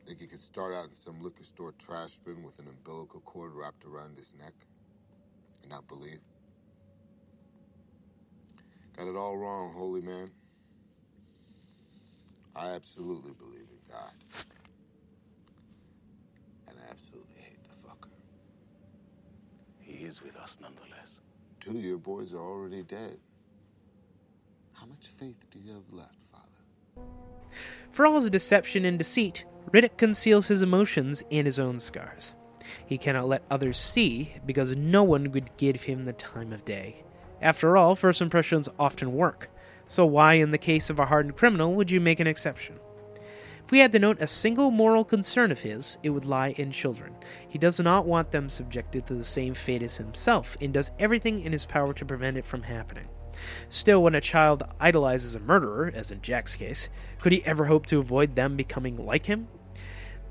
Think 0.07 0.21
he 0.21 0.27
could 0.27 0.41
start 0.41 0.75
out 0.75 0.85
in 0.87 0.93
some 0.93 1.23
liquor 1.23 1.43
store 1.43 1.73
trash 1.79 2.19
bin 2.19 2.43
with 2.43 2.59
an 2.59 2.67
umbilical 2.69 3.21
cord 3.21 3.53
wrapped 3.55 3.87
around 3.87 4.19
his 4.19 4.35
neck 4.39 4.53
and 5.63 5.71
not 5.71 5.89
believe? 5.89 6.21
Got 8.95 9.07
it 9.07 9.17
all 9.17 9.39
wrong, 9.39 9.73
holy 9.73 10.03
man. 10.03 10.31
I 12.55 12.73
absolutely 12.73 13.33
believe 13.33 13.69
in 13.71 13.79
God. 13.91 14.13
And 16.69 16.77
I 16.79 16.91
absolutely 16.91 17.41
hate 17.41 17.65
the 17.65 17.89
fucker. 17.89 18.11
He 19.81 20.05
is 20.05 20.23
with 20.23 20.37
us 20.37 20.59
nonetheless. 20.61 21.21
Two 21.59 21.71
of 21.71 21.85
your 21.85 21.97
boys 21.97 22.35
are 22.35 22.39
already 22.39 22.83
dead. 22.83 23.17
How 24.75 24.85
much 24.85 25.07
faith 25.07 25.49
do 25.51 25.59
you 25.59 25.73
have 25.73 25.91
left? 25.91 26.22
For 27.93 28.07
all 28.07 28.15
his 28.15 28.31
deception 28.31 28.87
and 28.87 28.99
deceit, 28.99 29.45
Riddick 29.71 29.99
conceals 29.99 30.49
his 30.49 30.63
emotions 30.63 31.23
and 31.31 31.47
his 31.47 31.61
own 31.61 31.79
scars. 31.79 32.35
He 32.87 32.97
cannot 32.97 33.29
let 33.29 33.43
others 33.51 33.79
see 33.79 34.35
because 34.47 34.77
no 34.77 35.03
one 35.03 35.31
would 35.33 35.57
give 35.59 35.83
him 35.83 36.07
the 36.07 36.15
time 36.15 36.53
of 36.53 36.65
day. 36.65 37.05
After 37.43 37.77
all, 37.77 37.95
first 37.95 38.23
impressions 38.23 38.71
often 38.79 39.13
work. 39.13 39.51
So 39.87 40.07
why, 40.07 40.35
in 40.35 40.53
the 40.53 40.59
case 40.59 40.89
of 40.89 40.99
a 40.99 41.07
hardened 41.07 41.37
criminal, 41.37 41.75
would 41.75 41.91
you 41.91 42.01
make 42.01 42.19
an 42.19 42.27
exception? 42.27 42.79
If 43.63 43.71
we 43.71 43.81
had 43.81 43.93
to 43.93 43.99
note 43.99 44.23
a 44.23 44.27
single 44.27 44.71
moral 44.71 45.05
concern 45.05 45.53
of 45.53 45.61
his, 45.61 45.99
it 46.03 46.11
would 46.11 46.25
lie 46.25 46.55
in 46.57 46.71
children. 46.71 47.15
He 47.47 47.59
does 47.59 47.79
not 47.79 48.07
want 48.07 48.31
them 48.31 48.49
subjected 48.49 49.07
to 49.07 49.15
the 49.15 49.25
same 49.25 49.53
fate 49.53 49.83
as 49.83 49.99
himself, 49.99 50.57
and 50.63 50.73
does 50.73 50.93
everything 50.99 51.41
in 51.41 51.53
his 51.53 51.67
power 51.67 51.93
to 51.93 52.07
prevent 52.07 52.39
it 52.39 52.45
from 52.45 52.63
happening. 52.63 53.09
Still, 53.69 54.03
when 54.03 54.15
a 54.15 54.21
child 54.21 54.63
idolizes 54.81 55.35
a 55.35 55.41
murderer, 55.41 55.93
as 55.95 56.11
in 56.11 56.23
Jack's 56.23 56.57
case, 56.57 56.89
could 57.21 57.33
he 57.33 57.45
ever 57.45 57.67
hope 57.67 57.87
to 57.87 57.99
avoid 57.99 58.37
them 58.37 58.57
becoming 58.57 58.97
like 58.97 59.27
him? 59.27 59.49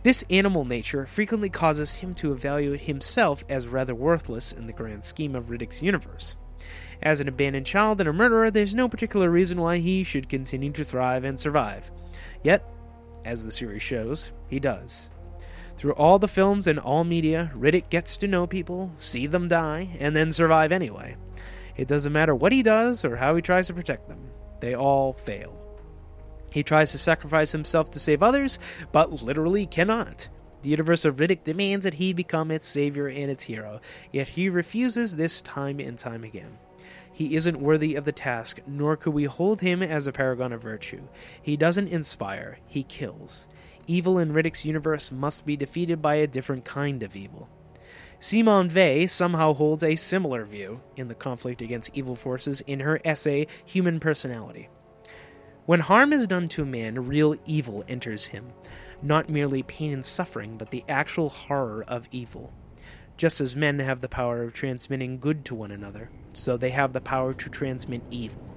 This 0.03 0.23
animal 0.29 0.65
nature 0.65 1.05
frequently 1.05 1.49
causes 1.49 1.95
him 1.95 2.15
to 2.15 2.31
evaluate 2.31 2.81
himself 2.81 3.43
as 3.47 3.67
rather 3.67 3.93
worthless 3.93 4.51
in 4.51 4.65
the 4.65 4.73
grand 4.73 5.03
scheme 5.03 5.35
of 5.35 5.49
Riddick's 5.49 5.83
universe. 5.83 6.35
As 7.03 7.21
an 7.21 7.27
abandoned 7.27 7.65
child 7.65 7.99
and 7.99 8.09
a 8.09 8.13
murderer, 8.13 8.49
there's 8.49 8.75
no 8.75 8.89
particular 8.89 9.29
reason 9.29 9.59
why 9.61 9.77
he 9.77 10.03
should 10.03 10.29
continue 10.29 10.71
to 10.71 10.83
thrive 10.83 11.23
and 11.23 11.39
survive. 11.39 11.91
Yet, 12.43 12.63
as 13.25 13.43
the 13.43 13.51
series 13.51 13.81
shows, 13.81 14.33
he 14.47 14.59
does. 14.59 15.11
Through 15.77 15.93
all 15.93 16.19
the 16.19 16.27
films 16.27 16.67
and 16.67 16.79
all 16.79 17.03
media, 17.03 17.51
Riddick 17.55 17.89
gets 17.89 18.17
to 18.17 18.27
know 18.27 18.45
people, 18.45 18.91
see 18.99 19.25
them 19.25 19.47
die, 19.47 19.97
and 19.99 20.15
then 20.15 20.31
survive 20.31 20.71
anyway. 20.71 21.15
It 21.76 21.88
doesn't 21.88 22.13
matter 22.13 22.36
what 22.36 22.51
he 22.51 22.63
does 22.63 23.05
or 23.05 23.15
how 23.15 23.36
he 23.36 23.41
tries 23.41 23.67
to 23.67 23.74
protect 23.74 24.07
them, 24.07 24.19
they 24.59 24.76
all 24.76 25.13
fail. 25.13 25.57
He 26.51 26.63
tries 26.63 26.91
to 26.91 26.97
sacrifice 26.97 27.51
himself 27.53 27.91
to 27.91 27.99
save 27.99 28.22
others, 28.22 28.59
but 28.91 29.24
literally 29.24 29.65
cannot. 29.65 30.28
The 30.61 30.69
universe 30.69 31.05
of 31.05 31.17
Riddick 31.17 31.43
demands 31.43 31.86
that 31.86 31.95
he 31.95 32.13
become 32.13 32.51
its 32.51 32.67
savior 32.67 33.07
and 33.07 33.32
its 33.32 33.45
hero, 33.45 33.82
yet 34.11 34.30
he 34.30 34.49
refuses 34.49 35.15
this 35.15 35.41
time 35.41 35.80
and 35.80 35.97
time 35.97 36.24
again. 36.24 36.59
He 37.11 37.36
isn't 37.36 37.59
worthy 37.59 37.95
of 37.95 38.05
the 38.05 38.11
task, 38.11 38.61
nor 38.67 38.95
could 38.95 39.13
we 39.13 39.24
hold 39.26 39.61
him 39.61 39.82
as 39.82 40.07
a 40.07 40.11
paragon 40.11 40.53
of 40.53 40.61
virtue. 40.61 41.01
He 41.41 41.57
doesn't 41.57 41.88
inspire, 41.88 42.59
he 42.67 42.84
kills. 42.84 43.47
Evil 43.88 44.19
in 44.19 44.34
Riddick's 44.34 44.65
universe 44.65 45.11
must 45.11 45.45
be 45.45 45.57
defeated 45.57 46.01
by 46.01 46.15
a 46.15 46.28
different 46.28 46.65
kind 46.65 47.01
of 47.03 47.15
evil. 47.15 47.49
Simone 48.24 48.69
Weil 48.69 49.07
somehow 49.07 49.51
holds 49.51 49.84
a 49.84 49.95
similar 49.95 50.45
view 50.45 50.80
in 50.95 51.07
the 51.07 51.15
conflict 51.15 51.59
against 51.59 51.97
evil 51.97 52.15
forces 52.15 52.61
in 52.61 52.82
her 52.82 53.01
essay 53.03 53.47
Human 53.65 53.99
Personality. 53.99 54.69
When 55.65 55.80
harm 55.80 56.13
is 56.13 56.28
done 56.28 56.47
to 56.49 56.61
a 56.61 56.65
man, 56.65 57.07
real 57.07 57.36
evil 57.47 57.84
enters 57.88 58.28
him. 58.28 58.53
Not 59.01 59.28
merely 59.28 59.63
pain 59.63 59.91
and 59.91 60.05
suffering, 60.05 60.55
but 60.59 60.69
the 60.69 60.84
actual 60.88 61.30
horror 61.30 61.84
of 61.88 62.07
evil. 62.11 62.53
Just 63.17 63.41
as 63.41 63.55
men 63.55 63.80
have 63.80 64.01
the 64.01 64.07
power 64.07 64.43
of 64.43 64.53
transmitting 64.53 65.17
good 65.17 65.43
to 65.45 65.55
one 65.55 65.72
another, 65.72 66.11
so 66.32 66.57
they 66.57 66.69
have 66.69 66.93
the 66.93 67.01
power 67.01 67.34
to 67.34 67.49
transmit 67.49 68.03
evil. 68.11 68.55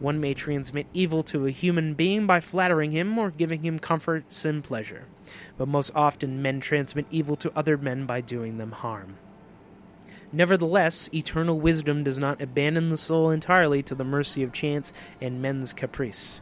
One 0.00 0.18
may 0.18 0.34
transmit 0.34 0.88
evil 0.92 1.22
to 1.24 1.46
a 1.46 1.50
human 1.52 1.94
being 1.94 2.26
by 2.26 2.40
flattering 2.40 2.90
him 2.90 3.16
or 3.16 3.30
giving 3.30 3.62
him 3.62 3.78
comforts 3.78 4.44
and 4.44 4.64
pleasure, 4.64 5.06
but 5.56 5.68
most 5.68 5.90
often 5.94 6.42
men 6.42 6.60
transmit 6.60 7.06
evil 7.10 7.36
to 7.36 7.52
other 7.56 7.76
men 7.76 8.06
by 8.06 8.20
doing 8.20 8.58
them 8.58 8.72
harm. 8.72 9.16
Nevertheless, 10.32 11.08
eternal 11.14 11.58
wisdom 11.58 12.02
does 12.02 12.18
not 12.18 12.42
abandon 12.42 12.88
the 12.88 12.96
soul 12.96 13.30
entirely 13.30 13.82
to 13.84 13.94
the 13.94 14.04
mercy 14.04 14.42
of 14.42 14.52
chance 14.52 14.92
and 15.20 15.40
men's 15.40 15.72
caprice. 15.72 16.40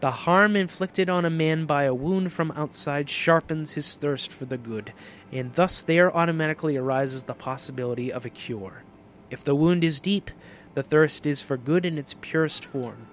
The 0.00 0.10
harm 0.10 0.54
inflicted 0.54 1.10
on 1.10 1.24
a 1.24 1.30
man 1.30 1.66
by 1.66 1.84
a 1.84 1.94
wound 1.94 2.32
from 2.32 2.52
outside 2.52 3.10
sharpens 3.10 3.72
his 3.72 3.96
thirst 3.96 4.32
for 4.32 4.44
the 4.44 4.56
good, 4.56 4.92
and 5.32 5.52
thus 5.54 5.82
there 5.82 6.16
automatically 6.16 6.76
arises 6.76 7.24
the 7.24 7.34
possibility 7.34 8.12
of 8.12 8.24
a 8.24 8.30
cure. 8.30 8.84
If 9.30 9.42
the 9.42 9.56
wound 9.56 9.82
is 9.82 10.00
deep, 10.00 10.30
the 10.74 10.82
thirst 10.82 11.26
is 11.26 11.42
for 11.42 11.56
good 11.56 11.84
in 11.84 11.98
its 11.98 12.14
purest 12.14 12.64
form. 12.64 13.08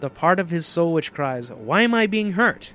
The 0.00 0.08
part 0.10 0.40
of 0.40 0.50
his 0.50 0.66
soul 0.66 0.94
which 0.94 1.12
cries, 1.12 1.52
Why 1.52 1.82
am 1.82 1.94
I 1.94 2.06
being 2.06 2.32
hurt? 2.32 2.72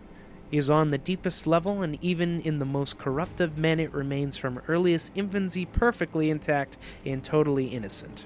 Is 0.51 0.69
on 0.69 0.89
the 0.89 0.97
deepest 0.97 1.45
level, 1.45 1.81
and 1.81 2.01
even 2.03 2.39
in 2.41 2.59
the 2.59 2.65
most 2.65 2.97
corrupt 2.97 3.41
of 3.41 3.57
men, 3.57 3.79
it 3.79 3.93
remains 3.93 4.37
from 4.37 4.61
earliest 4.67 5.17
infancy 5.17 5.65
perfectly 5.65 6.29
intact 6.29 6.77
and 7.05 7.23
totally 7.23 7.67
innocent. 7.67 8.25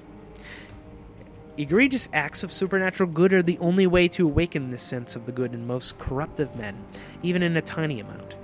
Egregious 1.57 2.09
acts 2.13 2.43
of 2.43 2.51
supernatural 2.51 3.09
good 3.09 3.34
are 3.34 3.43
the 3.43 3.59
only 3.59 3.86
way 3.86 4.07
to 4.07 4.26
awaken 4.26 4.69
this 4.69 4.84
sense 4.84 5.15
of 5.15 5.26
the 5.26 5.32
good 5.32 5.53
in 5.53 5.67
most 5.67 5.97
corrupt 5.99 6.39
of 6.39 6.55
men, 6.55 6.84
even 7.22 7.43
in 7.43 7.57
a 7.57 7.61
tiny 7.61 7.99
amount. 7.99 8.36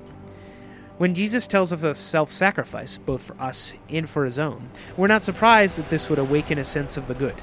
When 0.97 1.13
Jesus 1.13 1.45
tells 1.45 1.71
of 1.71 1.95
self 1.95 2.32
sacrifice, 2.32 2.97
both 2.97 3.23
for 3.23 3.39
us 3.39 3.75
and 3.88 4.09
for 4.09 4.25
his 4.25 4.39
own, 4.39 4.69
we're 4.97 5.07
not 5.07 5.21
surprised 5.21 5.78
that 5.78 5.89
this 5.89 6.09
would 6.09 6.19
awaken 6.19 6.57
a 6.57 6.63
sense 6.63 6.97
of 6.97 7.07
the 7.07 7.13
good. 7.13 7.36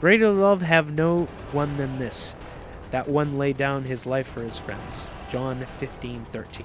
Greater 0.00 0.30
love 0.30 0.62
have 0.62 0.92
no 0.92 1.24
one 1.52 1.76
than 1.76 1.98
this, 1.98 2.34
that 2.90 3.08
one 3.08 3.36
lay 3.36 3.52
down 3.52 3.84
his 3.84 4.06
life 4.06 4.26
for 4.26 4.40
his 4.40 4.58
friends. 4.58 5.10
John 5.28 5.60
15:13. 5.60 6.64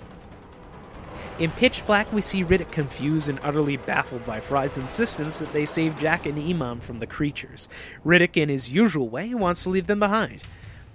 In 1.40 1.52
Pitch 1.52 1.86
Black, 1.86 2.12
we 2.14 2.22
see 2.22 2.44
Riddick 2.44 2.72
confused 2.72 3.28
and 3.28 3.40
utterly 3.42 3.78
baffled 3.78 4.26
by 4.26 4.40
Fry's 4.40 4.78
insistence 4.78 5.40
that 5.40 5.52
they 5.52 5.66
save 5.66 5.98
Jack 5.98 6.26
and 6.26 6.38
Imam 6.38 6.80
from 6.80 7.00
the 7.00 7.08
creatures. 7.08 7.68
Riddick, 8.06 8.38
in 8.38 8.50
his 8.50 8.72
usual 8.72 9.10
way, 9.10 9.34
wants 9.34 9.64
to 9.64 9.70
leave 9.70 9.88
them 9.88 10.00
behind. 10.00 10.44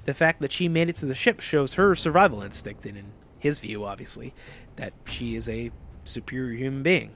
The 0.04 0.14
fact 0.14 0.40
that 0.40 0.52
she 0.52 0.68
made 0.68 0.88
it 0.88 0.96
to 0.96 1.06
the 1.06 1.14
ship 1.14 1.40
shows 1.40 1.74
her 1.74 1.94
survival 1.94 2.42
instinct, 2.42 2.86
and 2.86 2.96
in 2.96 3.12
his 3.40 3.58
view, 3.60 3.84
obviously, 3.84 4.32
that 4.76 4.92
she 5.06 5.34
is 5.34 5.48
a 5.48 5.72
superior 6.04 6.56
human 6.56 6.82
being. 6.82 7.10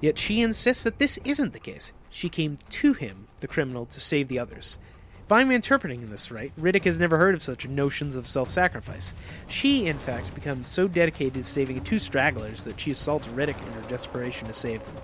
Yet 0.00 0.18
she 0.18 0.40
insists 0.40 0.84
that 0.84 0.98
this 0.98 1.18
isn't 1.24 1.52
the 1.52 1.60
case. 1.60 1.92
She 2.10 2.28
came 2.28 2.56
to 2.70 2.92
him, 2.94 3.28
the 3.40 3.48
criminal, 3.48 3.86
to 3.86 4.00
save 4.00 4.28
the 4.28 4.38
others. 4.38 4.78
If 5.26 5.32
I'm 5.32 5.50
interpreting 5.50 6.08
this 6.08 6.30
right, 6.30 6.52
Riddick 6.56 6.84
has 6.84 7.00
never 7.00 7.18
heard 7.18 7.34
of 7.34 7.42
such 7.42 7.66
notions 7.66 8.14
of 8.14 8.28
self 8.28 8.48
sacrifice. 8.48 9.12
She, 9.48 9.88
in 9.88 9.98
fact, 9.98 10.32
becomes 10.36 10.68
so 10.68 10.86
dedicated 10.86 11.34
to 11.34 11.42
saving 11.42 11.82
two 11.82 11.98
stragglers 11.98 12.62
that 12.62 12.78
she 12.78 12.92
assaults 12.92 13.26
Riddick 13.26 13.60
in 13.66 13.72
her 13.72 13.80
desperation 13.88 14.46
to 14.46 14.52
save 14.52 14.84
them. 14.84 14.94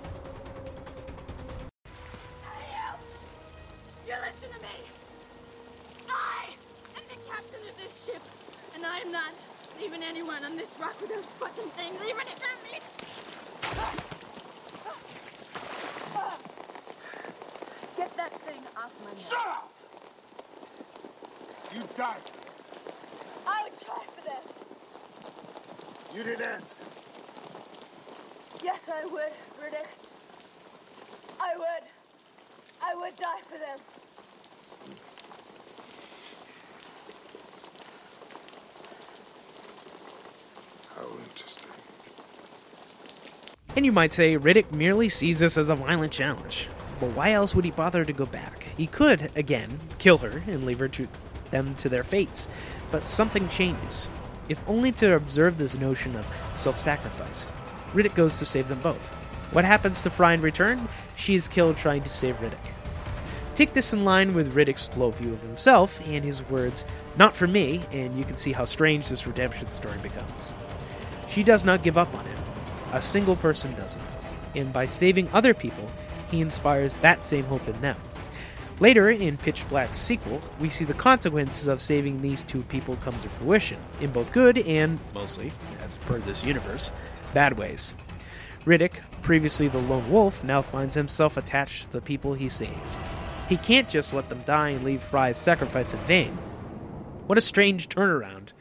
You 4.07 4.13
listen 4.21 4.47
to 4.55 4.61
me. 4.61 4.69
I 6.09 6.45
am 6.95 7.03
the 7.09 7.29
captain 7.29 7.59
of 7.67 7.75
this 7.83 8.05
ship, 8.05 8.21
and 8.75 8.85
I'm 8.85 9.11
not 9.11 9.33
leaving 9.77 10.03
anyone 10.03 10.45
on 10.45 10.55
this 10.55 10.73
rock 10.79 11.01
with 11.01 11.09
those 11.09 11.25
fucking 11.25 11.69
things, 11.71 11.97
even 12.01 12.21
if 12.21 12.39
they're 12.39 12.71
me. 12.71 12.79
Get 17.97 18.15
that 18.15 18.31
thing 18.43 18.61
off 18.77 18.93
my 19.03 19.09
neck. 19.11 19.19
Shut 19.19 19.47
up! 19.47 19.72
You 21.73 21.81
died. 21.97 22.17
I 23.47 23.63
would 23.63 23.79
try 23.81 24.03
for 24.15 24.21
them. 24.29 24.41
You 26.15 26.23
didn't 26.23 26.45
answer. 26.45 26.83
Yes, 28.63 28.89
I 28.93 29.05
would, 29.05 29.33
Riddick. 29.59 29.87
I 31.41 31.57
would. 31.57 31.89
I 32.81 32.95
would 32.95 33.15
die 33.15 33.41
for 33.41 33.57
them. 33.57 33.79
How 40.95 41.07
interesting. 41.25 41.69
And 43.75 43.85
you 43.85 43.91
might 43.91 44.13
say 44.13 44.37
Riddick 44.37 44.71
merely 44.71 45.09
sees 45.09 45.39
this 45.39 45.57
as 45.57 45.69
a 45.69 45.75
violent 45.75 46.13
challenge. 46.13 46.69
But 46.99 47.15
why 47.15 47.31
else 47.31 47.55
would 47.55 47.65
he 47.65 47.71
bother 47.71 48.05
to 48.05 48.13
go 48.13 48.27
back? 48.27 48.67
He 48.77 48.85
could, 48.85 49.31
again, 49.35 49.79
kill 49.97 50.19
her 50.19 50.43
and 50.47 50.65
leave 50.65 50.79
her 50.79 50.87
to 50.89 51.07
them 51.53 51.75
to 51.75 51.87
their 51.87 52.03
fates, 52.03 52.49
but 52.91 53.07
something 53.07 53.47
changes. 53.47 54.09
If 54.49 54.67
only 54.67 54.91
to 54.93 55.15
observe 55.15 55.57
this 55.57 55.77
notion 55.77 56.17
of 56.17 56.27
self 56.53 56.77
sacrifice. 56.77 57.47
Riddick 57.93 58.15
goes 58.15 58.39
to 58.39 58.45
save 58.45 58.67
them 58.67 58.79
both. 58.79 59.09
What 59.51 59.63
happens 59.63 60.01
to 60.01 60.09
Fry 60.09 60.33
in 60.33 60.41
return? 60.41 60.89
She 61.15 61.35
is 61.35 61.47
killed 61.47 61.77
trying 61.77 62.03
to 62.03 62.09
save 62.09 62.37
Riddick. 62.37 62.73
Take 63.53 63.73
this 63.73 63.93
in 63.93 64.03
line 64.03 64.33
with 64.33 64.55
Riddick's 64.55 64.97
low 64.97 65.11
view 65.11 65.31
of 65.31 65.43
himself 65.43 66.01
and 66.07 66.25
his 66.25 66.43
words, 66.49 66.85
not 67.17 67.35
for 67.35 67.45
me, 67.45 67.85
and 67.91 68.17
you 68.17 68.25
can 68.25 68.35
see 68.35 68.51
how 68.51 68.65
strange 68.65 69.09
this 69.09 69.27
redemption 69.27 69.69
story 69.69 69.99
becomes. 70.01 70.51
She 71.27 71.43
does 71.43 71.63
not 71.63 71.83
give 71.83 71.97
up 71.97 72.13
on 72.15 72.25
him. 72.25 72.39
A 72.93 72.99
single 72.99 73.35
person 73.35 73.75
doesn't. 73.75 74.01
And 74.55 74.73
by 74.73 74.87
saving 74.87 75.29
other 75.31 75.53
people, 75.53 75.89
he 76.31 76.41
inspires 76.41 76.99
that 76.99 77.23
same 77.23 77.45
hope 77.45 77.67
in 77.67 77.79
them. 77.79 77.97
Later, 78.83 79.09
in 79.09 79.37
Pitch 79.37 79.65
Black's 79.69 79.95
sequel, 79.95 80.41
we 80.59 80.67
see 80.67 80.83
the 80.83 80.93
consequences 80.93 81.69
of 81.69 81.79
saving 81.79 82.19
these 82.19 82.43
two 82.43 82.63
people 82.63 82.97
come 82.97 83.17
to 83.21 83.29
fruition, 83.29 83.79
in 84.01 84.11
both 84.11 84.33
good 84.33 84.57
and, 84.57 84.99
mostly, 85.13 85.53
as 85.81 85.95
per 85.99 86.19
this 86.19 86.43
universe, 86.43 86.91
bad 87.33 87.57
ways. 87.57 87.95
Riddick, 88.65 88.95
previously 89.21 89.69
the 89.69 89.77
lone 89.77 90.11
wolf, 90.11 90.43
now 90.43 90.61
finds 90.61 90.97
himself 90.97 91.37
attached 91.37 91.85
to 91.85 91.91
the 91.93 92.01
people 92.01 92.33
he 92.33 92.49
saved. 92.49 92.97
He 93.47 93.55
can't 93.55 93.87
just 93.87 94.13
let 94.13 94.27
them 94.27 94.41
die 94.41 94.71
and 94.71 94.83
leave 94.83 95.01
Fry's 95.01 95.37
sacrifice 95.37 95.93
in 95.93 96.01
vain. 96.01 96.37
What 97.25 97.37
a 97.37 97.41
strange 97.41 97.87
turnaround. 97.87 98.51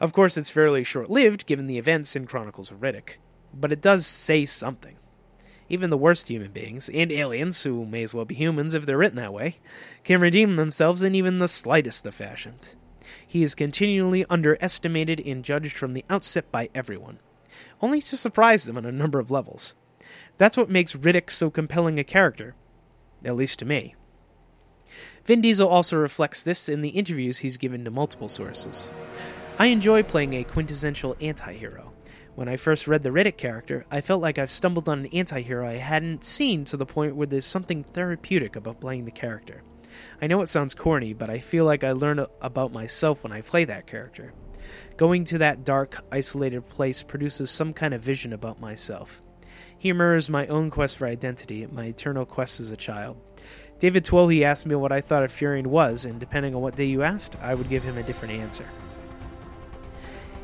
Of 0.00 0.12
course, 0.12 0.36
it's 0.36 0.48
fairly 0.48 0.84
short 0.84 1.10
lived 1.10 1.46
given 1.46 1.66
the 1.66 1.78
events 1.78 2.14
in 2.14 2.28
Chronicles 2.28 2.70
of 2.70 2.82
Riddick. 2.82 3.16
but 3.52 3.72
it 3.72 3.80
does 3.80 4.06
say 4.06 4.44
something. 4.44 4.94
Even 5.70 5.88
the 5.88 5.96
worst 5.96 6.28
human 6.28 6.50
beings, 6.50 6.90
and 6.90 7.12
aliens, 7.12 7.62
who 7.62 7.86
may 7.86 8.02
as 8.02 8.12
well 8.12 8.24
be 8.24 8.34
humans 8.34 8.74
if 8.74 8.84
they're 8.84 8.98
written 8.98 9.16
that 9.16 9.32
way, 9.32 9.56
can 10.02 10.20
redeem 10.20 10.56
themselves 10.56 11.02
in 11.02 11.14
even 11.14 11.38
the 11.38 11.48
slightest 11.48 12.04
of 12.04 12.14
fashions. 12.14 12.76
He 13.26 13.44
is 13.44 13.54
continually 13.54 14.26
underestimated 14.28 15.22
and 15.24 15.44
judged 15.44 15.76
from 15.76 15.94
the 15.94 16.04
outset 16.10 16.50
by 16.50 16.68
everyone, 16.74 17.20
only 17.80 18.00
to 18.00 18.16
surprise 18.16 18.64
them 18.64 18.76
on 18.76 18.84
a 18.84 18.92
number 18.92 19.20
of 19.20 19.30
levels. 19.30 19.76
That's 20.38 20.58
what 20.58 20.68
makes 20.68 20.94
Riddick 20.94 21.30
so 21.30 21.50
compelling 21.50 22.00
a 22.00 22.04
character, 22.04 22.56
at 23.24 23.36
least 23.36 23.60
to 23.60 23.64
me. 23.64 23.94
Vin 25.24 25.40
Diesel 25.40 25.68
also 25.68 25.96
reflects 25.96 26.42
this 26.42 26.68
in 26.68 26.82
the 26.82 26.88
interviews 26.90 27.38
he's 27.38 27.58
given 27.58 27.84
to 27.84 27.90
multiple 27.92 28.28
sources. 28.28 28.90
I 29.58 29.66
enjoy 29.66 30.02
playing 30.02 30.32
a 30.34 30.42
quintessential 30.42 31.16
anti 31.20 31.52
hero. 31.52 31.89
When 32.36 32.48
I 32.48 32.56
first 32.56 32.86
read 32.86 33.02
the 33.02 33.10
Riddick 33.10 33.36
character, 33.36 33.84
I 33.90 34.00
felt 34.00 34.22
like 34.22 34.38
I've 34.38 34.50
stumbled 34.50 34.88
on 34.88 35.00
an 35.00 35.06
anti 35.06 35.42
hero 35.42 35.66
I 35.68 35.74
hadn't 35.74 36.24
seen 36.24 36.64
to 36.64 36.76
the 36.76 36.86
point 36.86 37.16
where 37.16 37.26
there's 37.26 37.44
something 37.44 37.84
therapeutic 37.84 38.56
about 38.56 38.80
playing 38.80 39.04
the 39.04 39.10
character. 39.10 39.62
I 40.22 40.26
know 40.26 40.40
it 40.40 40.48
sounds 40.48 40.74
corny, 40.74 41.12
but 41.12 41.28
I 41.28 41.38
feel 41.38 41.64
like 41.64 41.82
I 41.82 41.92
learn 41.92 42.24
about 42.40 42.72
myself 42.72 43.24
when 43.24 43.32
I 43.32 43.40
play 43.40 43.64
that 43.64 43.86
character. 43.86 44.32
Going 44.96 45.24
to 45.24 45.38
that 45.38 45.64
dark, 45.64 46.04
isolated 46.12 46.68
place 46.68 47.02
produces 47.02 47.50
some 47.50 47.72
kind 47.72 47.92
of 47.92 48.02
vision 48.02 48.32
about 48.32 48.60
myself. 48.60 49.22
He 49.76 49.92
mirrors 49.92 50.30
my 50.30 50.46
own 50.46 50.70
quest 50.70 50.98
for 50.98 51.06
identity, 51.06 51.66
my 51.66 51.86
eternal 51.86 52.26
quest 52.26 52.60
as 52.60 52.70
a 52.70 52.76
child. 52.76 53.16
David 53.78 54.04
Twohy 54.04 54.42
asked 54.42 54.66
me 54.66 54.74
what 54.74 54.92
I 54.92 55.00
thought 55.00 55.24
a 55.24 55.26
Furian 55.26 55.66
was, 55.66 56.04
and 56.04 56.20
depending 56.20 56.54
on 56.54 56.60
what 56.60 56.76
day 56.76 56.84
you 56.84 57.02
asked, 57.02 57.36
I 57.40 57.54
would 57.54 57.70
give 57.70 57.82
him 57.82 57.96
a 57.96 58.02
different 58.02 58.34
answer. 58.34 58.66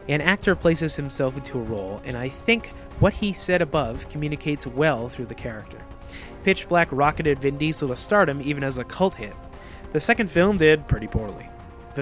An 0.08 0.20
actor 0.20 0.54
places 0.54 0.96
himself 0.96 1.36
into 1.36 1.58
a 1.58 1.62
role, 1.62 2.00
and 2.04 2.16
I 2.16 2.28
think 2.28 2.68
what 3.00 3.14
he 3.14 3.32
said 3.32 3.60
above 3.60 4.08
communicates 4.08 4.66
well 4.66 5.08
through 5.08 5.26
the 5.26 5.34
character. 5.34 5.78
Pitch 6.44 6.68
Black 6.68 6.88
rocketed 6.92 7.40
Vin 7.40 7.58
Diesel 7.58 7.88
to 7.88 7.96
stardom 7.96 8.40
even 8.42 8.62
as 8.62 8.78
a 8.78 8.84
cult 8.84 9.14
hit. 9.14 9.34
The 9.92 10.00
second 10.00 10.30
film 10.30 10.58
did 10.58 10.86
pretty 10.86 11.08
poorly. 11.08 11.48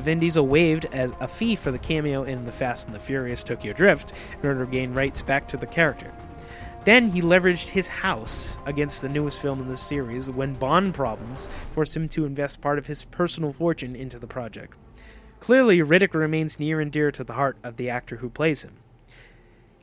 Vin 0.01 0.19
Diesel 0.19 0.47
waived 0.47 0.87
as 0.87 1.13
a 1.21 1.29
fee 1.29 1.55
for 1.55 1.71
the 1.71 1.79
cameo 1.79 2.25
in 2.25 2.45
The 2.45 2.53
Fast 2.53 2.89
and 2.89 2.95
the 2.95 3.01
Furious 3.01 3.45
Tokyo 3.45 3.73
Drift 3.73 4.13
in 4.43 4.49
order 4.49 4.65
to 4.65 4.71
gain 4.71 4.93
rights 4.93 5.23
back 5.23 5.49
to 5.49 5.57
the 5.57 5.67
character. 5.67 6.13
Then 6.85 7.09
he 7.09 7.23
leveraged 7.23 7.69
his 7.69 7.89
house 7.89 8.59
against 8.67 9.01
the 9.01 9.09
newest 9.09 9.41
film 9.41 9.61
in 9.61 9.69
the 9.69 9.77
series 9.77 10.29
when 10.29 10.55
Bond 10.55 10.93
problems 10.93 11.49
forced 11.71 11.97
him 11.97 12.09
to 12.11 12.27
invest 12.27 12.61
part 12.61 12.79
of 12.79 12.87
his 12.87 13.05
personal 13.05 13.53
fortune 13.53 13.97
into 13.97 14.19
the 14.19 14.27
project. 14.27 14.77
Clearly, 15.45 15.81
Riddick 15.81 16.15
remains 16.15 16.59
near 16.59 16.81
and 16.81 16.91
dear 16.91 17.11
to 17.11 17.23
the 17.23 17.35
heart 17.35 17.59
of 17.63 17.77
the 17.77 17.91
actor 17.91 18.17
who 18.17 18.31
plays 18.31 18.63
him. 18.63 18.77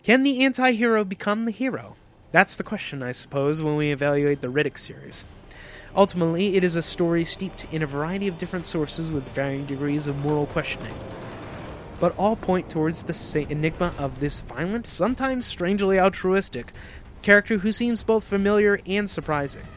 Can 0.02 0.24
the 0.24 0.44
anti 0.44 0.72
hero 0.72 1.04
become 1.04 1.46
the 1.46 1.52
hero? 1.52 1.98
That's 2.32 2.58
the 2.58 2.64
question, 2.64 3.04
I 3.04 3.12
suppose, 3.12 3.62
when 3.62 3.76
we 3.76 3.92
evaluate 3.92 4.42
the 4.42 4.48
Riddick 4.48 4.80
series. 4.80 5.24
Ultimately, 5.96 6.56
it 6.56 6.64
is 6.64 6.76
a 6.76 6.82
story 6.82 7.24
steeped 7.24 7.68
in 7.72 7.84
a 7.84 7.86
variety 7.86 8.28
of 8.28 8.40
different 8.40 8.66
sources 8.66 9.12
with 9.12 9.30
varying 9.30 9.68
degrees 9.68 10.08
of 10.08 10.18
moral 10.18 10.48
questioning. 10.48 10.96
But 12.00 12.18
all 12.18 12.36
point 12.36 12.68
towards 12.68 13.04
the 13.04 13.46
enigma 13.48 13.94
of 14.00 14.20
this 14.20 14.42
violent, 14.42 14.88
sometimes 14.88 15.46
strangely 15.46 16.00
altruistic, 16.00 16.72
character 17.22 17.60
who 17.60 17.72
seems 17.72 18.02
both 18.02 18.24
familiar 18.24 18.80
and 18.88 19.08
surprising. 19.08 19.68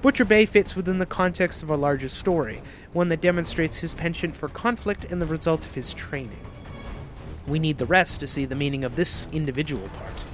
Butcher 0.00 0.24
Bay 0.24 0.46
fits 0.46 0.76
within 0.76 0.98
the 0.98 1.06
context 1.06 1.64
of 1.64 1.70
a 1.70 1.76
larger 1.76 2.08
story, 2.08 2.62
one 2.92 3.08
that 3.08 3.20
demonstrates 3.20 3.78
his 3.78 3.94
penchant 3.94 4.36
for 4.36 4.48
conflict 4.48 5.10
and 5.10 5.20
the 5.20 5.26
result 5.26 5.66
of 5.66 5.74
his 5.74 5.92
training. 5.92 6.38
We 7.48 7.58
need 7.58 7.78
the 7.78 7.86
rest 7.86 8.20
to 8.20 8.28
see 8.28 8.44
the 8.44 8.54
meaning 8.54 8.84
of 8.84 8.94
this 8.94 9.28
individual 9.32 9.88
part. 9.88 10.24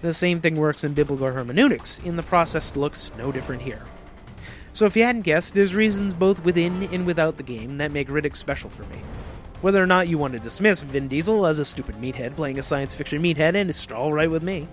The 0.00 0.14
same 0.14 0.40
thing 0.40 0.56
works 0.56 0.82
in 0.82 0.94
biblical 0.94 1.26
hermeneutics, 1.26 1.98
and 1.98 2.18
the 2.18 2.22
process 2.22 2.74
looks 2.74 3.12
no 3.18 3.30
different 3.30 3.62
here. 3.62 3.82
So 4.72 4.86
if 4.86 4.96
you 4.96 5.04
hadn't 5.04 5.22
guessed, 5.22 5.54
there's 5.54 5.74
reasons 5.74 6.14
both 6.14 6.42
within 6.42 6.84
and 6.84 7.06
without 7.06 7.36
the 7.36 7.42
game 7.42 7.76
that 7.78 7.92
make 7.92 8.08
Riddick 8.08 8.34
special 8.34 8.70
for 8.70 8.84
me. 8.84 9.02
Whether 9.60 9.82
or 9.82 9.86
not 9.86 10.08
you 10.08 10.16
want 10.16 10.32
to 10.32 10.38
dismiss 10.38 10.82
Vin 10.82 11.08
Diesel 11.08 11.44
as 11.44 11.58
a 11.58 11.66
stupid 11.66 11.96
meathead 11.96 12.34
playing 12.34 12.58
a 12.58 12.62
science 12.62 12.94
fiction 12.94 13.22
meathead, 13.22 13.54
and 13.54 13.68
it's 13.68 13.92
all 13.92 14.12
right 14.12 14.30
with 14.30 14.42
me. 14.42 14.68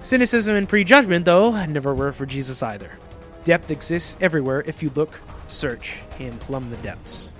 Cynicism 0.00 0.54
and 0.54 0.68
prejudgment, 0.68 1.24
though, 1.24 1.64
never 1.66 1.92
were 1.92 2.12
for 2.12 2.24
Jesus 2.24 2.62
either. 2.62 2.92
Depth 3.48 3.70
exists 3.70 4.18
everywhere 4.20 4.62
if 4.66 4.82
you 4.82 4.90
look, 4.90 5.22
search, 5.46 6.02
and 6.18 6.38
plumb 6.38 6.68
the 6.68 6.76
depths. 6.76 7.32